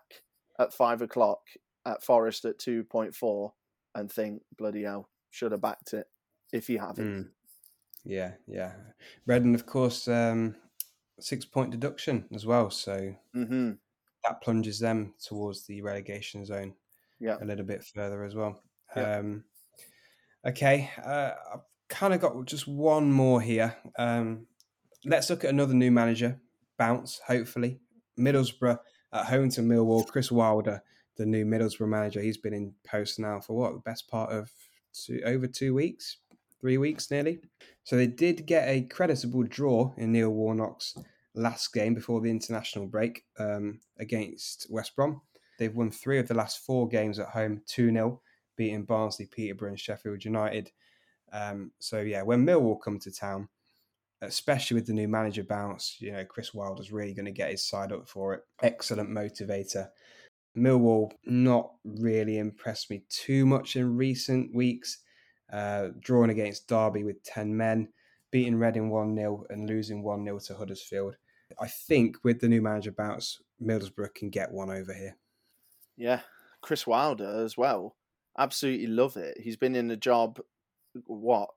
at 0.57 0.73
five 0.73 1.03
o'clock 1.03 1.41
at 1.85 2.01
Forest 2.03 2.45
at 2.45 2.57
2.4 2.57 3.51
and 3.93 4.11
think, 4.11 4.41
bloody 4.57 4.83
hell, 4.83 5.09
should 5.29 5.51
have 5.51 5.61
backed 5.61 5.93
it 5.93 6.07
if 6.51 6.67
you 6.67 6.79
haven't. 6.79 7.25
Mm. 7.25 7.29
Yeah, 8.05 8.33
yeah. 8.47 8.73
Reading, 9.25 9.55
of 9.55 9.65
course, 9.65 10.07
um, 10.07 10.55
six 11.19 11.45
point 11.45 11.71
deduction 11.71 12.25
as 12.33 12.45
well. 12.45 12.69
So 12.69 13.15
hmm 13.33 13.71
that 14.23 14.41
plunges 14.41 14.79
them 14.79 15.13
towards 15.23 15.67
the 15.67 15.81
relegation 15.83 16.43
zone 16.45 16.73
Yeah. 17.19 17.37
a 17.39 17.45
little 17.45 17.65
bit 17.65 17.83
further 17.83 18.23
as 18.23 18.33
well. 18.33 18.59
Yeah. 18.95 19.17
Um, 19.17 19.43
okay, 20.47 20.89
uh, 21.03 21.31
I've 21.53 21.59
kind 21.89 22.11
of 22.13 22.21
got 22.21 22.43
just 22.45 22.67
one 22.67 23.11
more 23.11 23.39
here. 23.39 23.75
Um, 23.99 24.47
let's 25.05 25.29
look 25.29 25.43
at 25.43 25.51
another 25.51 25.75
new 25.75 25.91
manager, 25.91 26.39
bounce, 26.79 27.21
hopefully. 27.27 27.79
Middlesbrough 28.19 28.79
at 29.13 29.25
home 29.27 29.49
to 29.51 29.61
Millwall. 29.61 30.07
Chris 30.07 30.31
Wilder, 30.31 30.81
the 31.17 31.25
new 31.27 31.45
Middlesbrough 31.45 31.87
manager, 31.89 32.19
he's 32.21 32.37
been 32.37 32.53
in 32.55 32.73
post 32.83 33.19
now 33.19 33.39
for 33.39 33.55
what, 33.55 33.73
the 33.73 33.79
best 33.79 34.07
part 34.07 34.31
of 34.31 34.51
two, 34.93 35.21
over 35.23 35.45
two 35.45 35.75
weeks, 35.75 36.17
three 36.65 36.79
weeks 36.79 37.11
nearly. 37.11 37.37
So 37.83 37.95
they 37.95 38.07
did 38.07 38.47
get 38.47 38.67
a 38.67 38.81
creditable 38.81 39.43
draw 39.43 39.93
in 39.97 40.11
Neil 40.11 40.31
Warnock's 40.31 40.97
last 41.35 41.71
game 41.71 41.93
before 41.93 42.21
the 42.21 42.31
international 42.31 42.87
break 42.87 43.23
um, 43.37 43.81
against 43.99 44.65
West 44.71 44.95
Brom. 44.95 45.21
They've 45.59 45.75
won 45.75 45.91
three 45.91 46.17
of 46.17 46.27
the 46.27 46.33
last 46.33 46.65
four 46.65 46.87
games 46.87 47.19
at 47.19 47.27
home, 47.27 47.61
2 47.67 47.91
0, 47.91 48.19
beating 48.57 48.83
Barnsley, 48.83 49.27
Peterborough, 49.27 49.69
and 49.69 49.79
Sheffield 49.79 50.25
United. 50.25 50.71
Um, 51.31 51.69
so, 51.77 52.01
yeah, 52.01 52.23
when 52.23 52.43
Millwall 52.43 52.81
come 52.81 52.97
to 53.01 53.11
town, 53.11 53.47
especially 54.23 54.73
with 54.73 54.87
the 54.87 54.93
new 54.93 55.07
manager 55.07 55.43
bounce, 55.43 55.97
you 55.99 56.13
know, 56.13 56.25
Chris 56.25 56.51
Wilder's 56.51 56.91
really 56.91 57.13
going 57.13 57.25
to 57.25 57.31
get 57.31 57.51
his 57.51 57.63
side 57.63 57.91
up 57.91 58.09
for 58.09 58.33
it. 58.33 58.41
Excellent 58.63 59.11
motivator. 59.11 59.89
Millwall 60.57 61.11
not 61.25 61.73
really 61.83 62.39
impressed 62.39 62.89
me 62.89 63.03
too 63.07 63.45
much 63.45 63.75
in 63.75 63.95
recent 63.95 64.55
weeks. 64.55 65.03
Uh, 65.51 65.89
drawing 65.99 66.31
against 66.31 66.67
Derby 66.67 67.03
with 67.03 67.23
10 67.23 67.55
men, 67.55 67.87
beating 68.31 68.55
Reading 68.55 68.89
1 68.89 69.15
0 69.15 69.45
and 69.49 69.67
losing 69.67 70.03
1 70.03 70.25
0 70.25 70.39
to 70.39 70.55
Huddersfield. 70.55 71.15
I 71.59 71.67
think 71.67 72.17
with 72.23 72.39
the 72.39 72.49
new 72.49 72.61
manager 72.61 72.91
bounce, 72.91 73.41
Middlesbrough 73.61 74.15
can 74.15 74.29
get 74.29 74.51
one 74.51 74.69
over 74.69 74.93
here. 74.93 75.15
Yeah, 75.97 76.21
Chris 76.61 76.85
Wilder 76.87 77.43
as 77.43 77.55
well. 77.57 77.95
Absolutely 78.37 78.87
love 78.87 79.15
it. 79.17 79.37
He's 79.39 79.55
been 79.55 79.75
in 79.75 79.87
the 79.87 79.95
job, 79.95 80.39
what, 81.05 81.49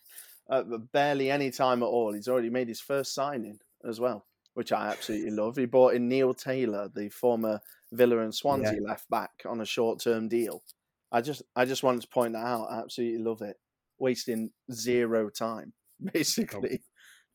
uh, 0.50 0.62
barely 0.92 1.30
any 1.30 1.50
time 1.50 1.82
at 1.82 1.86
all. 1.86 2.12
He's 2.12 2.28
already 2.28 2.50
made 2.50 2.68
his 2.68 2.80
first 2.80 3.14
signing 3.14 3.58
as 3.88 4.00
well, 4.00 4.26
which 4.54 4.72
I 4.72 4.88
absolutely 4.88 5.30
love. 5.30 5.56
He 5.56 5.64
brought 5.64 5.94
in 5.94 6.08
Neil 6.08 6.34
Taylor, 6.34 6.90
the 6.94 7.08
former 7.08 7.60
Villa 7.92 8.18
and 8.18 8.34
Swansea 8.34 8.74
yeah. 8.74 8.88
left 8.88 9.08
back, 9.08 9.30
on 9.46 9.60
a 9.60 9.66
short 9.66 10.00
term 10.00 10.28
deal. 10.28 10.62
I 11.10 11.20
just, 11.20 11.42
I 11.56 11.64
just 11.64 11.82
wanted 11.82 12.02
to 12.02 12.08
point 12.08 12.34
that 12.34 12.44
out. 12.44 12.68
I 12.70 12.80
absolutely 12.80 13.22
love 13.22 13.42
it. 13.42 13.56
Wasting 13.98 14.50
zero 14.72 15.28
time, 15.30 15.72
basically, 16.12 16.80
oh. 16.82 16.86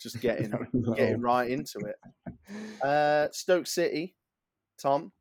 just 0.02 0.22
getting 0.22 0.54
no. 0.74 0.94
getting 0.94 1.22
right 1.22 1.50
into 1.50 1.80
it. 1.80 1.96
Uh, 2.82 3.28
Stoke 3.32 3.68
City, 3.68 4.16
Tom, 4.82 5.12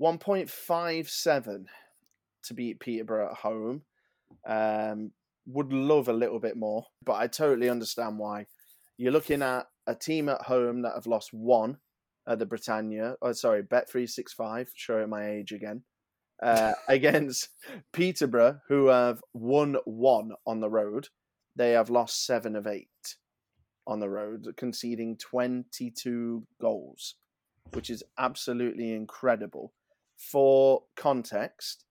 1.57 0.00 1.64
to 2.44 2.54
beat 2.54 2.80
Peterborough 2.80 3.30
at 3.30 3.38
home. 3.38 3.82
Um, 4.46 5.12
would 5.46 5.72
love 5.72 6.08
a 6.08 6.12
little 6.12 6.40
bit 6.40 6.56
more, 6.56 6.86
but 7.04 7.14
I 7.14 7.26
totally 7.28 7.68
understand 7.68 8.18
why. 8.18 8.46
You're 8.96 9.12
looking 9.12 9.42
at 9.42 9.66
a 9.86 9.94
team 9.94 10.28
at 10.28 10.42
home 10.42 10.82
that 10.82 10.94
have 10.94 11.06
lost 11.06 11.32
one 11.32 11.78
at 12.26 12.38
the 12.38 12.46
Britannia. 12.46 13.16
Oh, 13.22 13.32
sorry, 13.32 13.62
Bet365, 13.62 14.68
showing 14.74 15.10
my 15.10 15.30
age 15.30 15.52
again. 15.52 15.82
Uh, 16.42 16.74
against 16.88 17.48
Peterborough, 17.92 18.60
who 18.68 18.88
have 18.88 19.22
won 19.32 19.76
one 19.84 20.32
on 20.46 20.60
the 20.60 20.68
road. 20.68 21.08
They 21.54 21.72
have 21.72 21.88
lost 21.88 22.26
seven 22.26 22.54
of 22.54 22.66
eight 22.66 23.16
on 23.86 24.00
the 24.00 24.10
road, 24.10 24.46
conceding 24.56 25.16
22 25.16 26.46
goals, 26.60 27.14
which 27.72 27.88
is 27.88 28.02
absolutely 28.18 28.92
incredible 28.92 29.72
for 30.16 30.82
context, 30.96 31.84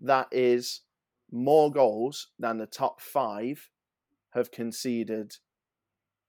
that 0.00 0.28
is 0.30 0.82
more 1.30 1.70
goals 1.70 2.28
than 2.38 2.58
the 2.58 2.66
top 2.66 3.00
five 3.00 3.70
have 4.30 4.50
conceded 4.50 5.36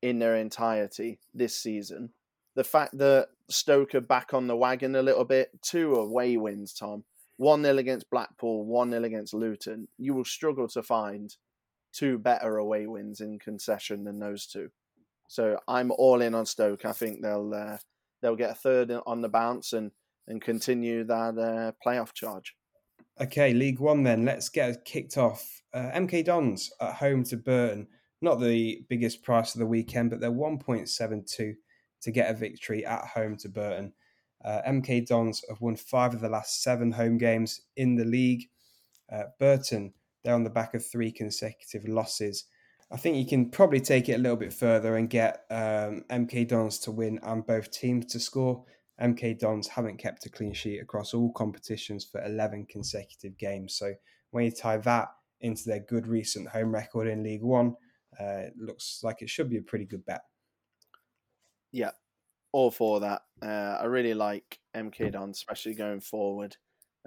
in 0.01 0.19
their 0.19 0.35
entirety 0.35 1.19
this 1.33 1.55
season. 1.55 2.11
The 2.55 2.63
fact 2.63 2.97
that 2.97 3.29
Stoke 3.49 3.95
are 3.95 4.01
back 4.01 4.33
on 4.33 4.47
the 4.47 4.55
wagon 4.55 4.95
a 4.95 5.01
little 5.01 5.25
bit, 5.25 5.49
two 5.61 5.95
away 5.95 6.37
wins, 6.37 6.73
Tom. 6.73 7.03
1 7.39 7.63
0 7.63 7.77
against 7.77 8.09
Blackpool, 8.09 8.65
1 8.65 8.91
0 8.91 9.03
against 9.05 9.33
Luton. 9.33 9.87
You 9.97 10.13
will 10.13 10.25
struggle 10.25 10.67
to 10.67 10.83
find 10.83 11.33
two 11.93 12.19
better 12.19 12.57
away 12.57 12.85
wins 12.85 13.21
in 13.21 13.39
concession 13.39 14.03
than 14.03 14.19
those 14.19 14.45
two. 14.45 14.69
So 15.29 15.57
I'm 15.65 15.91
all 15.91 16.21
in 16.21 16.35
on 16.35 16.45
Stoke. 16.45 16.83
I 16.83 16.91
think 16.91 17.21
they'll 17.21 17.53
uh, 17.53 17.77
they'll 18.21 18.35
get 18.35 18.51
a 18.51 18.55
third 18.55 18.91
on 19.05 19.21
the 19.21 19.29
bounce 19.29 19.71
and 19.71 19.91
and 20.27 20.41
continue 20.41 21.05
that 21.05 21.37
uh, 21.37 21.71
playoff 21.85 22.13
charge. 22.13 22.55
Okay, 23.21 23.53
League 23.53 23.79
One 23.79 24.03
then. 24.03 24.25
Let's 24.25 24.49
get 24.49 24.83
kicked 24.83 25.17
off. 25.17 25.61
Uh, 25.73 25.91
MK 25.95 26.25
Dons 26.25 26.69
at 26.81 26.95
home 26.95 27.23
to 27.23 27.37
Burton. 27.37 27.87
Not 28.21 28.41
the 28.41 28.83
biggest 28.89 29.23
price 29.23 29.55
of 29.55 29.59
the 29.59 29.65
weekend, 29.65 30.09
but 30.09 30.19
they're 30.19 30.29
1.72 30.29 31.53
to 32.01 32.11
get 32.11 32.29
a 32.29 32.37
victory 32.37 32.85
at 32.85 33.05
home 33.05 33.37
to 33.37 33.47
Burton. 33.47 33.93
Uh, 34.43 34.61
MK 34.67 35.05
Dons 35.05 35.43
have 35.49 35.61
won 35.61 35.75
five 35.75 36.13
of 36.13 36.21
the 36.21 36.29
last 36.29 36.63
seven 36.63 36.91
home 36.91 37.17
games 37.17 37.61
in 37.75 37.95
the 37.95 38.05
league. 38.05 38.43
Uh, 39.11 39.23
Burton, 39.39 39.93
they're 40.23 40.35
on 40.35 40.43
the 40.43 40.49
back 40.49 40.73
of 40.73 40.85
three 40.85 41.11
consecutive 41.11 41.87
losses. 41.87 42.45
I 42.91 42.97
think 42.97 43.17
you 43.17 43.25
can 43.25 43.49
probably 43.49 43.81
take 43.81 44.09
it 44.09 44.13
a 44.13 44.19
little 44.19 44.37
bit 44.37 44.53
further 44.53 44.95
and 44.95 45.09
get 45.09 45.45
um, 45.51 46.03
MK 46.09 46.47
Dons 46.47 46.79
to 46.79 46.91
win 46.91 47.19
and 47.23 47.45
both 47.45 47.71
teams 47.71 48.05
to 48.07 48.19
score. 48.19 48.63
MK 49.01 49.39
Dons 49.39 49.67
haven't 49.67 49.97
kept 49.97 50.25
a 50.25 50.29
clean 50.29 50.53
sheet 50.53 50.79
across 50.79 51.13
all 51.13 51.31
competitions 51.33 52.03
for 52.03 52.23
11 52.25 52.65
consecutive 52.69 53.37
games. 53.37 53.75
So 53.75 53.93
when 54.31 54.45
you 54.45 54.51
tie 54.51 54.77
that 54.77 55.09
into 55.41 55.63
their 55.65 55.79
good 55.79 56.07
recent 56.07 56.49
home 56.49 56.73
record 56.73 57.07
in 57.07 57.23
League 57.23 57.43
One, 57.43 57.75
uh, 58.19 58.47
it 58.47 58.53
looks 58.57 59.01
like 59.03 59.21
it 59.21 59.29
should 59.29 59.49
be 59.49 59.57
a 59.57 59.61
pretty 59.61 59.85
good 59.85 60.05
bet. 60.05 60.21
Yeah, 61.71 61.91
all 62.51 62.71
for 62.71 62.99
that. 63.01 63.21
Uh, 63.41 63.77
I 63.81 63.85
really 63.85 64.13
like 64.13 64.59
MK 64.75 65.11
Dons, 65.11 65.37
especially 65.37 65.73
going 65.73 66.01
forward. 66.01 66.57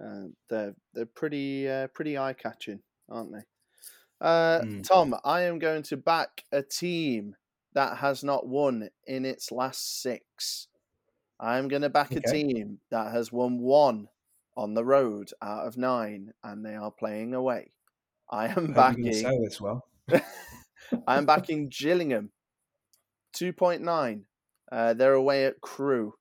Uh, 0.02 0.28
they're 0.48 0.74
they're 0.94 1.06
pretty 1.06 1.68
uh, 1.68 1.88
pretty 1.88 2.16
eye 2.16 2.32
catching, 2.32 2.80
aren't 3.08 3.32
they? 3.32 3.42
Mm. 4.22 4.86
Tom, 4.86 5.14
I 5.24 5.42
am 5.42 5.58
going 5.58 5.82
to 5.84 5.96
back 5.96 6.44
a 6.52 6.62
team 6.62 7.34
that 7.74 7.98
has 7.98 8.22
not 8.22 8.46
won 8.46 8.88
in 9.06 9.24
its 9.24 9.50
last 9.50 10.02
six. 10.02 10.68
I'm 11.40 11.68
going 11.68 11.82
to 11.82 11.90
back 11.90 12.12
okay. 12.12 12.22
a 12.24 12.30
team 12.30 12.78
that 12.90 13.12
has 13.12 13.32
won 13.32 13.58
one 13.58 14.08
on 14.56 14.74
the 14.74 14.84
road 14.84 15.30
out 15.42 15.66
of 15.66 15.76
nine, 15.76 16.32
and 16.44 16.64
they 16.64 16.74
are 16.74 16.90
playing 16.90 17.34
away. 17.34 17.72
I 18.30 18.48
am 18.48 18.72
backing. 18.74 19.04
this 19.04 19.60
well. 19.60 19.84
I 21.06 21.16
am 21.16 21.26
backing 21.26 21.68
Gillingham, 21.68 22.30
two 23.32 23.52
point 23.52 23.82
nine. 23.82 24.26
Uh, 24.72 24.94
they're 24.94 25.12
away 25.12 25.44
at 25.44 25.60
Crewe. 25.60 26.14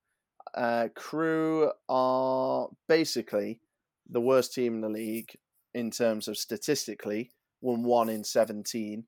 Uh, 0.54 0.90
Crewe 0.94 1.72
are 1.88 2.68
basically 2.90 3.62
the 4.10 4.20
worst 4.20 4.54
team 4.54 4.76
in 4.76 4.82
the 4.82 4.90
league 4.90 5.38
in 5.74 5.90
terms 5.90 6.28
of 6.28 6.38
statistically. 6.38 7.32
Won 7.62 7.84
one 7.84 8.10
in 8.10 8.24
seventeen. 8.24 9.06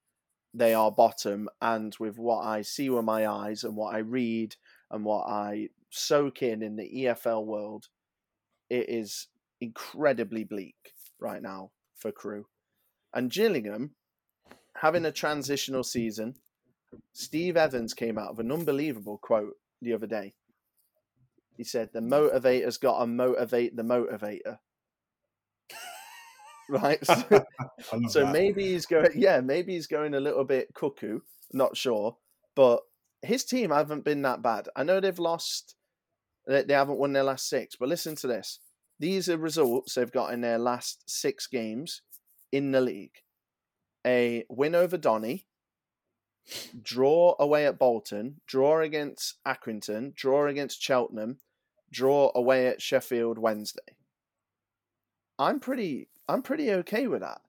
They 0.53 0.73
are 0.73 0.91
bottom, 0.91 1.49
and 1.61 1.95
with 1.99 2.17
what 2.17 2.45
I 2.45 2.61
see 2.61 2.89
with 2.89 3.03
my 3.03 3.27
eyes 3.27 3.63
and 3.63 3.75
what 3.75 3.95
I 3.95 3.99
read 3.99 4.55
and 4.91 5.03
what 5.03 5.27
I 5.27 5.69
soak 5.89 6.43
in 6.43 6.61
in 6.61 6.75
the 6.75 6.89
EFL 7.05 7.45
world, 7.45 7.87
it 8.69 8.87
is 8.87 9.27
incredibly 9.59 10.43
bleak 10.43 10.93
right 11.19 11.41
now 11.41 11.71
for 11.97 12.11
Crewe. 12.11 12.45
And 13.13 13.31
Gillingham, 13.31 13.95
having 14.77 15.05
a 15.05 15.11
transitional 15.11 15.83
season, 15.83 16.35
Steve 17.13 17.57
Evans 17.57 17.93
came 17.93 18.17
out 18.17 18.31
with 18.31 18.45
an 18.45 18.51
unbelievable 18.51 19.17
quote 19.17 19.55
the 19.81 19.93
other 19.93 20.07
day. 20.07 20.33
He 21.55 21.63
said, 21.63 21.89
The 21.93 21.99
motivator's 21.99 22.77
got 22.77 22.99
to 22.99 23.07
motivate 23.07 23.75
the 23.75 23.83
motivator. 23.83 24.59
right? 26.69 26.99
So, 27.81 28.01
so 28.07 28.25
maybe 28.27 28.63
he's 28.63 28.85
going, 28.85 29.09
yeah, 29.13 29.41
maybe 29.41 29.73
he's 29.73 29.87
going 29.87 30.13
a 30.13 30.19
little 30.19 30.45
bit 30.45 30.73
cuckoo, 30.73 31.19
not 31.51 31.75
sure. 31.75 32.15
But 32.55 32.81
his 33.21 33.43
team 33.43 33.71
haven't 33.71 34.05
been 34.05 34.21
that 34.21 34.41
bad. 34.41 34.69
I 34.75 34.83
know 34.83 35.01
they've 35.01 35.19
lost 35.19 35.75
they 36.45 36.73
haven't 36.73 36.97
won 36.97 37.13
their 37.13 37.23
last 37.23 37.47
six. 37.47 37.75
But 37.75 37.89
listen 37.89 38.15
to 38.17 38.27
this. 38.27 38.59
These 38.99 39.29
are 39.29 39.37
results 39.37 39.95
they've 39.95 40.11
got 40.11 40.33
in 40.33 40.41
their 40.41 40.59
last 40.59 41.03
six 41.09 41.47
games 41.47 42.01
in 42.51 42.71
the 42.71 42.81
league. 42.81 43.21
A 44.05 44.45
win 44.49 44.75
over 44.75 44.97
Donny, 44.97 45.45
draw 46.81 47.35
away 47.39 47.65
at 47.65 47.79
Bolton, 47.79 48.41
draw 48.45 48.81
against 48.81 49.37
Accrington, 49.45 50.13
draw 50.15 50.47
against 50.47 50.81
Cheltenham, 50.81 51.37
draw 51.91 52.31
away 52.35 52.67
at 52.67 52.81
Sheffield 52.81 53.37
Wednesday. 53.37 53.97
I'm 55.39 55.59
pretty 55.59 56.09
I'm 56.27 56.41
pretty 56.41 56.71
okay 56.71 57.07
with 57.07 57.21
that. 57.21 57.41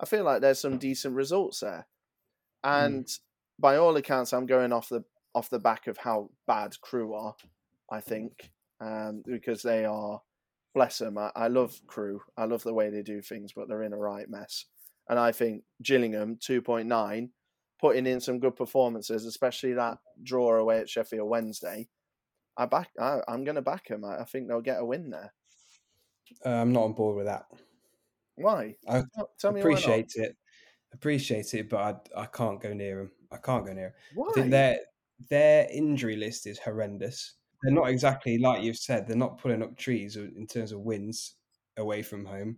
I 0.00 0.06
feel 0.06 0.24
like 0.24 0.40
there's 0.40 0.60
some 0.60 0.78
decent 0.78 1.14
results 1.14 1.60
there. 1.60 1.86
And 2.62 3.04
mm. 3.04 3.20
by 3.58 3.76
all 3.76 3.96
accounts 3.96 4.32
I'm 4.32 4.46
going 4.46 4.72
off 4.72 4.88
the 4.88 5.04
off 5.34 5.50
the 5.50 5.58
back 5.58 5.86
of 5.86 5.98
how 5.98 6.30
bad 6.46 6.80
Crewe 6.80 7.14
are. 7.14 7.34
I 7.90 8.00
think. 8.00 8.50
um, 8.80 9.22
because 9.26 9.62
they 9.62 9.84
are, 9.84 10.20
bless 10.74 10.98
them. 10.98 11.18
I, 11.18 11.30
I 11.34 11.48
love 11.48 11.80
Crewe. 11.86 12.20
I 12.36 12.44
love 12.44 12.62
the 12.62 12.74
way 12.74 12.90
they 12.90 13.02
do 13.02 13.22
things, 13.22 13.52
but 13.52 13.68
they're 13.68 13.82
in 13.82 13.92
a 13.92 13.98
right 13.98 14.28
mess. 14.28 14.66
And 15.08 15.18
I 15.18 15.32
think 15.32 15.62
Gillingham 15.82 16.38
two 16.40 16.62
point 16.62 16.88
nine, 16.88 17.30
putting 17.84 18.06
in 18.06 18.18
some 18.18 18.38
good 18.38 18.56
performances, 18.56 19.26
especially 19.26 19.74
that 19.74 19.98
draw 20.22 20.56
away 20.56 20.78
at 20.78 20.88
Sheffield 20.88 21.28
Wednesday. 21.28 21.86
I 22.56 22.64
back. 22.64 22.88
I, 22.98 23.18
I'm 23.28 23.44
going 23.44 23.56
to 23.56 23.62
back 23.62 23.88
them. 23.88 24.06
I, 24.06 24.20
I 24.20 24.24
think 24.24 24.48
they'll 24.48 24.62
get 24.62 24.80
a 24.80 24.84
win 24.86 25.10
there. 25.10 25.34
Uh, 26.46 26.62
I'm 26.62 26.72
not 26.72 26.84
on 26.84 26.94
board 26.94 27.16
with 27.16 27.26
that. 27.26 27.44
Why? 28.36 28.76
I 28.88 29.02
Tell- 29.14 29.30
Tell 29.38 29.52
me 29.52 29.60
why 29.60 29.68
appreciate 29.68 30.12
it, 30.14 30.34
appreciate 30.94 31.52
it, 31.52 31.68
but 31.68 32.08
I, 32.16 32.22
I 32.22 32.24
can't 32.24 32.58
go 32.58 32.72
near 32.72 32.96
them. 32.96 33.10
I 33.30 33.36
can't 33.36 33.66
go 33.66 33.74
near. 33.74 33.94
Why? 34.14 34.28
I 34.30 34.32
think 34.32 34.50
their 34.50 34.78
their 35.28 35.68
injury 35.70 36.16
list 36.16 36.46
is 36.46 36.58
horrendous. 36.58 37.34
They're 37.62 37.74
not 37.74 37.90
exactly 37.90 38.38
like 38.38 38.62
you've 38.62 38.78
said. 38.78 39.06
They're 39.06 39.14
not 39.14 39.36
pulling 39.36 39.62
up 39.62 39.76
trees 39.76 40.16
in 40.16 40.46
terms 40.46 40.72
of 40.72 40.80
wins 40.80 41.34
away 41.76 42.00
from 42.00 42.24
home. 42.24 42.56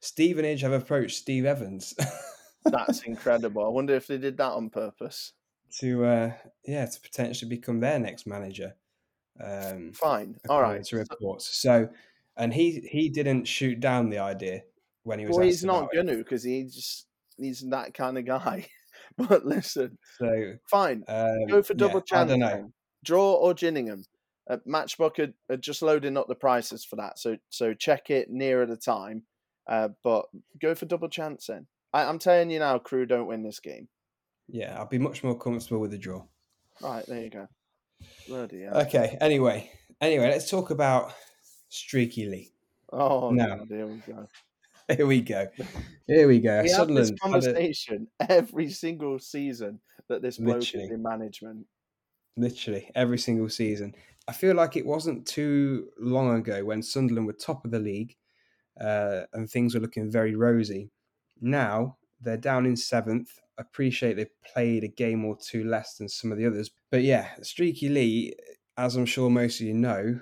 Stevenage 0.00 0.60
have 0.60 0.72
approached 0.72 1.16
Steve 1.16 1.46
Evans 1.46 1.94
That's 2.70 3.02
incredible. 3.02 3.64
I 3.64 3.68
wonder 3.68 3.94
if 3.94 4.06
they 4.06 4.18
did 4.18 4.36
that 4.38 4.52
on 4.52 4.70
purpose. 4.70 5.32
to 5.80 6.04
uh, 6.04 6.32
yeah 6.64 6.86
to 6.86 7.00
potentially 7.00 7.48
become 7.48 7.80
their 7.80 7.98
next 7.98 8.26
manager. 8.26 8.74
Um, 9.42 9.92
Fine. 9.92 10.36
All 10.48 10.62
right. 10.62 10.82
to 10.84 10.96
reports. 10.96 11.46
So, 11.56 11.88
and 12.36 12.52
he 12.52 12.80
he 12.90 13.08
didn't 13.08 13.44
shoot 13.44 13.80
down 13.80 14.08
the 14.10 14.18
idea 14.18 14.62
when 15.02 15.18
he 15.18 15.26
was. 15.26 15.36
Well, 15.36 15.44
he's 15.44 15.64
not 15.64 15.92
going 15.92 16.06
to 16.06 16.16
because 16.16 16.42
he 16.42 16.64
just 16.64 17.06
he's 17.36 17.60
that 17.70 17.94
kind 17.94 18.16
of 18.18 18.24
guy. 18.24 18.66
but 19.18 19.44
listen, 19.44 19.98
So 20.18 20.54
fine. 20.70 21.04
um, 21.08 21.46
Go 21.48 21.62
for 21.62 21.74
yeah, 21.74 21.78
double 21.86 21.98
I 22.00 22.02
chance. 22.06 22.30
don't 22.30 22.40
know. 22.40 22.72
Draw 23.04 23.34
or 23.34 23.54
Gillingham. 23.54 24.04
Uh, 24.48 24.58
Matchbook 24.66 25.18
are, 25.18 25.32
are 25.52 25.56
just 25.58 25.82
loading 25.82 26.16
up 26.16 26.28
the 26.28 26.34
prices 26.34 26.84
for 26.84 26.96
that, 26.96 27.18
so 27.18 27.36
so 27.50 27.74
check 27.74 28.10
it 28.10 28.30
nearer 28.30 28.64
the 28.64 28.76
time. 28.76 29.24
Uh, 29.68 29.88
but 30.04 30.26
go 30.60 30.74
for 30.74 30.86
double 30.86 31.08
chance 31.08 31.46
then. 31.48 31.66
I, 31.96 32.08
I'm 32.08 32.18
telling 32.18 32.50
you 32.50 32.58
now, 32.58 32.78
Crewe 32.78 33.06
don't 33.06 33.26
win 33.26 33.42
this 33.42 33.60
game. 33.60 33.88
Yeah, 34.48 34.80
I'd 34.80 34.90
be 34.90 34.98
much 34.98 35.24
more 35.24 35.36
comfortable 35.38 35.80
with 35.80 35.94
a 35.94 35.98
draw. 35.98 36.24
All 36.82 36.92
right, 36.92 37.06
there 37.06 37.22
you 37.22 37.30
go. 37.30 37.46
Bloody 38.28 38.62
hell. 38.62 38.76
Okay. 38.82 39.16
Anyway, 39.20 39.70
anyway, 40.00 40.28
let's 40.30 40.50
talk 40.50 40.70
about 40.70 41.12
Streaky 41.70 42.26
Lee. 42.26 42.52
Oh 42.92 43.30
No. 43.30 43.64
there 43.68 43.86
we 43.86 43.96
go. 44.06 44.26
Here 44.96 45.06
we 45.06 45.20
go. 45.20 45.48
Here 46.06 46.28
we 46.28 46.38
go. 46.38 46.62
We 46.62 46.70
have 46.70 46.86
this 46.86 47.08
had 47.08 47.16
a- 47.16 47.18
conversation 47.20 48.06
every 48.28 48.70
single 48.70 49.18
season 49.18 49.80
that 50.08 50.22
this 50.22 50.38
bloke 50.38 50.62
is 50.62 50.74
in 50.74 51.02
management. 51.02 51.66
literally 52.36 52.88
every 52.94 53.18
single 53.18 53.48
season. 53.48 53.94
I 54.28 54.32
feel 54.32 54.54
like 54.54 54.76
it 54.76 54.86
wasn't 54.86 55.26
too 55.26 55.88
long 55.98 56.36
ago 56.36 56.64
when 56.64 56.82
Sunderland 56.84 57.26
were 57.26 57.32
top 57.32 57.64
of 57.64 57.72
the 57.72 57.80
league 57.80 58.14
uh, 58.80 59.22
and 59.32 59.50
things 59.50 59.74
were 59.74 59.80
looking 59.80 60.08
very 60.08 60.36
rosy. 60.36 60.90
Now 61.40 61.96
they're 62.20 62.36
down 62.36 62.66
in 62.66 62.76
seventh. 62.76 63.38
Appreciate 63.58 64.14
they 64.14 64.26
played 64.52 64.84
a 64.84 64.88
game 64.88 65.24
or 65.24 65.36
two 65.36 65.64
less 65.64 65.96
than 65.96 66.08
some 66.08 66.32
of 66.32 66.38
the 66.38 66.46
others. 66.46 66.70
But 66.90 67.02
yeah, 67.02 67.28
Streaky 67.42 67.88
Lee, 67.88 68.34
as 68.76 68.96
I'm 68.96 69.06
sure 69.06 69.30
most 69.30 69.60
of 69.60 69.66
you 69.66 69.74
know, 69.74 70.20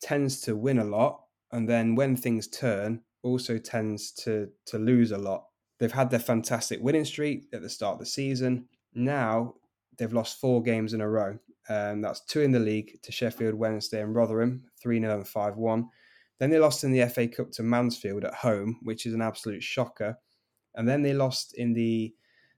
tends 0.00 0.40
to 0.42 0.56
win 0.56 0.78
a 0.78 0.84
lot. 0.84 1.22
And 1.52 1.68
then 1.68 1.94
when 1.94 2.16
things 2.16 2.46
turn, 2.46 3.00
also 3.22 3.58
tends 3.58 4.12
to, 4.12 4.48
to 4.66 4.78
lose 4.78 5.10
a 5.12 5.18
lot. 5.18 5.44
They've 5.78 5.90
had 5.90 6.10
their 6.10 6.20
fantastic 6.20 6.80
winning 6.80 7.04
streak 7.04 7.48
at 7.52 7.62
the 7.62 7.68
start 7.68 7.94
of 7.94 8.00
the 8.00 8.06
season. 8.06 8.66
Now 8.94 9.54
they've 9.98 10.12
lost 10.12 10.40
four 10.40 10.62
games 10.62 10.94
in 10.94 11.00
a 11.00 11.08
row. 11.08 11.38
Um, 11.68 12.00
that's 12.00 12.24
two 12.24 12.40
in 12.40 12.52
the 12.52 12.58
league 12.58 13.00
to 13.02 13.12
Sheffield 13.12 13.54
Wednesday 13.54 14.02
and 14.02 14.14
Rotherham, 14.14 14.64
3 14.82 15.00
0 15.00 15.14
and 15.14 15.28
5 15.28 15.56
1. 15.56 15.88
Then 16.38 16.50
they 16.50 16.58
lost 16.58 16.84
in 16.84 16.92
the 16.92 17.06
FA 17.08 17.28
Cup 17.28 17.52
to 17.52 17.62
Mansfield 17.62 18.24
at 18.24 18.34
home, 18.34 18.78
which 18.82 19.06
is 19.06 19.14
an 19.14 19.22
absolute 19.22 19.62
shocker. 19.62 20.18
And 20.74 20.88
then 20.88 21.02
they 21.02 21.12
lost 21.12 21.54
in 21.56 21.72
the 21.72 22.14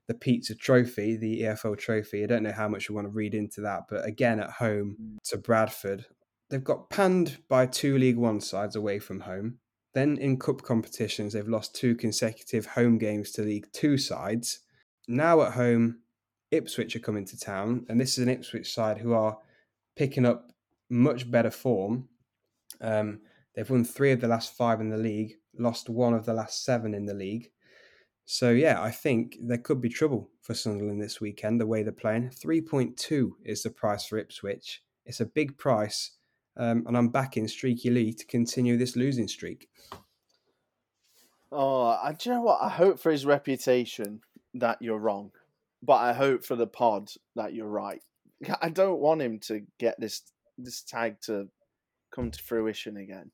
the 0.07 0.13
Pizza 0.13 0.53
Trophy, 0.53 1.15
the 1.15 1.43
EFL 1.43 1.77
Trophy. 1.77 2.23
I 2.23 2.27
don't 2.27 2.43
know 2.43 2.51
how 2.51 2.67
much 2.67 2.89
we 2.89 2.95
want 2.95 3.07
to 3.07 3.11
read 3.11 3.33
into 3.33 3.61
that, 3.61 3.83
but 3.89 4.05
again 4.05 4.39
at 4.39 4.51
home 4.51 5.17
to 5.25 5.37
Bradford. 5.37 6.05
They've 6.49 6.63
got 6.63 6.89
panned 6.89 7.37
by 7.47 7.67
two 7.67 7.97
League 7.97 8.17
One 8.17 8.41
sides 8.41 8.75
away 8.75 8.99
from 8.99 9.21
home. 9.21 9.59
Then 9.93 10.17
in 10.17 10.37
cup 10.37 10.61
competitions, 10.61 11.33
they've 11.33 11.47
lost 11.47 11.75
two 11.75 11.95
consecutive 11.95 12.65
home 12.65 12.97
games 12.97 13.31
to 13.31 13.43
League 13.43 13.67
Two 13.71 13.97
sides. 13.97 14.59
Now 15.07 15.41
at 15.41 15.53
home, 15.53 15.99
Ipswich 16.51 16.95
are 16.95 16.99
coming 16.99 17.25
to 17.25 17.39
town, 17.39 17.85
and 17.89 17.99
this 17.99 18.17
is 18.17 18.23
an 18.23 18.29
Ipswich 18.29 18.73
side 18.73 18.97
who 18.99 19.13
are 19.13 19.37
picking 19.95 20.25
up 20.25 20.51
much 20.89 21.29
better 21.29 21.51
form. 21.51 22.09
Um, 22.81 23.21
they've 23.55 23.69
won 23.69 23.83
three 23.83 24.11
of 24.11 24.21
the 24.21 24.27
last 24.27 24.55
five 24.55 24.81
in 24.81 24.89
the 24.89 24.97
league, 24.97 25.35
lost 25.57 25.89
one 25.89 26.13
of 26.13 26.25
the 26.25 26.33
last 26.33 26.63
seven 26.63 26.93
in 26.93 27.05
the 27.05 27.13
league. 27.13 27.51
So 28.25 28.51
yeah, 28.51 28.81
I 28.81 28.91
think 28.91 29.37
there 29.41 29.57
could 29.57 29.81
be 29.81 29.89
trouble 29.89 30.29
for 30.41 30.53
Sunderland 30.53 31.01
this 31.01 31.19
weekend. 31.19 31.59
The 31.59 31.67
way 31.67 31.83
they're 31.83 31.91
playing, 31.91 32.29
three 32.29 32.61
point 32.61 32.97
two 32.97 33.37
is 33.43 33.63
the 33.63 33.69
price 33.69 34.05
for 34.05 34.17
Ipswich. 34.17 34.81
It's 35.05 35.19
a 35.19 35.25
big 35.25 35.57
price, 35.57 36.11
um, 36.55 36.85
and 36.87 36.97
I'm 36.97 37.09
backing 37.09 37.47
Streaky 37.47 37.89
Lee 37.89 38.13
to 38.13 38.25
continue 38.25 38.77
this 38.77 38.95
losing 38.95 39.27
streak. 39.27 39.67
Oh, 41.51 41.85
I, 41.85 42.13
do 42.13 42.29
you 42.29 42.35
know 42.35 42.41
what? 42.41 42.61
I 42.61 42.69
hope 42.69 42.99
for 42.99 43.11
his 43.11 43.25
reputation 43.25 44.21
that 44.55 44.81
you're 44.81 44.97
wrong, 44.97 45.31
but 45.83 45.97
I 45.97 46.13
hope 46.13 46.43
for 46.43 46.55
the 46.55 46.67
pod 46.67 47.11
that 47.35 47.53
you're 47.53 47.67
right. 47.67 48.01
I 48.61 48.69
don't 48.69 48.99
want 48.99 49.21
him 49.21 49.39
to 49.41 49.61
get 49.79 49.99
this 49.99 50.21
this 50.57 50.81
tag 50.81 51.17
to 51.21 51.49
come 52.13 52.31
to 52.31 52.41
fruition 52.41 52.97
again. 52.97 53.31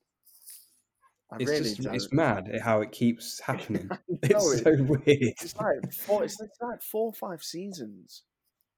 I 1.32 1.36
It's 1.38 1.50
really 1.50 1.62
just 1.64 1.82
don't. 1.82 1.94
it's 1.94 2.12
mad 2.12 2.50
how 2.62 2.80
it 2.80 2.92
keeps 2.92 3.40
happening. 3.46 3.88
Know 3.88 3.98
it's 4.22 4.52
it- 4.52 4.64
so 4.64 4.76
weird. 4.82 5.04
It's 5.06 5.56
like 5.56 5.92
four. 5.92 6.24
It's, 6.24 6.38
like 6.60 6.82
four 6.82 7.06
or 7.06 7.12
five 7.12 7.42
seasons 7.42 8.24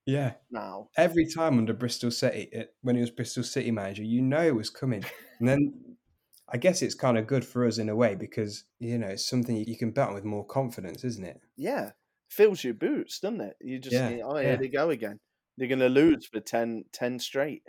Yeah, 0.06 0.34
now. 0.50 0.88
every 0.96 1.26
time 1.26 1.58
under 1.58 1.72
Bristol 1.72 2.10
City, 2.10 2.48
it, 2.52 2.74
when 2.82 2.96
he 2.96 3.00
was 3.00 3.10
Bristol 3.10 3.42
City 3.44 3.70
manager, 3.70 4.02
you 4.02 4.20
know 4.22 4.42
it 4.42 4.54
was 4.54 4.70
coming. 4.70 5.04
And 5.38 5.48
then 5.48 5.96
I 6.48 6.58
guess 6.58 6.82
it's 6.82 6.94
kind 6.94 7.16
of 7.18 7.26
good 7.26 7.44
for 7.44 7.66
us 7.66 7.78
in 7.78 7.88
a 7.88 7.96
way 7.96 8.14
because 8.14 8.64
you 8.78 8.98
know 8.98 9.08
it's 9.08 9.26
something 9.26 9.56
you 9.56 9.76
can 9.78 9.90
bet 9.90 10.08
on 10.08 10.14
with 10.14 10.24
more 10.24 10.44
confidence, 10.46 11.04
isn't 11.04 11.24
it? 11.24 11.40
Yeah, 11.56 11.92
fills 12.28 12.62
your 12.64 12.74
boots, 12.74 13.20
doesn't 13.20 13.40
it? 13.40 13.56
You 13.60 13.78
just 13.78 13.94
Yeah, 13.94 14.18
oh, 14.24 14.36
yeah. 14.36 14.42
here 14.48 14.56
they 14.58 14.68
go 14.68 14.90
again. 14.90 15.18
They're 15.56 15.68
going 15.68 15.78
to 15.80 15.88
lose 15.88 16.26
for 16.26 16.40
10, 16.40 16.84
10 16.92 17.18
straight. 17.18 17.62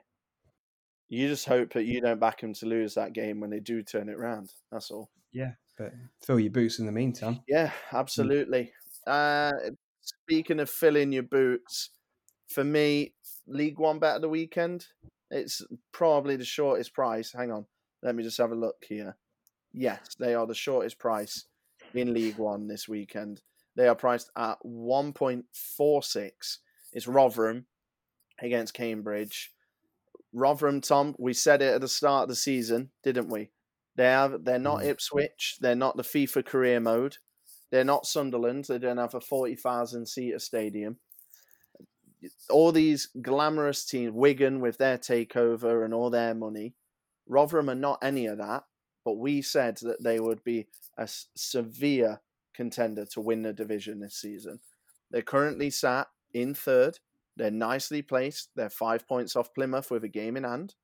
You 1.14 1.28
just 1.28 1.45
hope 1.45 1.74
that 1.74 1.86
you 1.86 2.01
don't 2.01 2.20
back 2.20 2.41
them 2.41 2.55
to 2.55 2.66
lose 2.66 2.95
that 2.95 3.14
game 3.14 3.39
when 3.39 3.51
they 3.51 3.59
do 3.59 3.84
turn 3.84 4.09
it 4.09 4.18
round. 4.18 4.51
That's 4.72 4.89
all. 4.89 5.11
Yeah, 5.32 5.51
but 5.78 5.93
fill 6.26 6.39
your 6.39 6.51
boots 6.51 6.80
in 6.80 6.88
the 6.88 6.91
meantime. 6.91 7.41
Yeah, 7.47 7.70
absolutely. 7.91 8.72
Uh, 9.05 9.51
speaking 10.01 10.59
of 10.59 10.72
filling 10.72 11.11
your 11.11 11.22
boots, 11.22 11.91
for 12.47 12.64
me, 12.64 13.14
League 13.45 13.78
One 13.78 13.99
bet 13.99 14.16
of 14.16 14.22
the 14.24 14.30
weekend. 14.30 14.88
It's 15.30 15.64
probably 15.91 16.36
the 16.36 16.45
shortest 16.45 16.95
price. 16.95 17.32
Hang 17.32 17.51
on, 17.51 17.68
let 18.01 18.16
me 18.16 18.24
just 18.24 18.39
have 18.39 18.51
a 18.51 18.55
look 18.55 18.84
here. 18.89 19.16
Yes, 19.72 20.16
they 20.18 20.34
are 20.34 20.47
the 20.47 20.55
shortest 20.55 20.97
price 20.97 21.45
in 21.93 22.16
League 22.16 22.39
One 22.39 22.68
this 22.68 22.89
weekend. 22.89 23.43
They 23.76 23.88
are 23.88 23.93
priced 23.93 24.32
at 24.36 24.57
one 24.64 25.14
point 25.14 25.45
four 25.53 26.01
six. 26.01 26.57
It's 26.91 27.07
Rotherham 27.07 27.68
against 28.41 28.74
Cambridge. 28.74 29.51
Rotherham, 30.34 30.82
Tom, 30.82 31.16
we 31.20 31.34
said 31.34 31.62
it 31.62 31.76
at 31.76 31.82
the 31.82 31.88
start 31.88 32.24
of 32.24 32.30
the 32.30 32.36
season, 32.36 32.90
didn't 33.04 33.30
we? 33.30 33.52
They 33.96 34.06
have. 34.06 34.44
They're 34.44 34.60
not 34.60 34.82
Mm. 34.82 34.88
Ipswich. 34.88 35.58
They're 35.62 35.76
not 35.76 35.96
the 35.96 36.04
FIFA 36.04 36.46
career 36.46 36.80
mode. 36.80 37.18
They're 37.70 37.84
not 37.84 38.08
Sunderland. 38.08 38.66
They 38.66 38.80
don't 38.80 38.98
have 38.98 39.14
a 39.16 39.22
forty 39.22 39.56
thousand 39.56 40.08
seater 40.08 40.40
stadium. 40.40 40.98
All 42.50 42.72
these 42.72 43.08
glamorous 43.22 43.86
teams, 43.86 44.14
Wigan 44.14 44.62
with 44.62 44.78
their 44.78 44.98
takeover 44.98 45.84
and 45.84 45.94
all 45.94 46.10
their 46.10 46.34
money. 46.34 46.76
Rotherham 47.28 47.70
are 47.70 47.76
not 47.76 48.00
any 48.02 48.26
of 48.26 48.38
that. 48.40 48.64
But 49.06 49.18
we 49.18 49.42
said 49.42 49.78
that 49.82 50.02
they 50.02 50.20
would 50.20 50.44
be 50.44 50.68
a 50.98 51.08
severe 51.36 52.22
contender 52.54 53.06
to 53.08 53.22
win 53.22 53.42
the 53.42 53.52
division 53.52 54.00
this 54.00 54.16
season. 54.16 54.60
They're 55.12 55.22
currently 55.22 55.70
sat 55.70 56.08
in 56.34 56.54
third. 56.54 57.00
They're 57.36 57.52
nicely 57.52 58.02
placed. 58.02 58.50
They're 58.56 58.70
five 58.70 59.08
points 59.08 59.36
off 59.36 59.54
Plymouth 59.54 59.90
with 59.90 60.04
a 60.04 60.10
game 60.10 60.38
in 60.38 60.44
hand. 60.44 60.76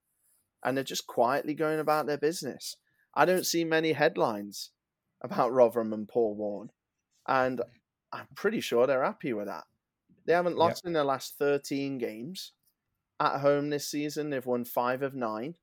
And 0.63 0.75
they're 0.75 0.83
just 0.83 1.07
quietly 1.07 1.53
going 1.53 1.79
about 1.79 2.05
their 2.07 2.17
business. 2.17 2.75
I 3.15 3.25
don't 3.25 3.45
see 3.45 3.63
many 3.63 3.93
headlines 3.93 4.71
about 5.21 5.53
Rotherham 5.53 5.93
and 5.93 6.07
Paul 6.07 6.35
Warne. 6.35 6.71
And 7.27 7.61
I'm 8.11 8.27
pretty 8.35 8.59
sure 8.61 8.87
they're 8.87 9.03
happy 9.03 9.33
with 9.33 9.47
that. 9.47 9.65
They 10.25 10.33
haven't 10.33 10.53
Yep. 10.53 10.59
lost 10.59 10.85
in 10.85 10.93
their 10.93 11.03
last 11.03 11.37
13 11.37 11.97
games. 11.97 12.53
At 13.19 13.41
home 13.41 13.69
this 13.69 13.87
season, 13.89 14.29
they've 14.29 14.45
won 14.45 14.65
five 14.65 15.01
of 15.01 15.13
nine. 15.13 15.55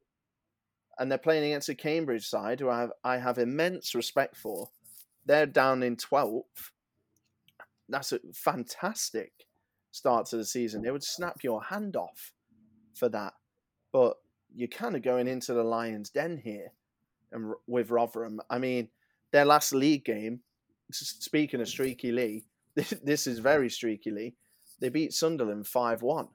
And 0.99 1.11
they're 1.11 1.19
playing 1.19 1.45
against 1.45 1.69
a 1.69 1.75
Cambridge 1.75 2.27
side 2.27 2.61
who 2.61 2.71
I 2.71 2.81
have, 2.81 2.93
I 3.05 3.19
have 3.19 3.39
immense 3.39 3.95
respect 3.95 4.37
for. 4.37 4.71
They're 5.25 5.47
down 5.47 5.83
in 5.83 5.97
12th. 5.97 6.71
That's 7.89 8.13
a 8.13 8.21
fantastic 8.33 9.46
start 9.97 10.27
to 10.27 10.37
the 10.37 10.45
season. 10.45 10.83
They 10.83 10.91
would 10.91 11.05
snap 11.05 11.43
your 11.43 11.63
hand 11.63 11.97
off 11.97 12.33
for 12.95 13.09
that. 13.09 13.35
But 13.93 14.17
you're 14.55 14.69
kind 14.69 14.97
of 14.97 15.03
going 15.03 15.27
into 15.27 15.55
the 15.55 15.65
Lions' 15.65 16.11
den 16.11 16.37
here, 16.37 16.73
and 17.33 17.55
with 17.67 17.91
Rotherham. 17.91 18.41
I 18.51 18.59
mean, 18.59 18.89
their 19.33 19.45
last 19.45 19.73
league 19.73 20.05
game. 20.05 20.41
Speaking 20.93 21.61
of 21.61 21.69
streaky 21.69 22.13
Lee, 22.13 22.45
this 22.75 23.27
is 23.27 23.41
very 23.41 23.69
streaky 23.69 24.11
Lee. 24.11 24.35
They 24.81 24.89
beat 24.89 25.13
Sunderland 25.13 25.67
five 25.67 26.03
one. 26.03 26.29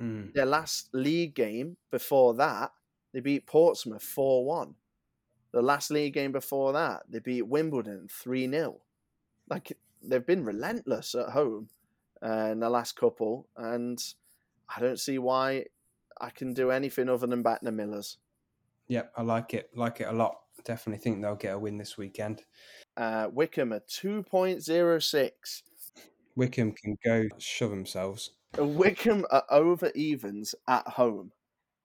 Mm. 0.00 0.32
Their 0.32 0.46
last 0.46 0.88
league 0.92 1.34
game 1.34 1.76
before 1.90 2.34
that, 2.34 2.72
they 3.12 3.20
beat 3.20 3.46
Portsmouth 3.46 4.02
4 4.02 4.44
1. 4.44 4.74
The 5.52 5.60
last 5.62 5.90
league 5.90 6.14
game 6.14 6.32
before 6.32 6.72
that, 6.72 7.02
they 7.10 7.18
beat 7.18 7.42
Wimbledon 7.42 8.08
3 8.10 8.48
0. 8.48 8.80
Like, 9.50 9.76
they've 10.02 10.24
been 10.24 10.44
relentless 10.44 11.14
at 11.14 11.30
home 11.30 11.68
uh, 12.24 12.48
in 12.52 12.60
the 12.60 12.70
last 12.70 12.96
couple, 12.96 13.48
and 13.56 14.02
I 14.74 14.80
don't 14.80 15.00
see 15.00 15.18
why 15.18 15.66
I 16.20 16.30
can 16.30 16.54
do 16.54 16.70
anything 16.70 17.08
other 17.08 17.26
than 17.26 17.42
back 17.42 17.60
the 17.62 17.72
Millers. 17.72 18.18
Yep, 18.88 19.12
I 19.16 19.22
like 19.22 19.54
it. 19.54 19.70
Like 19.74 20.00
it 20.00 20.08
a 20.08 20.12
lot. 20.12 20.36
Definitely 20.64 21.02
think 21.02 21.20
they'll 21.20 21.34
get 21.34 21.54
a 21.54 21.58
win 21.58 21.78
this 21.78 21.96
weekend. 21.96 22.44
Uh, 22.96 23.28
Wycombe 23.32 23.72
at 23.72 23.88
2.06. 23.88 25.62
Wycombe 26.36 26.72
can 26.72 26.98
go 27.04 27.28
shove 27.38 27.70
themselves. 27.70 28.30
Wycombe 28.58 29.24
are 29.30 29.44
over 29.50 29.90
evens 29.94 30.54
at 30.68 30.86
home. 30.86 31.32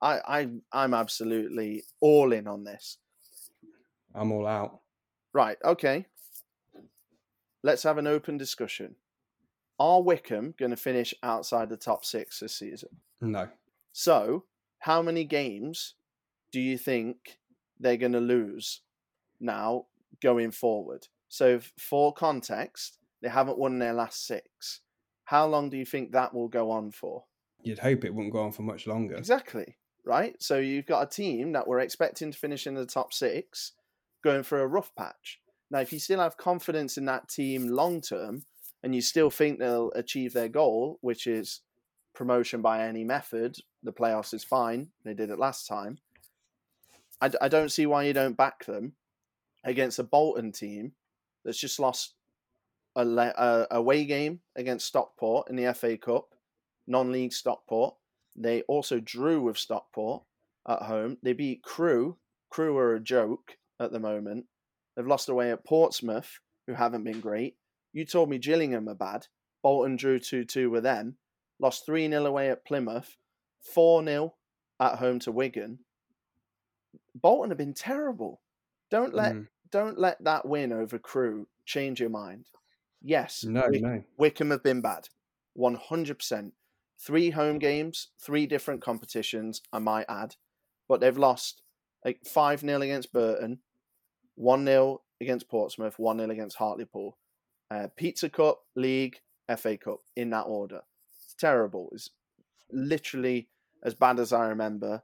I, 0.01 0.19
I, 0.27 0.47
I'm 0.71 0.93
absolutely 0.93 1.83
all 2.01 2.31
in 2.33 2.47
on 2.47 2.63
this. 2.63 2.97
I'm 4.13 4.31
all 4.31 4.45
out. 4.45 4.81
Right, 5.33 5.57
okay. 5.63 6.05
Let's 7.63 7.83
have 7.83 7.97
an 7.97 8.07
open 8.07 8.37
discussion. 8.37 8.95
Are 9.79 10.01
Wycombe 10.01 10.55
going 10.57 10.71
to 10.71 10.77
finish 10.77 11.13
outside 11.21 11.69
the 11.69 11.77
top 11.77 12.03
six 12.03 12.39
this 12.39 12.57
season? 12.57 12.89
No. 13.21 13.49
So, 13.93 14.45
how 14.79 15.01
many 15.01 15.23
games 15.23 15.95
do 16.51 16.59
you 16.59 16.77
think 16.77 17.39
they're 17.79 17.97
going 17.97 18.13
to 18.13 18.19
lose 18.19 18.81
now 19.39 19.85
going 20.21 20.51
forward? 20.51 21.07
So, 21.29 21.59
for 21.77 22.13
context, 22.13 22.97
they 23.21 23.29
haven't 23.29 23.57
won 23.57 23.79
their 23.79 23.93
last 23.93 24.25
six. 24.25 24.81
How 25.25 25.45
long 25.45 25.69
do 25.69 25.77
you 25.77 25.85
think 25.85 26.11
that 26.11 26.33
will 26.33 26.47
go 26.47 26.71
on 26.71 26.91
for? 26.91 27.25
You'd 27.61 27.79
hope 27.79 28.05
it 28.05 28.13
wouldn't 28.13 28.33
go 28.33 28.43
on 28.43 28.51
for 28.51 28.61
much 28.61 28.87
longer. 28.87 29.15
Exactly. 29.15 29.75
Right. 30.05 30.41
So 30.41 30.57
you've 30.57 30.85
got 30.85 31.03
a 31.03 31.09
team 31.09 31.51
that 31.51 31.67
we're 31.67 31.81
expecting 31.81 32.31
to 32.31 32.37
finish 32.37 32.65
in 32.65 32.75
the 32.75 32.85
top 32.85 33.11
six, 33.11 33.73
going 34.23 34.43
for 34.43 34.61
a 34.61 34.67
rough 34.67 34.95
patch. 34.95 35.41
Now, 35.69 35.79
if 35.79 35.91
you 35.91 35.99
still 35.99 36.21
have 36.21 36.37
confidence 36.37 36.97
in 36.97 37.03
that 37.05 37.27
team 37.27 37.67
long 37.67 37.99
term, 37.99 38.43
and 38.83 38.93
you 38.93 39.01
still 39.01 39.29
think 39.29 39.59
they'll 39.59 39.91
achieve 39.95 40.33
their 40.33 40.49
goal, 40.49 40.97
which 41.01 41.27
is 41.27 41.61
promotion 42.13 42.61
by 42.61 42.87
any 42.87 43.03
method, 43.03 43.57
the 43.83 43.93
playoffs 43.93 44.33
is 44.33 44.43
fine. 44.43 44.89
They 45.05 45.13
did 45.13 45.29
it 45.29 45.39
last 45.39 45.67
time. 45.67 45.99
I, 47.21 47.29
d- 47.29 47.37
I 47.41 47.47
don't 47.47 47.71
see 47.71 47.85
why 47.85 48.03
you 48.03 48.13
don't 48.13 48.37
back 48.37 48.65
them 48.65 48.93
against 49.63 49.99
a 49.99 50.03
Bolton 50.03 50.51
team 50.51 50.93
that's 51.43 51.59
just 51.59 51.79
lost 51.79 52.13
a, 52.95 53.05
le- 53.05 53.33
a 53.37 53.67
away 53.71 54.05
game 54.05 54.39
against 54.55 54.87
Stockport 54.87 55.49
in 55.49 55.55
the 55.55 55.73
FA 55.73 55.97
Cup, 55.97 56.33
non-league 56.87 57.33
Stockport. 57.33 57.95
They 58.35 58.61
also 58.63 58.99
drew 58.99 59.41
with 59.41 59.57
Stockport 59.57 60.23
at 60.67 60.83
home. 60.83 61.17
They 61.23 61.33
beat 61.33 61.63
Crewe. 61.63 62.17
Crewe 62.49 62.77
are 62.77 62.95
a 62.95 62.99
joke 62.99 63.57
at 63.79 63.91
the 63.91 63.99
moment. 63.99 64.45
They've 64.95 65.05
lost 65.05 65.29
away 65.29 65.51
at 65.51 65.65
Portsmouth, 65.65 66.39
who 66.65 66.73
haven't 66.73 67.03
been 67.03 67.19
great. 67.19 67.55
You 67.97 68.05
told 68.05 68.29
me 68.29 68.37
Gillingham 68.37 68.87
are 68.89 68.93
bad. 68.93 69.25
Bolton 69.63 69.95
drew 69.95 70.19
2 70.19 70.45
2 70.45 70.69
with 70.69 70.83
them. 70.83 71.17
Lost 71.57 71.83
3 71.87 72.07
0 72.07 72.27
away 72.27 72.51
at 72.51 72.63
Plymouth. 72.63 73.17
4 73.59 74.03
0 74.05 74.35
at 74.79 74.99
home 74.99 75.17
to 75.21 75.31
Wigan. 75.31 75.79
Bolton 77.15 77.49
have 77.49 77.57
been 77.57 77.73
terrible. 77.73 78.39
Don't 78.91 79.15
let 79.15 79.33
Mm. 79.33 79.47
don't 79.71 79.97
let 79.97 80.23
that 80.23 80.45
win 80.45 80.71
over 80.71 80.99
Crewe 80.99 81.47
change 81.65 81.99
your 81.99 82.11
mind. 82.11 82.45
Yes, 83.01 83.43
No, 83.43 83.67
Wick- 83.67 83.81
no. 83.81 84.03
Wycombe 84.15 84.51
have 84.51 84.61
been 84.61 84.81
bad. 84.81 85.09
100%. 85.55 86.53
Three 86.99 87.31
home 87.31 87.57
games, 87.57 88.09
three 88.19 88.45
different 88.45 88.79
competitions, 88.83 89.63
I 89.73 89.79
might 89.79 90.05
add. 90.07 90.35
But 90.87 90.99
they've 91.01 91.17
lost 91.17 91.63
like 92.05 92.23
5 92.27 92.59
0 92.59 92.81
against 92.83 93.11
Burton, 93.11 93.63
1 94.35 94.65
0 94.65 95.01
against 95.19 95.49
Portsmouth, 95.49 95.97
1 95.97 96.19
0 96.19 96.29
against 96.29 96.57
Hartlepool. 96.57 97.17
Uh, 97.69 97.87
Pizza 97.95 98.29
Cup, 98.29 98.61
League, 98.75 99.19
FA 99.57 99.77
Cup, 99.77 100.01
in 100.15 100.29
that 100.31 100.43
order. 100.43 100.81
It's 101.25 101.33
terrible. 101.33 101.89
It's 101.91 102.09
literally 102.71 103.49
as 103.83 103.93
bad 103.93 104.19
as 104.19 104.33
I 104.33 104.47
remember 104.47 105.03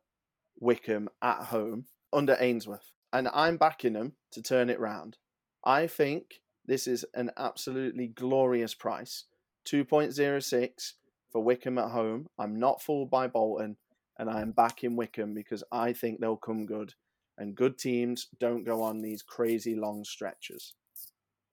Wycombe 0.60 1.10
at 1.22 1.46
home 1.46 1.86
under 2.12 2.38
Ainsworth. 2.40 2.92
And 3.12 3.28
I'm 3.34 3.58
backing 3.58 3.94
them 3.94 4.14
to 4.32 4.42
turn 4.42 4.70
it 4.70 4.80
round. 4.80 5.18
I 5.64 5.88
think 5.88 6.42
this 6.66 6.88
is 6.88 7.06
an 7.14 7.32
absolutely 7.38 8.08
glorious 8.08 8.74
price. 8.74 9.26
2.06 9.66 10.94
for 11.32 11.44
Wycombe 11.44 11.78
at 11.78 11.92
home. 11.92 12.28
I'm 12.40 12.60
not 12.60 12.82
fooled 12.82 13.10
by 13.10 13.28
Bolton, 13.28 13.78
and 14.18 14.30
I 14.30 14.42
am 14.42 14.52
backing 14.52 14.96
Wycombe 14.96 15.34
because 15.34 15.64
I 15.72 15.94
think 15.94 16.20
they'll 16.20 16.38
come 16.38 16.66
good. 16.66 16.94
And 17.38 17.56
good 17.56 17.78
teams 17.78 18.28
don't 18.40 18.64
go 18.64 18.82
on 18.84 19.02
these 19.02 19.22
crazy 19.24 19.76
long 19.76 20.04
stretches. 20.04 20.74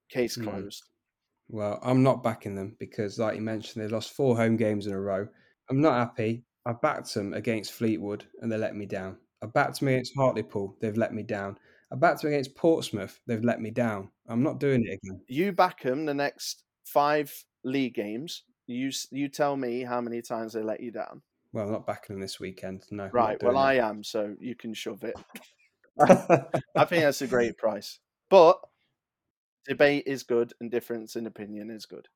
Case 0.09 0.35
Hmm. 0.35 0.45
closed. 0.45 0.85
Well, 1.53 1.80
I'm 1.82 2.03
not 2.03 2.22
backing 2.22 2.55
them 2.55 2.76
because, 2.78 3.18
like 3.18 3.34
you 3.34 3.42
mentioned, 3.42 3.82
they 3.82 3.88
lost 3.88 4.12
four 4.12 4.36
home 4.36 4.57
games 4.57 4.86
in 4.86 4.92
a 4.92 5.01
row. 5.01 5.26
I'm 5.68 5.80
not 5.80 5.94
happy. 5.94 6.44
I 6.64 6.72
backed 6.72 7.12
them 7.14 7.34
against 7.34 7.72
Fleetwood 7.72 8.24
and 8.40 8.51
they 8.51 8.57
let 8.57 8.76
me 8.76 8.86
down. 8.86 9.16
I 9.42 9.46
backed 9.46 9.80
them 9.80 9.88
against 9.88 10.14
Hartlepool. 10.16 10.76
They've 10.80 10.96
let 10.96 11.12
me 11.12 11.22
down. 11.22 11.59
I 11.92 11.96
backed 11.96 12.22
them 12.22 12.30
against 12.30 12.55
Portsmouth. 12.55 13.18
They've 13.26 13.42
let 13.42 13.61
me 13.61 13.70
down. 13.70 14.11
I'm 14.28 14.42
not 14.42 14.61
doing 14.61 14.84
it 14.86 14.98
again. 15.03 15.20
You 15.28 15.53
back 15.53 15.82
them 15.82 16.07
the 16.07 16.14
next 16.14 16.62
five 16.84 17.32
league 17.64 17.94
games. 17.94 18.44
You 18.66 18.90
you 19.11 19.28
tell 19.28 19.57
me 19.57 19.82
how 19.82 20.01
many 20.01 20.22
times 20.22 20.53
they 20.53 20.62
let 20.62 20.80
you 20.80 20.92
down. 20.92 21.22
Well, 21.53 21.66
I'm 21.66 21.72
not 21.72 21.86
backing 21.86 22.14
them 22.14 22.20
this 22.20 22.38
weekend. 22.38 22.84
No. 22.92 23.11
Right. 23.12 23.42
Well, 23.42 23.57
I 23.57 23.74
am, 23.74 24.05
so 24.05 24.36
you 24.38 24.55
can 24.55 24.72
shove 24.72 25.03
it. 25.03 25.16
I 26.76 26.84
think 26.84 27.03
that's 27.03 27.22
a 27.22 27.26
great 27.26 27.59
price. 27.59 27.98
But 28.28 28.61
debate 29.67 30.05
is 30.07 30.23
good 30.23 30.53
and 30.61 30.71
difference 30.71 31.17
in 31.17 31.27
opinion 31.27 31.71
is 31.71 31.87
good. 31.87 32.09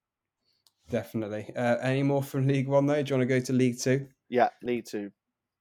Definitely. 0.91 1.51
Uh, 1.57 1.77
any 1.77 2.03
more 2.03 2.23
from 2.23 2.47
League 2.47 2.69
One 2.69 2.87
though? 2.87 3.03
Do 3.03 3.11
you 3.11 3.19
want 3.19 3.29
to 3.29 3.35
go 3.35 3.45
to 3.45 3.53
League 3.53 3.79
Two? 3.79 4.07
Yeah, 4.29 4.51
League 4.63 4.85
Two. 4.85 5.11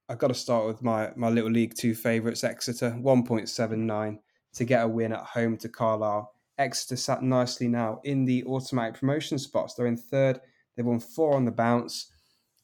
I've 0.09 0.17
got 0.17 0.27
to 0.27 0.33
start 0.33 0.67
with 0.67 0.81
my, 0.81 1.11
my 1.15 1.29
little 1.29 1.49
League 1.49 1.75
Two 1.75 1.95
favourites, 1.95 2.43
Exeter, 2.43 2.91
1.79 2.91 4.19
to 4.55 4.65
get 4.65 4.83
a 4.83 4.87
win 4.87 5.13
at 5.13 5.23
home 5.23 5.57
to 5.57 5.69
Carlisle. 5.69 6.31
Exeter 6.57 6.95
sat 6.95 7.23
nicely 7.23 7.67
now 7.67 7.99
in 8.03 8.25
the 8.25 8.43
automatic 8.43 8.99
promotion 8.99 9.39
spots. 9.39 9.73
They're 9.73 9.87
in 9.87 9.97
third. 9.97 10.39
They've 10.75 10.85
won 10.85 10.99
four 10.99 11.35
on 11.35 11.45
the 11.45 11.51
bounce. 11.51 12.11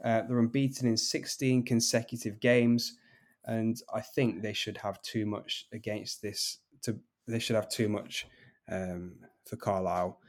Uh, 0.03 0.21
they're 0.27 0.39
unbeaten 0.39 0.87
in 0.87 0.97
16 0.97 1.63
consecutive 1.63 2.39
games. 2.39 2.97
And 3.45 3.81
I 3.93 4.01
think 4.01 4.41
they 4.41 4.53
should 4.53 4.77
have 4.77 5.01
too 5.01 5.25
much 5.25 5.65
against 5.73 6.21
this. 6.21 6.59
To 6.83 6.99
They 7.27 7.39
should 7.39 7.55
have 7.55 7.69
too 7.69 7.89
much 7.89 8.27
um, 8.71 9.15
for 9.45 9.55
Carlisle. 9.55 10.19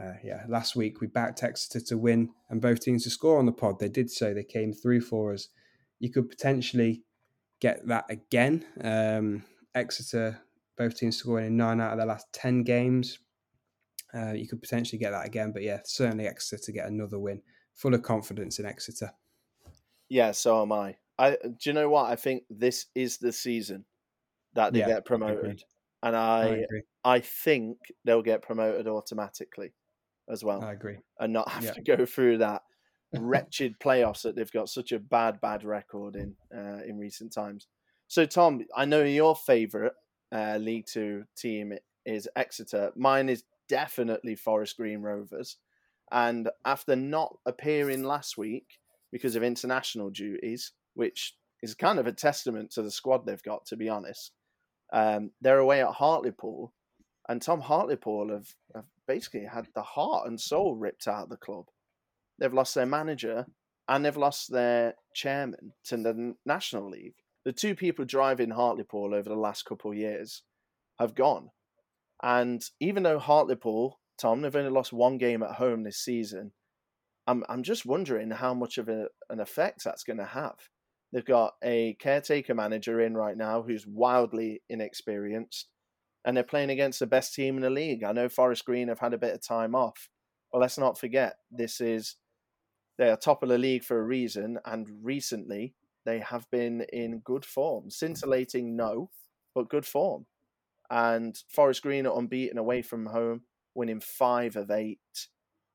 Uh, 0.00 0.12
yeah, 0.22 0.42
last 0.48 0.76
week 0.76 1.00
we 1.00 1.06
backed 1.06 1.42
Exeter 1.42 1.80
to 1.80 1.96
win 1.96 2.30
and 2.50 2.60
both 2.60 2.80
teams 2.80 3.04
to 3.04 3.10
score 3.10 3.38
on 3.38 3.46
the 3.46 3.52
pod. 3.52 3.78
They 3.78 3.88
did 3.88 4.10
so. 4.10 4.34
They 4.34 4.44
came 4.44 4.72
through 4.72 5.00
for 5.00 5.32
us 5.32 5.48
you 5.98 6.10
could 6.10 6.28
potentially 6.28 7.02
get 7.60 7.86
that 7.88 8.04
again. 8.08 8.64
Um, 8.82 9.44
Exeter, 9.74 10.40
both 10.76 10.96
teams 10.96 11.16
scoring 11.16 11.46
in 11.46 11.56
nine 11.56 11.80
out 11.80 11.92
of 11.92 11.98
their 11.98 12.06
last 12.06 12.26
10 12.32 12.62
games. 12.64 13.18
Uh, 14.14 14.32
you 14.32 14.48
could 14.48 14.60
potentially 14.60 14.98
get 14.98 15.10
that 15.10 15.26
again. 15.26 15.52
But 15.52 15.62
yeah, 15.62 15.80
certainly 15.84 16.26
Exeter 16.26 16.62
to 16.64 16.72
get 16.72 16.86
another 16.86 17.18
win. 17.18 17.42
Full 17.74 17.94
of 17.94 18.02
confidence 18.02 18.58
in 18.58 18.66
Exeter. 18.66 19.12
Yeah, 20.08 20.32
so 20.32 20.62
am 20.62 20.72
I. 20.72 20.96
I 21.18 21.30
do 21.42 21.56
you 21.64 21.72
know 21.72 21.88
what? 21.88 22.10
I 22.10 22.16
think 22.16 22.44
this 22.48 22.86
is 22.94 23.18
the 23.18 23.32
season 23.32 23.84
that 24.54 24.72
they 24.72 24.80
Yeah, 24.80 24.86
get 24.86 25.04
promoted. 25.04 25.62
And 26.02 26.14
I 26.16 26.42
I 26.42 26.46
agree. 26.56 26.82
I 27.04 27.20
think 27.20 27.78
they'll 28.04 28.22
get 28.22 28.42
promoted 28.42 28.86
automatically 28.86 29.72
as 30.28 30.44
well. 30.44 30.62
I 30.62 30.72
agree. 30.72 30.98
and 31.20 31.32
not 31.32 31.48
have 31.48 31.64
Yeah. 31.64 31.72
to 31.72 31.80
go 31.80 32.04
through 32.06 32.38
that 32.38 32.62
wretched 33.18 33.78
playoffs 33.78 34.22
that 34.22 34.34
they've 34.36 34.50
got 34.52 34.68
such 34.68 34.92
a 34.92 34.98
bad, 34.98 35.40
bad 35.40 35.64
record 35.64 36.16
in 36.16 36.34
uh, 36.54 36.80
in 36.86 36.98
recent 36.98 37.32
times. 37.32 37.68
So, 38.08 38.26
Tom, 38.26 38.64
I 38.76 38.84
know 38.84 39.02
your 39.02 39.34
favourite 39.34 39.92
uh, 40.32 40.58
League 40.60 40.86
Two 40.86 41.24
team 41.36 41.72
is 42.04 42.28
Exeter. 42.36 42.92
Mine 42.96 43.28
is 43.28 43.44
definitely 43.68 44.36
Forest 44.36 44.76
Green 44.76 45.00
Rovers. 45.02 45.56
And 46.12 46.48
after 46.64 46.94
not 46.94 47.36
appearing 47.46 48.04
last 48.04 48.38
week 48.38 48.78
because 49.10 49.34
of 49.34 49.42
international 49.42 50.10
duties, 50.10 50.72
which 50.94 51.36
is 51.62 51.74
kind 51.74 51.98
of 51.98 52.06
a 52.06 52.12
testament 52.12 52.70
to 52.72 52.82
the 52.82 52.90
squad 52.92 53.26
they've 53.26 53.42
got, 53.42 53.66
to 53.66 53.76
be 53.76 53.88
honest, 53.88 54.32
um, 54.92 55.30
they're 55.40 55.58
away 55.58 55.82
at 55.82 55.94
Hartlepool. 55.94 56.72
And 57.28 57.42
Tom 57.42 57.60
Hartlepool 57.60 58.30
have, 58.30 58.54
have 58.74 58.84
basically 59.08 59.44
had 59.44 59.66
the 59.74 59.82
heart 59.82 60.28
and 60.28 60.40
soul 60.40 60.76
ripped 60.76 61.08
out 61.08 61.24
of 61.24 61.28
the 61.28 61.36
club. 61.36 61.64
They've 62.38 62.52
lost 62.54 62.74
their 62.74 62.86
manager 62.86 63.46
and 63.88 64.04
they've 64.04 64.16
lost 64.16 64.52
their 64.52 64.94
chairman 65.14 65.72
to 65.86 65.96
the 65.96 66.34
National 66.44 66.88
League. 66.88 67.16
the 67.46 67.52
two 67.52 67.76
people 67.76 68.04
driving 68.04 68.50
Hartlepool 68.50 69.14
over 69.14 69.28
the 69.28 69.36
last 69.36 69.64
couple 69.64 69.92
of 69.92 69.96
years 69.96 70.42
have 70.98 71.14
gone. 71.14 71.50
And 72.20 72.60
even 72.80 73.04
though 73.04 73.20
Hartlepool, 73.20 74.00
Tom, 74.18 74.42
they've 74.42 74.56
only 74.56 74.70
lost 74.70 74.92
one 74.92 75.16
game 75.16 75.44
at 75.44 75.52
home 75.52 75.84
this 75.84 75.98
season, 75.98 76.50
I'm 77.28 77.44
I'm 77.48 77.62
just 77.62 77.86
wondering 77.86 78.32
how 78.32 78.52
much 78.52 78.78
of 78.78 78.88
a, 78.88 79.06
an 79.30 79.38
effect 79.38 79.84
that's 79.84 80.02
going 80.02 80.18
to 80.18 80.24
have. 80.24 80.56
They've 81.12 81.24
got 81.24 81.54
a 81.62 81.94
caretaker 81.94 82.54
manager 82.54 83.00
in 83.00 83.16
right 83.16 83.36
now 83.36 83.62
who's 83.62 83.86
wildly 83.86 84.62
inexperienced, 84.68 85.68
and 86.24 86.36
they're 86.36 86.44
playing 86.44 86.70
against 86.70 86.98
the 86.98 87.06
best 87.06 87.34
team 87.34 87.56
in 87.56 87.62
the 87.62 87.70
league. 87.70 88.02
I 88.04 88.12
know 88.12 88.28
Forest 88.28 88.64
Green 88.64 88.88
have 88.88 88.98
had 88.98 89.14
a 89.14 89.18
bit 89.18 89.34
of 89.34 89.42
time 89.42 89.74
off, 89.74 90.08
but 90.52 90.60
let's 90.60 90.78
not 90.78 90.98
forget 90.98 91.36
this 91.50 91.80
is 91.80 92.16
they 92.98 93.10
are 93.10 93.16
top 93.16 93.42
of 93.42 93.48
the 93.48 93.58
league 93.58 93.84
for 93.84 93.98
a 93.98 94.04
reason, 94.04 94.58
and 94.64 94.88
recently 95.02 95.74
they 96.04 96.20
have 96.20 96.50
been 96.50 96.86
in 96.92 97.20
good 97.20 97.44
form. 97.44 97.90
Scintillating, 97.90 98.76
no, 98.76 99.10
but 99.54 99.68
good 99.68 99.86
form. 99.86 100.26
And 100.88 101.36
Forest 101.48 101.82
Green 101.82 102.06
are 102.06 102.18
unbeaten 102.18 102.58
away 102.58 102.82
from 102.82 103.06
home, 103.06 103.42
winning 103.74 104.00
five 104.00 104.56
of 104.56 104.70
eight. 104.70 104.98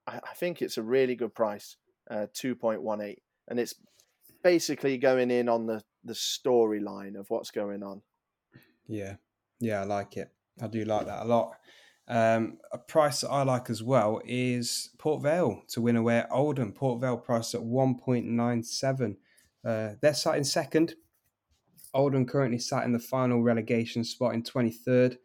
I, 0.07 0.19
think 0.35 0.61
it's 0.61 0.77
a 0.77 0.83
really 0.83 1.15
good 1.15 1.35
price, 1.35 1.77
uh, 2.09 2.27
2.18. 2.33 3.15
And 3.47 3.59
it's 3.59 3.75
basically 4.43 4.97
going 4.97 5.31
in 5.31 5.49
on 5.49 5.65
the, 5.65 5.83
the 6.03 6.13
storyline 6.13 7.19
of 7.19 7.29
what's 7.29 7.51
going 7.51 7.83
on. 7.83 8.01
Yeah. 8.87 9.15
Yeah, 9.59 9.81
I 9.81 9.83
like 9.85 10.17
it. 10.17 10.31
I 10.61 10.67
do 10.67 10.83
like 10.83 11.05
that 11.05 11.23
a 11.23 11.25
lot. 11.25 11.53
Um, 12.07 12.57
a 12.73 12.77
price 12.77 13.21
that 13.21 13.29
I 13.29 13.43
like 13.43 13.69
as 13.69 13.81
well 13.81 14.21
is 14.25 14.89
Port 14.97 15.23
Vale 15.23 15.61
to 15.69 15.81
win 15.81 15.95
away 15.95 16.17
at 16.17 16.31
Oldham. 16.31 16.73
Port 16.73 16.99
Vale 16.99 17.17
price 17.17 17.53
at 17.53 17.61
1.97. 17.61 19.15
Uh, 19.63 19.89
they're 20.01 20.13
sat 20.13 20.35
in 20.35 20.43
second. 20.43 20.95
Oldham 21.93 22.25
currently 22.25 22.59
sat 22.59 22.83
in 22.83 22.91
the 22.91 22.99
final 22.99 23.43
relegation 23.43 24.03
spot 24.03 24.33
in 24.33 24.43
23rd. 24.43 25.17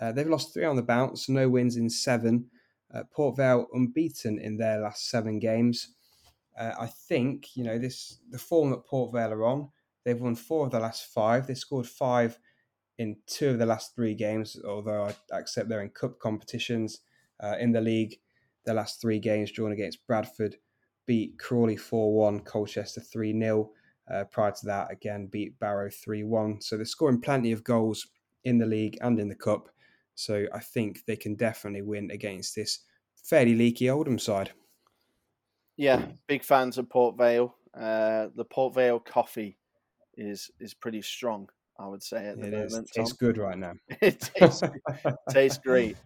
Uh, 0.00 0.12
they've 0.12 0.28
lost 0.28 0.54
three 0.54 0.64
on 0.64 0.76
the 0.76 0.82
bounce, 0.82 1.28
no 1.28 1.48
wins 1.48 1.76
in 1.76 1.90
seven. 1.90 2.46
Uh, 2.94 3.02
Port 3.12 3.36
Vale 3.36 3.66
unbeaten 3.72 4.38
in 4.38 4.56
their 4.56 4.80
last 4.80 5.10
seven 5.10 5.38
games. 5.38 5.94
Uh, 6.58 6.74
I 6.80 6.86
think 6.86 7.56
you 7.56 7.64
know 7.64 7.78
this 7.78 8.18
the 8.30 8.38
form 8.38 8.70
that 8.70 8.86
Port 8.86 9.12
Vale 9.12 9.32
are 9.32 9.44
on. 9.44 9.68
They've 10.04 10.20
won 10.20 10.34
four 10.34 10.66
of 10.66 10.72
the 10.72 10.80
last 10.80 11.06
five. 11.12 11.46
They 11.46 11.54
scored 11.54 11.86
five 11.86 12.38
in 12.98 13.16
two 13.26 13.50
of 13.50 13.58
the 13.58 13.66
last 13.66 13.94
three 13.94 14.14
games. 14.14 14.56
Although 14.66 15.04
I 15.04 15.38
accept 15.38 15.68
they're 15.68 15.82
in 15.82 15.90
cup 15.90 16.18
competitions 16.18 17.00
uh, 17.42 17.56
in 17.58 17.72
the 17.72 17.80
league. 17.80 18.16
The 18.64 18.74
last 18.74 19.00
three 19.00 19.18
games 19.18 19.52
drawn 19.52 19.72
against 19.72 20.06
Bradford, 20.06 20.56
beat 21.06 21.38
Crawley 21.38 21.76
four 21.76 22.14
one, 22.14 22.40
Colchester 22.40 23.00
three 23.00 23.38
0 23.38 23.70
uh, 24.12 24.24
Prior 24.24 24.50
to 24.50 24.66
that, 24.66 24.90
again 24.90 25.28
beat 25.30 25.58
Barrow 25.58 25.90
three 25.90 26.24
one. 26.24 26.60
So 26.60 26.76
they're 26.76 26.84
scoring 26.84 27.20
plenty 27.20 27.52
of 27.52 27.64
goals 27.64 28.06
in 28.44 28.58
the 28.58 28.66
league 28.66 28.98
and 29.00 29.18
in 29.20 29.28
the 29.28 29.34
cup. 29.34 29.68
So 30.14 30.46
I 30.52 30.58
think 30.58 31.04
they 31.06 31.16
can 31.16 31.36
definitely 31.36 31.82
win 31.82 32.10
against 32.10 32.56
this 32.56 32.80
fairly 33.22 33.54
leaky 33.54 33.88
Oldham 33.88 34.18
side. 34.18 34.52
Yeah, 35.78 36.06
big 36.26 36.42
fans 36.42 36.76
of 36.76 36.90
Port 36.90 37.16
Vale. 37.16 37.54
Uh, 37.72 38.26
the 38.34 38.44
Port 38.44 38.74
Vale 38.74 38.98
coffee 38.98 39.56
is 40.16 40.50
is 40.58 40.74
pretty 40.74 41.00
strong, 41.00 41.48
I 41.78 41.86
would 41.86 42.02
say 42.02 42.26
at 42.26 42.40
the 42.40 42.48
it 42.48 42.52
moment. 42.52 42.86
Is. 42.86 42.90
Tastes 42.90 43.12
good 43.12 43.38
right 43.38 43.56
now. 43.56 43.74
it 44.02 44.20
tastes, 44.20 44.62
tastes 45.30 45.58
great. 45.58 45.96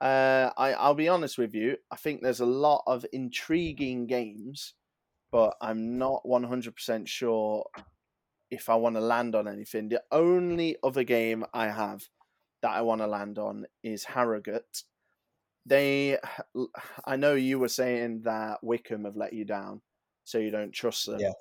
Uh, 0.00 0.50
I, 0.56 0.74
I'll 0.74 0.94
be 0.94 1.08
honest 1.08 1.36
with 1.36 1.52
you. 1.52 1.76
I 1.90 1.96
think 1.96 2.22
there's 2.22 2.38
a 2.38 2.46
lot 2.46 2.84
of 2.86 3.04
intriguing 3.12 4.06
games, 4.06 4.74
but 5.32 5.56
I'm 5.60 5.98
not 5.98 6.22
100% 6.24 7.08
sure 7.08 7.66
if 8.52 8.68
I 8.68 8.76
want 8.76 8.94
to 8.94 9.00
land 9.00 9.34
on 9.34 9.48
anything. 9.48 9.88
The 9.88 10.02
only 10.12 10.76
other 10.84 11.02
game 11.02 11.44
I 11.52 11.68
have 11.68 12.08
that 12.62 12.70
I 12.70 12.82
want 12.82 13.00
to 13.00 13.08
land 13.08 13.38
on 13.38 13.66
is 13.82 14.04
Harrogate. 14.04 14.84
They, 15.68 16.18
I 17.04 17.16
know 17.16 17.34
you 17.34 17.58
were 17.58 17.68
saying 17.68 18.22
that 18.24 18.58
Wycombe 18.62 19.04
have 19.04 19.16
let 19.16 19.32
you 19.32 19.44
down, 19.44 19.82
so 20.24 20.38
you 20.38 20.50
don't 20.50 20.72
trust 20.72 21.06
them. 21.06 21.20
Yeah. 21.20 21.32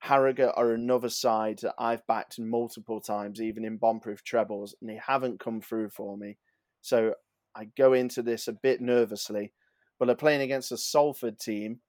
Harrogate 0.00 0.52
are 0.54 0.72
another 0.72 1.08
side 1.08 1.58
that 1.62 1.74
I've 1.78 2.06
backed 2.06 2.38
multiple 2.38 3.00
times, 3.00 3.40
even 3.40 3.64
in 3.64 3.80
bombproof 3.80 4.22
trebles, 4.22 4.74
and 4.80 4.88
they 4.88 5.00
haven't 5.04 5.40
come 5.40 5.60
through 5.60 5.90
for 5.90 6.16
me. 6.16 6.38
So 6.82 7.14
I 7.56 7.64
go 7.76 7.92
into 7.92 8.22
this 8.22 8.46
a 8.46 8.52
bit 8.52 8.80
nervously, 8.80 9.52
but 9.98 10.06
they're 10.06 10.14
playing 10.14 10.42
against 10.42 10.70
a 10.70 10.78
Salford 10.78 11.40
team. 11.40 11.80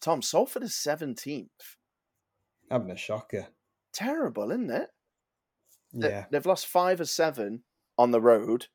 Tom, 0.00 0.22
Salford 0.22 0.62
is 0.62 0.72
17th. 0.72 1.48
Having 2.70 2.90
a 2.90 2.96
shocker. 2.96 3.48
Terrible, 3.92 4.50
isn't 4.50 4.70
it? 4.70 4.88
Yeah. 5.92 6.24
They've 6.30 6.46
lost 6.46 6.66
five 6.66 7.00
or 7.00 7.04
seven 7.06 7.64
on 7.98 8.10
the 8.10 8.20
road. 8.20 8.68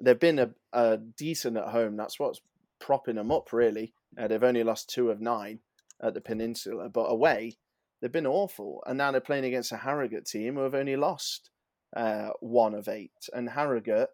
They've 0.00 0.18
been 0.18 0.38
a, 0.38 0.50
a 0.72 0.96
decent 0.96 1.56
at 1.56 1.68
home. 1.68 1.96
That's 1.96 2.18
what's 2.18 2.40
propping 2.80 3.16
them 3.16 3.30
up, 3.30 3.52
really. 3.52 3.94
Uh, 4.18 4.28
they've 4.28 4.42
only 4.42 4.64
lost 4.64 4.90
two 4.90 5.10
of 5.10 5.20
nine 5.20 5.60
at 6.02 6.14
the 6.14 6.20
Peninsula, 6.20 6.88
but 6.88 7.04
away, 7.04 7.58
they've 8.00 8.10
been 8.10 8.26
awful. 8.26 8.82
And 8.86 8.98
now 8.98 9.12
they're 9.12 9.20
playing 9.20 9.44
against 9.44 9.72
a 9.72 9.76
Harrogate 9.76 10.26
team 10.26 10.54
who 10.54 10.62
have 10.62 10.74
only 10.74 10.96
lost 10.96 11.50
uh, 11.96 12.30
one 12.40 12.74
of 12.74 12.88
eight. 12.88 13.28
And 13.32 13.50
Harrogate 13.50 14.08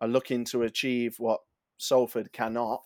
are 0.00 0.08
looking 0.08 0.44
to 0.46 0.62
achieve 0.62 1.16
what 1.18 1.40
Salford 1.78 2.32
cannot 2.32 2.82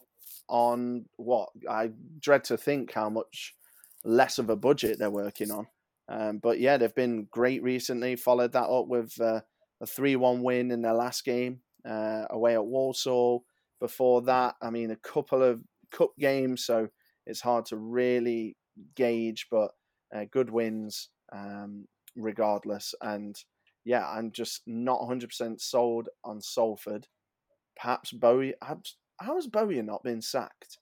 on 0.48 1.06
what 1.16 1.50
I 1.68 1.90
dread 2.20 2.44
to 2.44 2.56
think 2.56 2.92
how 2.92 3.10
much 3.10 3.54
less 4.04 4.38
of 4.38 4.48
a 4.48 4.56
budget 4.56 4.98
they're 4.98 5.10
working 5.10 5.50
on. 5.50 5.66
Um, 6.08 6.38
but 6.38 6.58
yeah, 6.58 6.78
they've 6.78 6.94
been 6.94 7.28
great 7.30 7.62
recently. 7.62 8.16
Followed 8.16 8.52
that 8.52 8.68
up 8.68 8.86
with 8.88 9.20
uh, 9.20 9.40
a 9.80 9.86
3 9.86 10.16
1 10.16 10.42
win 10.42 10.70
in 10.70 10.82
their 10.82 10.94
last 10.94 11.24
game 11.24 11.60
uh, 11.88 12.26
away 12.30 12.54
at 12.54 12.64
Walsall. 12.64 13.44
Before 13.80 14.22
that, 14.22 14.56
I 14.60 14.70
mean, 14.70 14.90
a 14.90 14.96
couple 14.96 15.42
of 15.42 15.62
cup 15.92 16.10
games, 16.18 16.64
so 16.64 16.88
it's 17.26 17.40
hard 17.40 17.66
to 17.66 17.76
really 17.76 18.56
gauge, 18.96 19.46
but 19.50 19.70
uh, 20.14 20.24
good 20.30 20.50
wins 20.50 21.10
um, 21.32 21.86
regardless. 22.16 22.94
And 23.00 23.36
yeah, 23.84 24.06
I'm 24.06 24.32
just 24.32 24.62
not 24.66 25.00
100% 25.00 25.60
sold 25.60 26.08
on 26.24 26.40
Salford. 26.40 27.06
Perhaps 27.76 28.12
Bowyer. 28.12 28.54
How 28.60 29.34
has 29.34 29.46
Bowyer 29.46 29.82
not 29.82 30.02
been 30.02 30.20
sacked? 30.22 30.78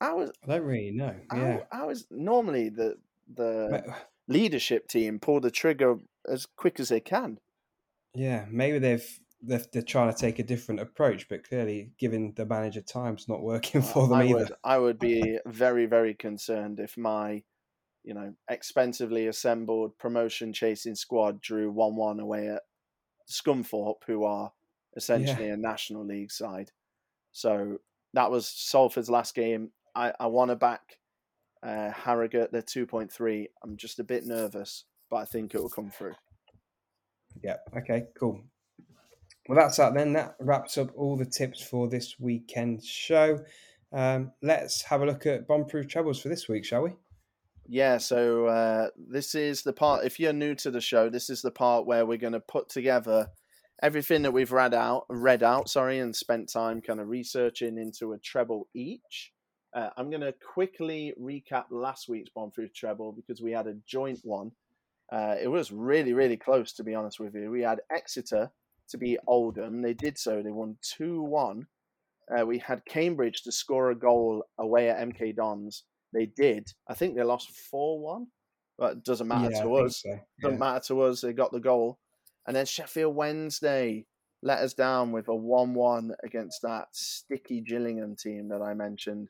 How 0.00 0.20
is, 0.20 0.30
I 0.44 0.46
don't 0.52 0.62
really 0.62 0.92
know. 0.92 1.14
Yeah. 1.34 1.60
how 1.70 1.90
is 1.90 2.06
normally 2.10 2.70
the 2.70 2.96
the 3.32 3.84
leadership 4.28 4.88
team 4.88 5.18
pull 5.20 5.40
the 5.40 5.50
trigger 5.50 5.98
as 6.26 6.46
quick 6.56 6.80
as 6.80 6.88
they 6.88 7.00
can? 7.00 7.38
Yeah, 8.14 8.46
maybe 8.50 8.78
they've 8.78 9.20
they're, 9.42 9.62
they're 9.72 9.82
trying 9.82 10.12
to 10.12 10.18
take 10.18 10.38
a 10.38 10.44
different 10.44 10.80
approach, 10.80 11.28
but 11.28 11.48
clearly, 11.48 11.92
giving 11.98 12.32
the 12.34 12.46
manager 12.46 12.82
time's 12.82 13.28
not 13.28 13.42
working 13.42 13.82
for 13.82 14.06
them 14.08 14.18
I 14.18 14.24
either. 14.24 14.34
would 14.34 14.52
I 14.64 14.78
would 14.78 14.98
be 14.98 15.38
very 15.46 15.86
very 15.86 16.14
concerned 16.14 16.80
if 16.80 16.96
my 16.96 17.42
you 18.02 18.14
know 18.14 18.34
expensively 18.48 19.26
assembled 19.26 19.98
promotion 19.98 20.52
chasing 20.52 20.94
squad 20.94 21.40
drew 21.40 21.70
one 21.70 21.96
one 21.96 22.20
away 22.20 22.48
at 22.48 22.62
Scunthorpe, 23.28 24.04
who 24.06 24.24
are 24.24 24.52
essentially 24.96 25.48
a 25.48 25.56
national 25.56 26.04
league 26.04 26.32
side. 26.32 26.72
So 27.32 27.78
that 28.14 28.30
was 28.30 28.48
Salford's 28.48 29.10
last 29.10 29.34
game. 29.34 29.70
I, 29.94 30.12
I 30.18 30.26
want 30.26 30.50
to 30.50 30.56
back 30.56 30.98
uh, 31.62 31.90
Harrogate. 31.90 32.52
They're 32.52 32.62
two 32.62 32.86
point 32.86 33.12
three. 33.12 33.48
I'm 33.62 33.76
just 33.76 34.00
a 34.00 34.04
bit 34.04 34.24
nervous, 34.26 34.84
but 35.10 35.16
I 35.16 35.24
think 35.24 35.54
it 35.54 35.62
will 35.62 35.70
come 35.70 35.90
through. 35.90 36.14
Yeah. 37.42 37.56
Okay. 37.76 38.06
Cool. 38.18 38.42
Well, 39.50 39.58
that's 39.58 39.78
that 39.78 39.94
then. 39.94 40.12
That 40.12 40.36
wraps 40.38 40.78
up 40.78 40.92
all 40.96 41.16
the 41.16 41.26
tips 41.26 41.60
for 41.60 41.88
this 41.88 42.20
weekend 42.20 42.84
show. 42.84 43.40
Um, 43.92 44.30
let's 44.42 44.80
have 44.82 45.02
a 45.02 45.06
look 45.06 45.26
at 45.26 45.48
bomb-proof 45.48 45.88
trebles 45.88 46.20
for 46.22 46.28
this 46.28 46.48
week, 46.48 46.64
shall 46.64 46.82
we? 46.82 46.90
Yeah, 47.66 47.98
so 47.98 48.46
uh, 48.46 48.90
this 48.96 49.34
is 49.34 49.64
the 49.64 49.72
part. 49.72 50.04
If 50.04 50.20
you're 50.20 50.32
new 50.32 50.54
to 50.54 50.70
the 50.70 50.80
show, 50.80 51.10
this 51.10 51.28
is 51.28 51.42
the 51.42 51.50
part 51.50 51.84
where 51.84 52.06
we're 52.06 52.16
going 52.16 52.34
to 52.34 52.38
put 52.38 52.68
together 52.68 53.26
everything 53.82 54.22
that 54.22 54.30
we've 54.30 54.52
read 54.52 54.72
out, 54.72 55.06
read 55.08 55.42
out, 55.42 55.68
sorry, 55.68 55.98
and 55.98 56.14
spent 56.14 56.48
time 56.48 56.80
kind 56.80 57.00
of 57.00 57.08
researching 57.08 57.76
into 57.76 58.12
a 58.12 58.18
treble 58.18 58.68
each. 58.72 59.32
Uh, 59.74 59.88
I'm 59.96 60.10
going 60.10 60.20
to 60.20 60.34
quickly 60.54 61.12
recap 61.20 61.64
last 61.72 62.08
week's 62.08 62.30
Bomb 62.30 62.52
Proof 62.52 62.72
treble 62.72 63.10
because 63.10 63.42
we 63.42 63.50
had 63.50 63.66
a 63.66 63.74
joint 63.84 64.20
one. 64.22 64.52
Uh, 65.12 65.34
it 65.42 65.48
was 65.48 65.72
really, 65.72 66.12
really 66.12 66.36
close, 66.36 66.72
to 66.74 66.84
be 66.84 66.94
honest 66.94 67.18
with 67.18 67.34
you. 67.34 67.50
We 67.50 67.62
had 67.62 67.80
Exeter 67.90 68.52
to 68.90 68.98
beat 68.98 69.18
Oldham. 69.26 69.82
They 69.82 69.94
did 69.94 70.18
so. 70.18 70.42
They 70.42 70.50
won 70.50 70.76
2 70.82 71.22
1. 71.22 71.66
Uh, 72.38 72.46
we 72.46 72.58
had 72.58 72.84
Cambridge 72.84 73.42
to 73.42 73.52
score 73.52 73.90
a 73.90 73.94
goal 73.96 74.44
away 74.58 74.88
at 74.90 74.98
MK 75.08 75.34
Dons. 75.36 75.84
They 76.12 76.26
did. 76.26 76.72
I 76.88 76.94
think 76.94 77.16
they 77.16 77.22
lost 77.24 77.50
4 77.70 78.00
1, 78.00 78.26
but 78.78 78.92
it 78.92 79.04
doesn't 79.04 79.26
matter 79.28 79.50
Yeah, 79.52 79.62
to 79.62 79.68
think 79.76 79.86
us. 79.86 80.02
so. 80.02 80.20
Doesn't 80.42 80.58
matter 80.58 80.80
to 80.88 81.00
us. 81.02 81.20
They 81.20 81.32
got 81.32 81.52
the 81.52 81.60
goal. 81.60 81.98
And 82.46 82.54
then 82.56 82.66
Sheffield 82.66 83.14
Wednesday 83.14 84.06
let 84.42 84.60
us 84.60 84.72
down 84.74 85.12
with 85.12 85.28
a 85.28 85.34
1 85.34 85.74
1 85.74 86.12
against 86.24 86.62
that 86.62 86.88
sticky 86.92 87.60
Gillingham 87.60 88.16
team 88.16 88.48
that 88.48 88.62
I 88.62 88.74
mentioned 88.74 89.28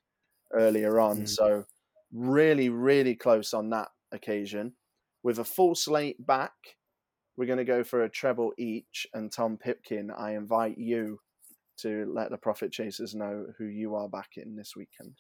earlier 0.53 1.01
on. 1.01 1.23
Mm. 1.23 1.29
So, 1.29 1.65
really, 2.13 2.69
really 2.69 3.15
close 3.15 3.53
on 3.55 3.71
that 3.71 3.89
occasion. 4.13 4.75
with 5.23 5.39
a 5.39 5.45
full 5.45 5.75
slate 5.75 6.25
back, 6.27 6.53
we're 7.41 7.47
going 7.47 7.57
to 7.57 7.65
go 7.65 7.83
for 7.83 8.05
a 8.05 8.09
treble 8.11 8.53
each. 8.59 9.07
And 9.15 9.33
Tom 9.33 9.57
Pipkin, 9.57 10.11
I 10.11 10.35
invite 10.35 10.77
you 10.77 11.21
to 11.79 12.05
let 12.15 12.31
the 12.31 12.37
Profit 12.37 12.71
Chasers 12.71 13.15
know 13.15 13.47
who 13.57 13.65
you 13.65 13.95
are 13.95 14.11
backing 14.11 14.57
this 14.57 14.77
weekend. 14.77 15.15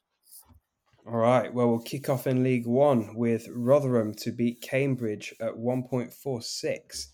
All 1.06 1.16
right. 1.16 1.52
Well, 1.52 1.68
we'll 1.68 1.78
kick 1.78 2.10
off 2.10 2.26
in 2.26 2.42
League 2.42 2.66
One 2.66 3.16
with 3.16 3.48
Rotherham 3.50 4.12
to 4.16 4.32
beat 4.32 4.60
Cambridge 4.60 5.34
at 5.40 5.54
1.46. 5.54 7.06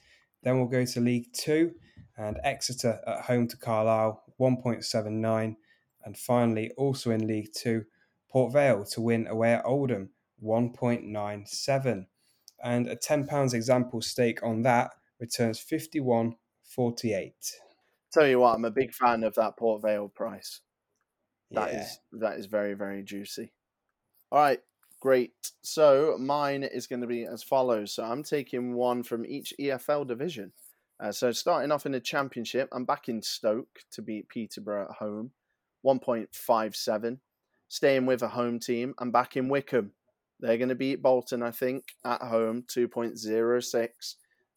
Then 0.42 0.58
we'll 0.58 0.66
go 0.66 0.84
to 0.84 1.00
League 1.00 1.32
Two 1.32 1.70
and 2.18 2.40
Exeter 2.42 2.98
at 3.06 3.20
home 3.20 3.46
to 3.46 3.56
Carlisle 3.56 4.24
1.79. 4.40 5.54
And 6.04 6.18
finally, 6.18 6.72
also 6.76 7.12
in 7.12 7.28
League 7.28 7.52
Two, 7.56 7.84
Port 8.28 8.52
Vale 8.52 8.84
to 8.86 9.00
win 9.00 9.28
away 9.28 9.54
at 9.54 9.64
Oldham 9.64 10.10
1.97. 10.42 12.06
And 12.62 12.88
a 12.88 12.96
£10 12.96 13.54
example 13.54 14.00
stake 14.00 14.42
on 14.42 14.62
that 14.62 14.92
returns 15.20 15.60
51.48. 15.60 17.32
Tell 18.12 18.26
you 18.26 18.40
what, 18.40 18.54
I'm 18.54 18.64
a 18.64 18.70
big 18.70 18.94
fan 18.94 19.24
of 19.24 19.34
that 19.34 19.56
Port 19.56 19.82
Vale 19.82 20.08
price. 20.08 20.60
That 21.50 21.72
yeah. 21.72 21.82
is 21.82 22.00
that 22.12 22.38
is 22.38 22.46
very 22.46 22.74
very 22.74 23.04
juicy. 23.04 23.52
All 24.32 24.40
right, 24.40 24.60
great. 25.00 25.32
So 25.62 26.16
mine 26.18 26.64
is 26.64 26.86
going 26.86 27.02
to 27.02 27.06
be 27.06 27.24
as 27.24 27.42
follows. 27.42 27.94
So 27.94 28.04
I'm 28.04 28.22
taking 28.22 28.74
one 28.74 29.02
from 29.02 29.24
each 29.24 29.54
EFL 29.60 30.06
division. 30.06 30.52
Uh, 30.98 31.12
so 31.12 31.30
starting 31.30 31.70
off 31.70 31.86
in 31.86 31.92
the 31.92 32.00
Championship, 32.00 32.68
I'm 32.72 32.84
back 32.84 33.08
in 33.08 33.22
Stoke 33.22 33.80
to 33.92 34.02
beat 34.02 34.28
Peterborough 34.28 34.88
at 34.88 34.96
home, 34.96 35.32
1.57. 35.84 37.18
Staying 37.68 38.06
with 38.06 38.22
a 38.22 38.28
home 38.28 38.58
team, 38.58 38.94
I'm 38.98 39.10
back 39.10 39.36
in 39.36 39.48
Wycombe. 39.48 39.92
They're 40.40 40.58
going 40.58 40.68
to 40.68 40.74
beat 40.74 41.02
Bolton, 41.02 41.42
I 41.42 41.50
think, 41.50 41.84
at 42.04 42.20
home, 42.22 42.64
2.06. 42.68 43.88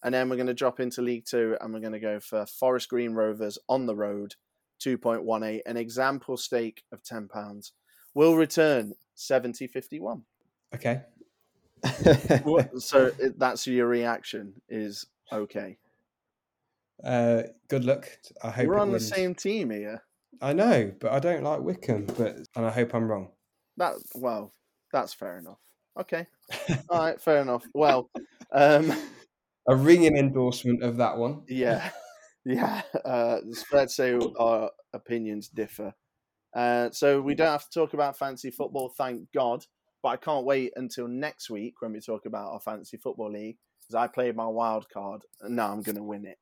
And 0.03 0.13
then 0.13 0.29
we're 0.29 0.35
going 0.35 0.47
to 0.47 0.53
drop 0.53 0.79
into 0.79 1.01
League 1.01 1.25
Two 1.25 1.57
and 1.59 1.73
we're 1.73 1.79
going 1.79 1.93
to 1.93 1.99
go 1.99 2.19
for 2.19 2.45
Forest 2.45 2.89
Green 2.89 3.13
Rovers 3.13 3.57
on 3.67 3.85
the 3.85 3.95
road, 3.95 4.35
2.18. 4.81 5.61
An 5.65 5.77
example 5.77 6.37
stake 6.37 6.83
of 6.91 7.03
£10 7.03 7.71
will 8.13 8.35
return 8.35 8.93
70.51. 9.17 10.21
Okay. 10.73 11.01
so 12.79 13.11
that's 13.37 13.67
your 13.67 13.87
reaction 13.87 14.53
is 14.69 15.05
okay. 15.31 15.77
uh, 17.03 17.43
good 17.67 17.85
luck. 17.85 18.09
I 18.43 18.51
hope 18.51 18.67
We're 18.67 18.79
on 18.79 18.91
the 18.91 18.99
same 18.99 19.35
team 19.35 19.69
here. 19.69 20.03
I 20.41 20.53
know, 20.53 20.93
but 20.99 21.11
I 21.11 21.19
don't 21.19 21.43
like 21.43 21.61
Wycombe. 21.61 22.07
But 22.17 22.37
and 22.55 22.65
I 22.65 22.69
hope 22.69 22.93
I'm 22.93 23.09
wrong. 23.09 23.29
That 23.77 23.95
well, 24.15 24.53
that's 24.91 25.13
fair 25.13 25.37
enough. 25.37 25.59
Okay. 25.99 26.25
All 26.89 26.99
right, 26.99 27.21
fair 27.21 27.41
enough. 27.41 27.65
Well, 27.73 28.09
um 28.53 28.91
A 29.67 29.75
ringing 29.75 30.17
endorsement 30.17 30.83
of 30.83 30.97
that 30.97 31.17
one. 31.17 31.43
yeah. 31.47 31.91
Yeah. 32.45 32.81
Uh 33.05 33.39
let's 33.71 33.95
say 33.95 34.17
our 34.39 34.71
opinions 34.93 35.49
differ. 35.49 35.93
Uh 36.55 36.89
so 36.91 37.21
we 37.21 37.35
don't 37.35 37.51
have 37.51 37.69
to 37.69 37.79
talk 37.79 37.93
about 37.93 38.17
fancy 38.17 38.49
football, 38.49 38.89
thank 38.97 39.31
God. 39.33 39.65
But 40.01 40.09
I 40.09 40.17
can't 40.17 40.45
wait 40.45 40.71
until 40.77 41.07
next 41.09 41.49
week 41.49 41.81
when 41.81 41.91
we 41.91 41.99
talk 41.99 42.25
about 42.25 42.53
our 42.53 42.61
fantasy 42.61 42.97
football 42.97 43.29
league 43.31 43.57
because 43.81 43.95
I 43.95 44.07
played 44.07 44.35
my 44.37 44.47
wild 44.47 44.87
card 44.89 45.23
and 45.41 45.57
now 45.57 45.71
I'm 45.71 45.81
going 45.81 45.97
to 45.97 46.03
win 46.03 46.25
it. 46.25 46.37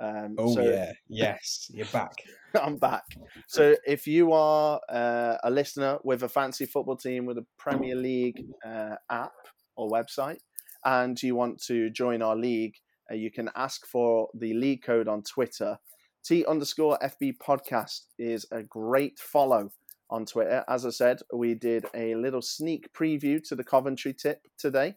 Um, 0.00 0.36
Oh 0.38 0.54
so 0.54 0.62
yeah, 0.62 0.92
yes, 1.08 1.70
you're 1.72 1.86
back. 1.86 2.14
I'm 2.60 2.76
back. 2.76 3.04
So 3.46 3.76
if 3.86 4.06
you 4.06 4.32
are 4.32 4.80
uh, 4.88 5.36
a 5.44 5.50
listener 5.50 5.98
with 6.04 6.22
a 6.22 6.28
fancy 6.28 6.66
football 6.66 6.96
team 6.96 7.24
with 7.26 7.38
a 7.38 7.46
Premier 7.58 7.94
League 7.94 8.44
uh, 8.64 8.96
app 9.10 9.32
or 9.76 9.88
website, 9.88 10.38
and 10.84 11.20
you 11.22 11.34
want 11.34 11.62
to 11.64 11.90
join 11.90 12.22
our 12.22 12.36
league, 12.36 12.74
uh, 13.10 13.14
you 13.14 13.30
can 13.30 13.50
ask 13.54 13.86
for 13.86 14.28
the 14.34 14.54
league 14.54 14.82
code 14.82 15.08
on 15.08 15.22
Twitter. 15.22 15.78
T 16.24 16.44
underscore 16.46 16.98
FB 17.02 17.34
podcast 17.38 18.02
is 18.18 18.46
a 18.52 18.62
great 18.62 19.18
follow 19.18 19.70
on 20.10 20.26
Twitter. 20.26 20.64
As 20.68 20.86
I 20.86 20.90
said, 20.90 21.20
we 21.32 21.54
did 21.54 21.86
a 21.94 22.14
little 22.14 22.42
sneak 22.42 22.92
preview 22.92 23.42
to 23.48 23.56
the 23.56 23.64
Coventry 23.64 24.14
tip 24.14 24.46
today. 24.58 24.94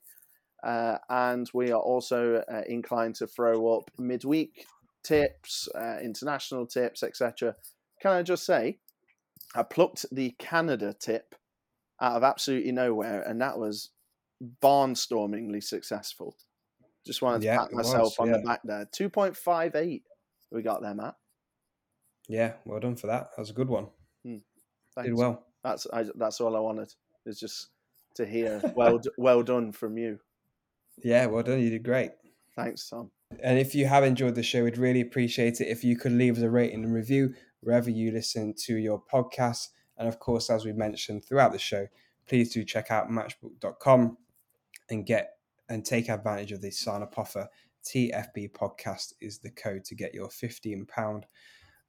Uh, 0.64 0.98
and 1.10 1.50
we 1.54 1.72
are 1.72 1.80
also 1.80 2.44
uh, 2.52 2.62
inclined 2.68 3.16
to 3.16 3.28
throw 3.28 3.76
up 3.76 3.90
midweek 4.00 4.66
tips, 5.06 5.70
uh, 5.76 5.98
international 6.04 6.66
tips, 6.66 7.04
etc. 7.04 7.56
Can 8.02 8.12
I 8.12 8.24
just 8.24 8.46
say, 8.46 8.80
I 9.56 9.64
plucked 9.64 10.06
the 10.12 10.32
Canada 10.40 10.94
tip 10.94 11.36
out 12.02 12.18
of 12.18 12.24
absolutely 12.24 12.72
nowhere, 12.72 13.22
and 13.22 13.40
that 13.42 13.58
was 13.58 13.92
barnstormingly 14.62 15.64
successful. 15.64 16.36
Just 17.06 17.22
wanted 17.22 17.42
to 17.42 17.46
Yeah, 17.46 17.60
pat 17.60 17.70
it 17.72 17.76
was, 17.76 17.88
myself 17.88 18.20
on 18.20 18.32
the 18.32 18.40
back 18.40 18.62
there. 18.64 18.88
Two 18.92 19.10
point 19.10 19.38
five 19.38 19.76
eight, 19.76 20.04
we 20.52 20.62
got 20.62 20.82
there, 20.82 20.96
Matt. 20.96 21.16
Yeah, 22.28 22.54
well 22.66 22.80
done 22.80 22.96
for 22.96 23.08
that. 23.08 23.30
That 23.36 23.42
was 23.42 23.52
a 23.52 23.54
good 23.54 23.70
one. 23.70 23.88
Thanks. 24.24 25.10
Did 25.10 25.18
well. 25.18 25.46
That's 25.64 25.86
I, 25.92 26.06
that's 26.16 26.40
all 26.40 26.56
I 26.56 26.60
wanted. 26.60 26.94
Is 27.26 27.40
just 27.40 27.68
to 28.16 28.26
hear 28.26 28.62
well 28.76 29.00
well 29.18 29.44
done 29.44 29.72
from 29.72 29.98
you. 29.98 30.20
Yeah, 31.04 31.26
well 31.26 31.44
done. 31.44 31.60
You 31.60 31.70
did 31.70 31.84
great. 31.84 32.12
Thanks, 32.56 32.90
Tom. 32.90 33.12
And 33.44 33.60
if 33.60 33.76
you 33.76 33.88
have 33.88 34.04
enjoyed 34.04 34.36
the 34.36 34.44
show, 34.44 34.64
we'd 34.64 34.78
really 34.78 35.02
appreciate 35.02 35.62
it 35.62 35.68
if 35.68 35.84
you 35.84 35.98
could 35.98 36.12
leave 36.12 36.38
us 36.38 36.44
a 36.44 36.50
rating 36.50 36.84
and 36.84 36.94
review 36.94 37.34
wherever 37.62 37.90
you 37.90 38.12
listen 38.12 38.54
to 38.66 38.76
your 38.78 39.02
podcast. 39.12 39.70
And 39.98 40.08
of 40.08 40.20
course, 40.20 40.50
as 40.50 40.66
we 40.66 40.74
mentioned 40.74 41.26
throughout 41.26 41.52
the 41.52 41.60
show, 41.60 41.88
please 42.28 42.54
do 42.54 42.64
check 42.64 42.92
out 42.92 43.10
matchbook.com 43.10 44.18
and 44.90 45.06
get 45.06 45.32
and 45.68 45.84
take 45.84 46.10
advantage 46.10 46.52
of 46.52 46.62
the 46.62 46.72
sign 46.72 47.02
up 47.02 47.18
offer. 47.18 47.48
TFB 47.84 48.52
podcast 48.52 49.14
is 49.22 49.40
the 49.40 49.52
code 49.52 49.84
to 49.86 49.96
get 49.96 50.14
your 50.14 50.28
£15 50.28 51.24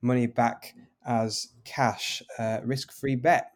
money 0.03 0.27
back 0.27 0.75
as 1.07 1.49
cash 1.65 2.23
uh, 2.39 2.61
risk 2.65 2.93
free 2.93 3.17
bet. 3.17 3.53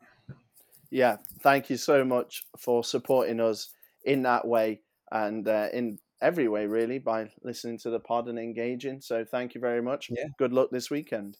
Yeah, 0.90 1.18
thank 1.42 1.70
you 1.70 1.76
so 1.76 2.04
much 2.04 2.44
for 2.58 2.82
supporting 2.82 3.40
us 3.40 3.72
in 4.04 4.22
that 4.22 4.46
way 4.46 4.80
and 5.12 5.46
uh, 5.46 5.68
in 5.72 5.98
every 6.22 6.48
way, 6.48 6.66
really, 6.66 6.98
by 6.98 7.30
listening 7.42 7.78
to 7.78 7.90
the 7.90 8.00
pod 8.00 8.28
and 8.28 8.38
engaging. 8.38 9.00
So 9.00 9.24
thank 9.24 9.54
you 9.54 9.60
very 9.60 9.82
much. 9.82 10.10
Yeah. 10.10 10.26
Good 10.38 10.52
luck 10.52 10.70
this 10.70 10.90
weekend. 10.90 11.38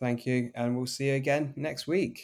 Thank 0.00 0.26
you. 0.26 0.50
And 0.54 0.76
we'll 0.76 0.86
see 0.86 1.08
you 1.08 1.14
again 1.14 1.54
next 1.56 1.86
week. 1.86 2.20